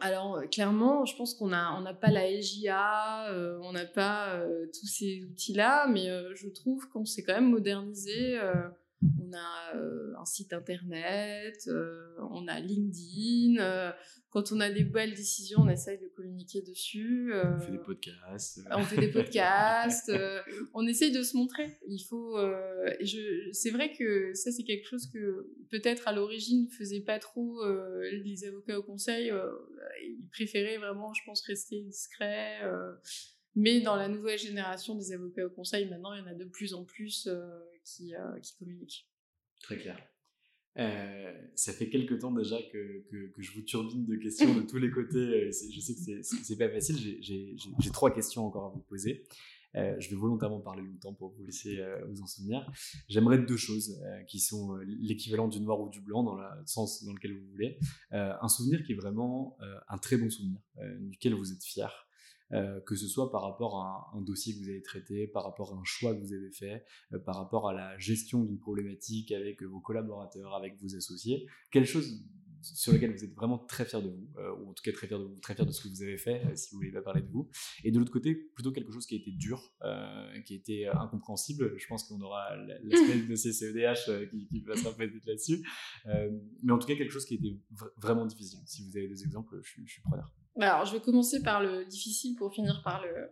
Alors 0.00 0.36
euh, 0.36 0.46
clairement, 0.46 1.04
je 1.04 1.16
pense 1.16 1.34
qu'on 1.34 1.48
n'a 1.48 1.76
on 1.76 1.80
n'a 1.80 1.94
pas 1.94 2.10
la 2.10 2.30
LJA, 2.30 3.30
euh, 3.30 3.58
on 3.62 3.72
n'a 3.72 3.84
pas 3.84 4.34
euh, 4.34 4.66
tous 4.66 4.86
ces 4.86 5.24
outils-là, 5.24 5.88
mais 5.88 6.08
je 6.34 6.48
trouve 6.48 6.88
qu'on 6.88 7.04
s'est 7.04 7.22
quand 7.22 7.34
même 7.34 7.50
modernisé. 7.50 8.38
On 9.20 9.32
a 9.32 10.20
un 10.20 10.24
site 10.24 10.52
internet, 10.52 11.68
on 12.30 12.46
a 12.48 12.60
LinkedIn, 12.60 13.92
quand 14.30 14.50
on 14.50 14.60
a 14.60 14.70
des 14.70 14.84
belles 14.84 15.14
décisions, 15.14 15.60
on 15.60 15.68
essaye 15.68 15.98
de 15.98 16.08
communiquer 16.08 16.62
dessus. 16.62 17.32
on 17.34 17.60
fait 17.60 17.72
des 17.72 17.78
podcasts. 17.78 18.60
On 18.70 18.82
fait 18.82 19.00
des 19.00 19.10
podcasts. 19.10 20.12
on 20.74 20.86
essaye 20.86 21.12
de 21.12 21.22
se 21.22 21.36
montrer. 21.36 21.78
Il 21.86 22.00
faut. 22.00 22.38
Euh, 22.38 22.94
c'est 23.52 23.70
vrai 23.70 23.92
que 23.92 24.32
ça, 24.34 24.50
c'est 24.50 24.64
quelque 24.64 24.86
chose 24.86 25.06
que 25.12 25.46
peut-être 25.70 26.08
à 26.08 26.12
l'origine 26.12 26.64
ne 26.64 26.70
faisaient 26.70 27.02
pas 27.02 27.18
trop 27.18 27.62
euh, 27.62 28.02
les 28.24 28.44
avocats 28.44 28.78
au 28.78 28.82
conseil. 28.82 29.30
ils 30.02 30.28
préféraient 30.30 30.78
vraiment, 30.78 31.12
je 31.12 31.20
pense, 31.26 31.42
rester 31.42 31.82
discrets. 31.82 32.60
Mais 33.54 33.80
dans 33.80 33.96
la 33.96 34.08
nouvelle 34.08 34.38
génération 34.38 34.94
des 34.94 35.12
avocats 35.12 35.46
au 35.46 35.50
conseil, 35.50 35.88
maintenant, 35.88 36.14
il 36.14 36.20
y 36.20 36.22
en 36.22 36.26
a 36.26 36.34
de 36.34 36.44
plus 36.44 36.74
en 36.74 36.84
plus 36.84 37.28
qui, 37.84 38.14
qui 38.42 38.56
communiquent. 38.56 39.06
Très 39.60 39.78
clair. 39.78 39.98
Euh, 40.78 41.32
ça 41.54 41.72
fait 41.72 41.90
quelques 41.90 42.18
temps 42.20 42.32
déjà 42.32 42.56
que, 42.72 43.04
que, 43.10 43.42
je 43.42 43.52
vous 43.52 43.62
turbine 43.62 44.06
de 44.06 44.16
questions 44.16 44.54
de 44.54 44.62
tous 44.66 44.78
les 44.78 44.90
côtés. 44.90 45.18
Euh, 45.18 45.50
je 45.50 45.80
sais 45.80 45.94
que 45.94 46.22
c'est 46.22 46.56
pas 46.56 46.70
facile. 46.70 46.96
J'ai 47.20 47.90
trois 47.92 48.12
questions 48.12 48.46
encore 48.46 48.66
à 48.66 48.68
vous 48.70 48.80
poser. 48.80 49.24
Euh, 49.74 49.96
je 49.98 50.10
vais 50.10 50.16
volontairement 50.16 50.60
parler 50.60 50.82
longtemps 50.82 51.14
pour 51.14 51.30
vous 51.30 51.44
laisser 51.44 51.82
vous 52.08 52.20
en 52.22 52.26
souvenir. 52.26 52.70
J'aimerais 53.08 53.38
deux 53.38 53.56
choses 53.56 53.98
qui 54.28 54.38
sont 54.38 54.76
l'équivalent 54.86 55.48
du 55.48 55.60
noir 55.60 55.80
ou 55.80 55.88
du 55.88 56.00
blanc 56.00 56.22
dans 56.22 56.36
le 56.36 56.44
sens 56.66 57.04
dans 57.04 57.12
lequel 57.12 57.32
vous 57.38 57.46
voulez. 57.50 57.78
un 58.10 58.48
souvenir 58.48 58.82
qui 58.82 58.92
est 58.92 58.96
vraiment 58.96 59.56
un 59.88 59.98
très 59.98 60.16
bon 60.16 60.30
souvenir, 60.30 60.60
duquel 61.00 61.34
vous 61.34 61.52
êtes 61.52 61.64
fier. 61.64 62.08
Euh, 62.52 62.80
que 62.80 62.94
ce 62.94 63.06
soit 63.06 63.30
par 63.30 63.42
rapport 63.42 63.76
à 63.78 64.10
un, 64.14 64.20
dossier 64.20 64.54
que 64.54 64.58
vous 64.58 64.68
avez 64.68 64.82
traité, 64.82 65.26
par 65.26 65.44
rapport 65.44 65.72
à 65.72 65.76
un 65.76 65.84
choix 65.84 66.14
que 66.14 66.20
vous 66.20 66.32
avez 66.32 66.50
fait, 66.50 66.84
euh, 67.12 67.18
par 67.18 67.36
rapport 67.36 67.68
à 67.68 67.72
la 67.72 67.98
gestion 67.98 68.44
d'une 68.44 68.58
problématique 68.58 69.32
avec 69.32 69.62
vos 69.62 69.80
collaborateurs, 69.80 70.54
avec 70.54 70.80
vos 70.80 70.94
associés, 70.94 71.46
quelque 71.70 71.88
chose 71.88 72.24
sur 72.60 72.92
lequel 72.92 73.12
vous 73.12 73.24
êtes 73.24 73.34
vraiment 73.34 73.58
très 73.58 73.84
fier 73.84 74.00
de 74.00 74.08
vous, 74.08 74.28
ou 74.36 74.70
en 74.70 74.72
tout 74.72 74.84
cas 74.84 74.92
très 74.92 75.08
fier 75.08 75.18
de 75.18 75.24
vous, 75.24 75.36
très 75.40 75.56
fier 75.56 75.66
de 75.66 75.72
ce 75.72 75.82
que 75.82 75.88
vous 75.88 76.02
avez 76.04 76.16
fait, 76.16 76.56
si 76.56 76.70
vous 76.70 76.76
voulez 76.76 76.92
pas 76.92 77.02
parler 77.02 77.22
de 77.22 77.28
vous. 77.28 77.50
Et 77.82 77.90
de 77.90 77.98
l'autre 77.98 78.12
côté, 78.12 78.36
plutôt 78.36 78.70
quelque 78.70 78.92
chose 78.92 79.04
qui 79.04 79.16
a 79.16 79.18
été 79.18 79.32
dur, 79.32 79.74
qui 80.46 80.54
a 80.54 80.56
été 80.56 80.86
incompréhensible. 80.86 81.76
Je 81.76 81.86
pense 81.88 82.04
qu'on 82.04 82.20
aura 82.20 82.54
l'aspect 82.54 83.18
de 83.22 83.26
dossier 83.26 83.52
CEDH 83.52 84.28
qui, 84.30 84.46
qui 84.46 84.60
passera 84.60 84.94
peut-être 84.94 85.26
là-dessus. 85.26 85.66
mais 86.62 86.72
en 86.72 86.78
tout 86.78 86.86
cas, 86.86 86.94
quelque 86.94 87.10
chose 87.10 87.26
qui 87.26 87.34
a 87.34 87.38
été 87.38 87.60
vraiment 87.96 88.26
difficile. 88.26 88.60
Si 88.64 88.88
vous 88.88 88.96
avez 88.96 89.08
des 89.08 89.24
exemples, 89.24 89.58
je, 89.60 89.82
je 89.84 89.92
suis 89.94 90.02
preneur. 90.02 90.30
Alors, 90.60 90.84
je 90.84 90.92
vais 90.92 91.00
commencer 91.00 91.42
par 91.42 91.62
le 91.62 91.86
difficile 91.86 92.36
pour 92.36 92.52
finir 92.52 92.82
par 92.84 93.02
le. 93.02 93.30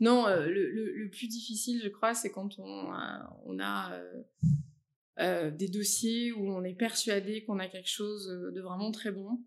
Non, 0.00 0.26
euh, 0.26 0.46
le, 0.46 1.08
plus 1.10 1.28
difficile, 1.28 1.80
je 1.82 1.88
crois, 1.88 2.14
c'est 2.14 2.30
quand 2.30 2.58
on 2.58 2.90
a, 3.58 3.92
euh, 3.92 4.22
euh, 5.18 5.50
des 5.50 5.68
dossiers 5.68 6.32
où 6.32 6.50
on 6.50 6.64
est 6.64 6.74
persuadé 6.74 7.44
qu'on 7.44 7.58
a 7.58 7.68
quelque 7.68 7.90
chose 7.90 8.26
de 8.26 8.60
vraiment 8.60 8.90
très 8.90 9.12
bon. 9.12 9.38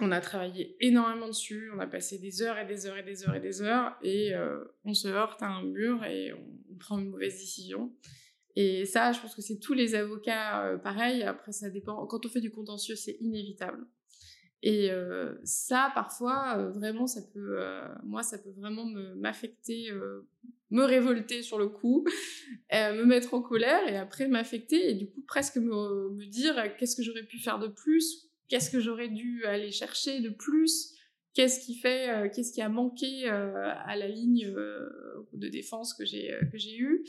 On 0.00 0.12
a 0.12 0.20
travaillé 0.20 0.76
énormément 0.80 1.28
dessus, 1.28 1.70
on 1.74 1.80
a 1.80 1.86
passé 1.86 2.18
des 2.18 2.42
heures 2.42 2.58
et 2.58 2.66
des 2.66 2.86
heures 2.86 2.98
et 2.98 3.02
des 3.02 3.24
heures 3.24 3.34
et 3.34 3.40
des 3.40 3.62
heures, 3.62 3.96
et 4.02 4.32
on 4.84 4.94
se 4.94 5.08
heurte 5.08 5.42
à 5.42 5.46
un 5.46 5.64
mur 5.64 6.04
et 6.04 6.32
on, 6.32 6.76
prend 6.78 6.98
une 6.98 7.08
mauvaise 7.08 7.36
décision. 7.38 7.92
Et 8.54 8.84
ça, 8.84 9.10
je 9.10 9.20
pense 9.20 9.34
que 9.34 9.42
c'est 9.42 9.58
tous 9.58 9.74
les 9.74 9.96
avocats 9.96 10.78
pareil. 10.84 11.24
Après, 11.24 11.50
ça 11.50 11.70
dépend. 11.70 12.06
Quand 12.06 12.24
on 12.24 12.28
fait 12.28 12.40
du 12.40 12.52
contentieux, 12.52 12.94
c'est 12.94 13.16
inévitable. 13.20 13.84
Et 14.62 14.90
euh, 14.90 15.34
ça, 15.44 15.92
parfois, 15.94 16.56
euh, 16.58 16.70
vraiment, 16.70 17.06
ça 17.06 17.22
peut, 17.32 17.60
euh, 17.60 17.86
moi, 18.02 18.22
ça 18.22 18.38
peut 18.38 18.50
vraiment 18.56 18.86
m'affecter, 19.16 19.90
me 20.70 20.84
révolter 20.84 21.42
sur 21.42 21.58
le 21.58 21.68
coup, 21.68 22.04
me 22.72 23.04
mettre 23.04 23.34
en 23.34 23.42
colère 23.42 23.86
et 23.88 23.96
après 23.96 24.28
m'affecter 24.28 24.90
et 24.90 24.94
du 24.94 25.08
coup 25.08 25.22
presque 25.26 25.56
me, 25.56 26.10
me 26.10 26.26
dire 26.26 26.76
qu'est-ce 26.76 26.96
que 26.96 27.02
j'aurais 27.02 27.24
pu 27.24 27.38
faire 27.38 27.58
de 27.58 27.68
plus, 27.68 28.28
qu'est-ce 28.48 28.70
que 28.70 28.80
j'aurais 28.80 29.08
dû 29.08 29.44
aller 29.44 29.70
chercher 29.70 30.20
de 30.20 30.28
plus, 30.28 30.94
qu'est-ce 31.34 31.64
qui 31.64 31.76
fait, 31.76 32.30
qu'est-ce 32.34 32.52
qui 32.52 32.60
a 32.60 32.68
manqué 32.68 33.28
à 33.28 33.96
la 33.96 34.08
ligne 34.08 34.52
de 35.32 35.48
défense 35.48 35.94
que 35.94 36.04
j'ai 36.04 36.34
que 36.50 36.58
j'ai 36.58 36.76
eue. 36.76 37.04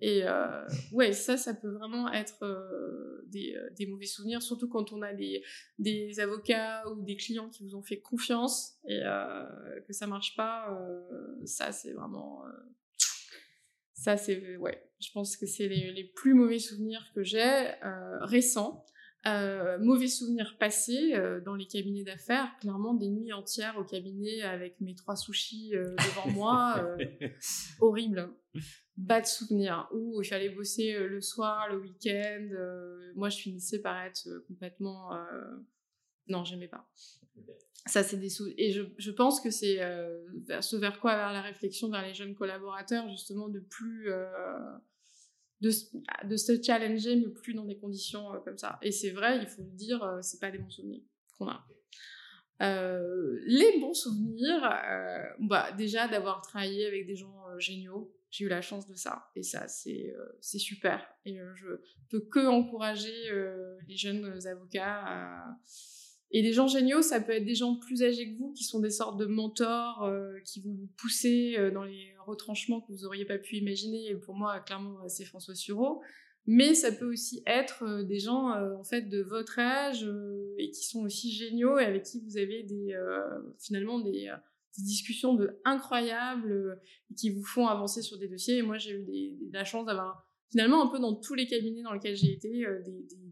Et 0.00 0.22
euh, 0.24 0.66
ouais, 0.92 1.12
ça, 1.12 1.36
ça 1.36 1.54
peut 1.54 1.70
vraiment 1.70 2.12
être 2.12 2.42
euh, 2.42 3.24
des, 3.28 3.54
euh, 3.54 3.70
des, 3.76 3.86
mauvais 3.86 4.06
souvenirs, 4.06 4.42
surtout 4.42 4.68
quand 4.68 4.92
on 4.92 5.02
a 5.02 5.12
des, 5.12 5.42
des, 5.78 6.20
avocats 6.20 6.88
ou 6.90 7.02
des 7.02 7.16
clients 7.16 7.48
qui 7.48 7.64
vous 7.64 7.74
ont 7.76 7.82
fait 7.82 8.00
confiance 8.00 8.78
et 8.88 9.00
que 9.86 9.92
ça 9.92 10.06
marche 10.06 10.36
pas. 10.36 10.76
ça, 11.44 11.72
c'est 11.72 11.92
vraiment. 11.92 12.42
ça, 13.94 14.16
c'est. 14.16 14.56
Ouais, 14.56 14.90
je 15.00 15.10
pense 15.12 15.36
que 15.36 15.46
c'est 15.46 15.68
les, 15.68 15.92
les, 15.92 16.04
plus 16.04 16.34
mauvais 16.34 16.58
souvenirs 16.58 17.10
que 17.14 17.22
j'ai 17.22 17.72
récents. 18.20 18.84
Mauvais 19.80 20.08
souvenirs 20.08 20.56
passés 20.58 21.14
dans 21.44 21.54
les 21.54 21.66
cabinets 21.66 22.04
d'affaires, 22.04 22.54
clairement 22.60 22.94
des 22.94 23.08
nuits 23.08 23.32
entières 23.32 23.78
au 23.78 23.84
cabinet 23.84 24.42
avec 24.42 24.80
mes 24.80 24.94
trois 24.94 25.16
sushis 25.16 25.70
devant 25.70 26.30
moi, 26.30 26.96
horrible 27.80 28.34
bad 28.96 29.26
souvenir 29.26 29.88
où 29.92 30.22
il 30.22 30.26
fallait 30.26 30.50
bosser 30.50 30.94
euh, 30.94 31.08
le 31.08 31.20
soir, 31.20 31.68
le 31.70 31.78
week-end. 31.78 32.48
Euh, 32.52 33.12
moi, 33.14 33.28
je 33.28 33.38
finissais 33.38 33.80
par 33.80 34.00
être 34.04 34.26
euh, 34.28 34.44
complètement. 34.48 35.10
Non, 36.28 36.44
j'aimais 36.44 36.68
pas. 36.68 36.88
Ça, 37.86 38.02
c'est 38.02 38.16
des 38.16 38.30
Et 38.56 38.72
je, 38.72 38.82
je, 38.96 39.10
pense 39.10 39.40
que 39.40 39.50
c'est 39.50 39.76
ce 39.76 40.76
vers 40.76 41.00
quoi 41.00 41.16
vers 41.16 41.32
la 41.32 41.42
réflexion 41.42 41.90
vers 41.90 42.02
les 42.02 42.14
jeunes 42.14 42.34
collaborateurs, 42.34 43.08
justement, 43.10 43.48
de 43.48 43.60
plus. 43.60 44.08
de, 45.60 45.70
de 46.24 46.36
se 46.36 46.62
challenger, 46.62 47.16
mais 47.16 47.28
plus 47.28 47.52
dans 47.52 47.64
des 47.64 47.76
conditions 47.76 48.30
comme 48.44 48.56
ça. 48.56 48.78
Et 48.80 48.90
c'est 48.90 49.10
vrai, 49.10 49.38
il 49.38 49.46
faut 49.46 49.62
le 49.62 49.70
dire, 49.70 50.18
c'est 50.22 50.40
pas 50.40 50.50
des 50.50 50.58
bons 50.58 50.70
souvenirs 50.70 51.02
qu'on 51.36 51.48
a. 51.48 51.66
les 52.60 53.80
bons 53.80 53.92
souvenirs, 53.92 54.62
bah, 55.40 55.70
déjà 55.72 56.08
d'avoir 56.08 56.40
travaillé 56.40 56.86
avec 56.86 57.06
des 57.06 57.16
gens 57.16 57.58
géniaux, 57.58 58.14
j'ai 58.34 58.46
eu 58.46 58.48
la 58.48 58.62
chance 58.62 58.88
de 58.88 58.96
ça. 58.96 59.30
Et 59.36 59.44
ça, 59.44 59.68
c'est 59.68 60.12
euh, 60.12 60.58
super. 60.58 61.06
Et 61.24 61.38
euh, 61.38 61.54
je 61.54 61.68
peux 62.10 62.20
que 62.20 62.44
encourager 62.44 63.30
euh, 63.30 63.76
les 63.86 63.96
jeunes 63.96 64.44
avocats 64.46 65.44
Et 66.32 66.42
des 66.42 66.52
gens 66.52 66.66
géniaux, 66.66 67.00
ça 67.00 67.20
peut 67.20 67.30
être 67.30 67.44
des 67.44 67.54
gens 67.54 67.76
plus 67.76 68.02
âgés 68.02 68.32
que 68.32 68.38
vous, 68.38 68.52
qui 68.52 68.64
sont 68.64 68.80
des 68.80 68.90
sortes 68.90 69.20
de 69.20 69.26
mentors, 69.26 70.10
qui 70.44 70.60
vont 70.62 70.72
vous 70.72 70.90
pousser 70.96 71.70
dans 71.72 71.84
les 71.84 72.12
retranchements 72.26 72.80
que 72.80 72.92
vous 72.92 73.02
n'auriez 73.02 73.24
pas 73.24 73.38
pu 73.38 73.56
imaginer. 73.56 74.08
Et 74.08 74.16
pour 74.16 74.34
moi, 74.34 74.58
clairement, 74.58 75.08
c'est 75.08 75.24
François 75.24 75.54
Sureau. 75.54 76.02
Mais 76.46 76.74
ça 76.74 76.90
peut 76.90 77.10
aussi 77.10 77.42
être 77.46 78.02
des 78.02 78.18
gens, 78.18 78.50
en 78.50 78.82
fait, 78.82 79.02
de 79.02 79.22
votre 79.22 79.60
âge 79.60 80.04
et 80.58 80.72
qui 80.72 80.84
sont 80.86 81.04
aussi 81.04 81.32
géniaux 81.32 81.78
et 81.78 81.84
avec 81.84 82.02
qui 82.02 82.20
vous 82.20 82.36
avez 82.36 82.64
des, 82.64 82.98
finalement 83.60 84.00
des 84.00 84.28
des 84.76 84.84
discussions 84.84 85.34
de 85.34 85.60
incroyables 85.64 86.52
euh, 86.52 86.74
qui 87.16 87.30
vous 87.30 87.44
font 87.44 87.66
avancer 87.66 88.02
sur 88.02 88.18
des 88.18 88.28
dossiers. 88.28 88.58
Et 88.58 88.62
moi, 88.62 88.78
j'ai 88.78 88.92
eu 88.92 89.04
des, 89.04 89.36
la 89.52 89.64
chance 89.64 89.86
d'avoir 89.86 90.26
finalement 90.50 90.84
un 90.84 90.88
peu 90.88 90.98
dans 90.98 91.14
tous 91.14 91.34
les 91.34 91.46
cabinets 91.46 91.82
dans 91.82 91.92
lesquels 91.92 92.16
j'ai 92.16 92.32
été 92.32 92.66
euh, 92.66 92.82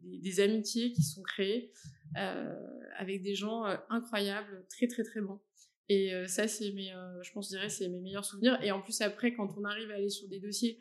des, 0.03 0.41
amitiés 0.41 0.93
qui 0.93 1.03
sont 1.03 1.23
créées 1.23 1.73
euh, 2.17 2.55
avec 2.97 3.23
des 3.23 3.35
gens 3.35 3.65
incroyables, 3.89 4.65
très 4.71 4.87
très 4.87 5.03
très 5.03 5.21
bons. 5.21 5.41
Et 5.89 6.13
ça, 6.27 6.49
c'est 6.49 6.71
mes, 6.73 6.91
je 7.23 7.33
pense, 7.33 7.47
je 7.47 7.57
dirais, 7.57 7.69
c'est 7.69 7.89
mes 7.89 8.01
meilleurs 8.01 8.25
souvenirs. 8.25 8.59
Et 8.63 8.71
en 8.71 8.81
plus, 8.81 9.01
après, 9.03 9.35
quand 9.35 9.49
on 9.59 9.65
arrive 9.65 9.91
à 9.91 9.95
aller 9.95 10.09
sur 10.09 10.27
des 10.29 10.41
dossiers, 10.41 10.79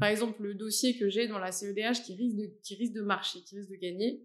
par 0.00 0.08
exemple, 0.08 0.42
le 0.42 0.54
dossier 0.54 0.96
que 0.96 1.10
j'ai 1.10 1.28
dans 1.28 1.38
la 1.38 1.52
CEDH 1.52 2.02
qui 2.04 2.14
risque 2.14 2.36
de, 2.36 2.50
qui 2.62 2.74
risque 2.76 2.94
de 2.94 3.02
marcher, 3.02 3.40
qui 3.42 3.58
risque 3.58 3.70
de 3.70 3.76
gagner, 3.76 4.22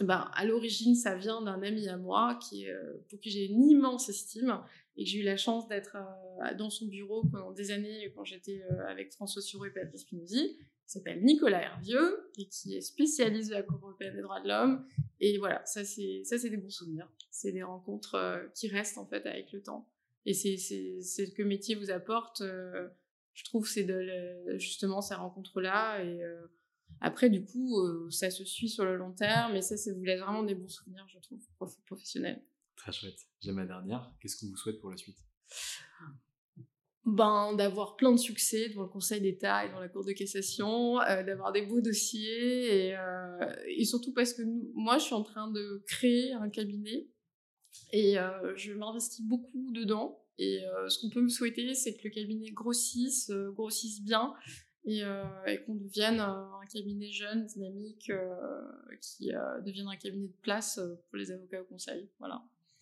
ben, 0.00 0.30
à 0.32 0.44
l'origine, 0.46 0.94
ça 0.94 1.16
vient 1.16 1.42
d'un 1.42 1.60
ami 1.62 1.88
à 1.88 1.98
moi 1.98 2.38
qui, 2.48 2.66
pour 3.10 3.20
qui 3.20 3.30
j'ai 3.30 3.46
une 3.46 3.64
immense 3.64 4.08
estime 4.08 4.58
et 4.98 5.06
j'ai 5.06 5.20
eu 5.20 5.22
la 5.22 5.36
chance 5.36 5.68
d'être 5.68 5.96
euh, 5.96 6.54
dans 6.54 6.70
son 6.70 6.86
bureau 6.86 7.22
pendant 7.30 7.52
des 7.52 7.70
années 7.70 8.12
quand 8.16 8.24
j'étais 8.24 8.64
euh, 8.70 8.86
avec 8.88 9.12
François 9.12 9.40
Sureau 9.40 9.64
et 9.64 9.70
Patrice 9.70 10.02
Spinozzi, 10.02 10.56
qui 10.58 10.92
s'appelle 10.92 11.22
Nicolas 11.22 11.62
Hervieux 11.62 12.28
et 12.36 12.48
qui 12.48 12.76
est 12.76 12.80
spécialiste 12.80 13.50
de 13.50 13.54
la 13.54 13.62
Cour 13.62 13.78
européenne 13.80 14.16
des 14.16 14.22
droits 14.22 14.40
de 14.40 14.48
l'homme. 14.48 14.84
Et 15.20 15.38
voilà, 15.38 15.64
ça 15.64 15.84
c'est 15.84 16.22
ça 16.24 16.36
c'est 16.36 16.50
des 16.50 16.56
bons 16.56 16.70
souvenirs. 16.70 17.08
C'est 17.30 17.52
des 17.52 17.62
rencontres 17.62 18.16
euh, 18.16 18.44
qui 18.56 18.66
restent 18.66 18.98
en 18.98 19.06
fait 19.06 19.24
avec 19.24 19.52
le 19.52 19.62
temps. 19.62 19.88
Et 20.26 20.34
c'est 20.34 20.56
ce 20.58 21.30
que 21.30 21.42
métier 21.44 21.76
vous 21.76 21.90
apporte. 21.90 22.42
je 22.42 23.44
trouve 23.44 23.66
c'est 23.66 23.86
justement 24.58 25.00
ces 25.00 25.14
rencontres 25.14 25.62
là 25.62 26.02
et 26.04 26.20
après, 27.00 27.30
du 27.30 27.44
coup, 27.44 27.80
ça 28.10 28.30
se 28.30 28.44
suit 28.44 28.68
sur 28.68 28.84
le 28.84 28.96
long 28.96 29.12
terme, 29.12 29.56
et 29.56 29.62
ça, 29.62 29.78
ça 29.78 29.92
vous 29.94 30.02
laisse 30.02 30.20
vraiment 30.20 30.42
des 30.42 30.54
bons 30.54 30.68
souvenirs, 30.68 31.06
je 31.08 31.18
trouve, 31.20 31.40
professionnels. 31.86 32.42
Très 32.78 32.92
chouette. 32.92 33.18
J'aime 33.40 33.58
la 33.58 33.66
dernière. 33.66 34.10
Qu'est-ce 34.20 34.38
qu'on 34.38 34.46
vous 34.46 34.56
souhaite 34.56 34.80
pour 34.80 34.90
la 34.90 34.96
suite? 34.96 35.18
Ben, 37.04 37.54
d'avoir 37.54 37.96
plein 37.96 38.12
de 38.12 38.18
succès 38.18 38.68
devant 38.68 38.82
le 38.82 38.88
Conseil 38.88 39.20
d'État 39.20 39.64
et 39.64 39.70
dans 39.70 39.80
la 39.80 39.88
Cour 39.88 40.04
de 40.04 40.12
cassation, 40.12 41.00
euh, 41.00 41.22
d'avoir 41.22 41.52
des 41.52 41.62
beaux 41.62 41.80
dossiers 41.80 42.88
et, 42.88 42.96
euh, 42.96 43.84
surtout 43.84 44.12
parce 44.12 44.34
que 44.34 44.42
moi 44.74 44.98
je 44.98 45.04
suis 45.04 45.14
en 45.14 45.22
train 45.22 45.50
de 45.50 45.82
créer 45.86 46.32
un 46.34 46.50
cabinet 46.50 47.08
et 47.92 48.18
euh, 48.18 48.54
je 48.56 48.74
m'investis 48.74 49.24
beaucoup 49.24 49.72
dedans 49.72 50.22
et 50.36 50.60
ce 50.88 51.00
qu'on 51.00 51.10
peut 51.10 51.22
me 51.22 51.30
souhaiter 51.30 51.74
c'est 51.74 51.96
que 51.96 52.04
le 52.04 52.10
cabinet 52.10 52.50
grossisse, 52.50 53.30
grossisse 53.54 54.02
bien 54.02 54.34
et, 54.84 55.00
et 55.46 55.62
qu'on 55.64 55.74
devienne 55.74 56.20
un 56.20 56.60
cabinet 56.72 57.10
jeune, 57.10 57.46
dynamique, 57.46 58.12
qui 59.00 59.30
devienne 59.64 59.88
un 59.88 59.96
cabinet 59.96 60.28
de 60.28 60.40
place 60.42 60.78
pour 61.08 61.16
les 61.16 61.32
avocats 61.32 61.62
au 61.62 61.64
Conseil. 61.64 62.08
Voilà. 62.20 62.40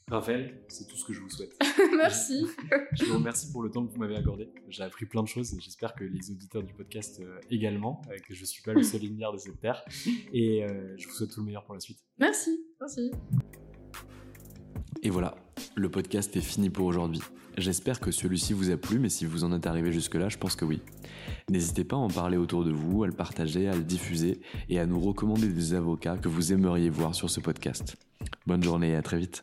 Raphaël, 0.08 0.62
c'est 0.68 0.86
tout 0.86 0.96
ce 0.96 1.04
que 1.04 1.12
je 1.12 1.20
vous 1.20 1.28
souhaite. 1.28 1.58
Merci. 1.96 2.46
je 2.92 3.06
vous 3.06 3.14
remercie 3.14 3.50
pour 3.50 3.60
le 3.64 3.72
temps 3.72 3.84
que 3.84 3.90
vous 3.90 3.98
m'avez 3.98 4.14
accordé. 4.14 4.48
J'ai 4.68 4.84
appris 4.84 5.04
plein 5.04 5.20
de 5.24 5.26
choses 5.26 5.52
et 5.52 5.60
j'espère 5.60 5.96
que 5.96 6.04
les 6.04 6.30
auditeurs 6.30 6.62
du 6.62 6.72
podcast 6.74 7.18
euh, 7.18 7.40
également, 7.50 8.00
euh, 8.08 8.16
que 8.24 8.32
je 8.32 8.42
ne 8.42 8.46
suis 8.46 8.62
pas 8.62 8.72
le 8.72 8.84
seul 8.84 9.00
lumière 9.00 9.32
de 9.32 9.38
cette 9.38 9.58
terre. 9.58 9.84
Et 10.32 10.64
euh, 10.64 10.94
je 10.96 11.08
vous 11.08 11.12
souhaite 11.12 11.32
tout 11.32 11.40
le 11.40 11.46
meilleur 11.46 11.64
pour 11.64 11.74
la 11.74 11.80
suite. 11.80 11.98
Merci. 12.20 12.56
Merci. 12.80 13.10
Et 15.02 15.10
voilà, 15.10 15.34
le 15.74 15.90
podcast 15.90 16.36
est 16.36 16.40
fini 16.40 16.70
pour 16.70 16.86
aujourd'hui. 16.86 17.22
J'espère 17.58 17.98
que 17.98 18.12
celui-ci 18.12 18.52
vous 18.52 18.70
a 18.70 18.76
plu, 18.76 19.00
mais 19.00 19.08
si 19.08 19.24
vous 19.24 19.42
en 19.42 19.52
êtes 19.52 19.66
arrivé 19.66 19.90
jusque-là, 19.90 20.28
je 20.28 20.38
pense 20.38 20.54
que 20.54 20.64
oui. 20.64 20.82
N'hésitez 21.50 21.82
pas 21.82 21.96
à 21.96 21.98
en 21.98 22.10
parler 22.10 22.36
autour 22.36 22.64
de 22.64 22.70
vous, 22.70 23.02
à 23.02 23.08
le 23.08 23.12
partager, 23.12 23.66
à 23.66 23.74
le 23.74 23.82
diffuser 23.82 24.40
et 24.68 24.78
à 24.78 24.86
nous 24.86 25.00
recommander 25.00 25.48
des 25.48 25.74
avocats 25.74 26.16
que 26.16 26.28
vous 26.28 26.52
aimeriez 26.52 26.90
voir 26.90 27.16
sur 27.16 27.28
ce 27.28 27.40
podcast. 27.40 27.96
Bonne 28.46 28.62
journée 28.62 28.90
et 28.90 28.94
à 28.94 29.02
très 29.02 29.18
vite. 29.18 29.42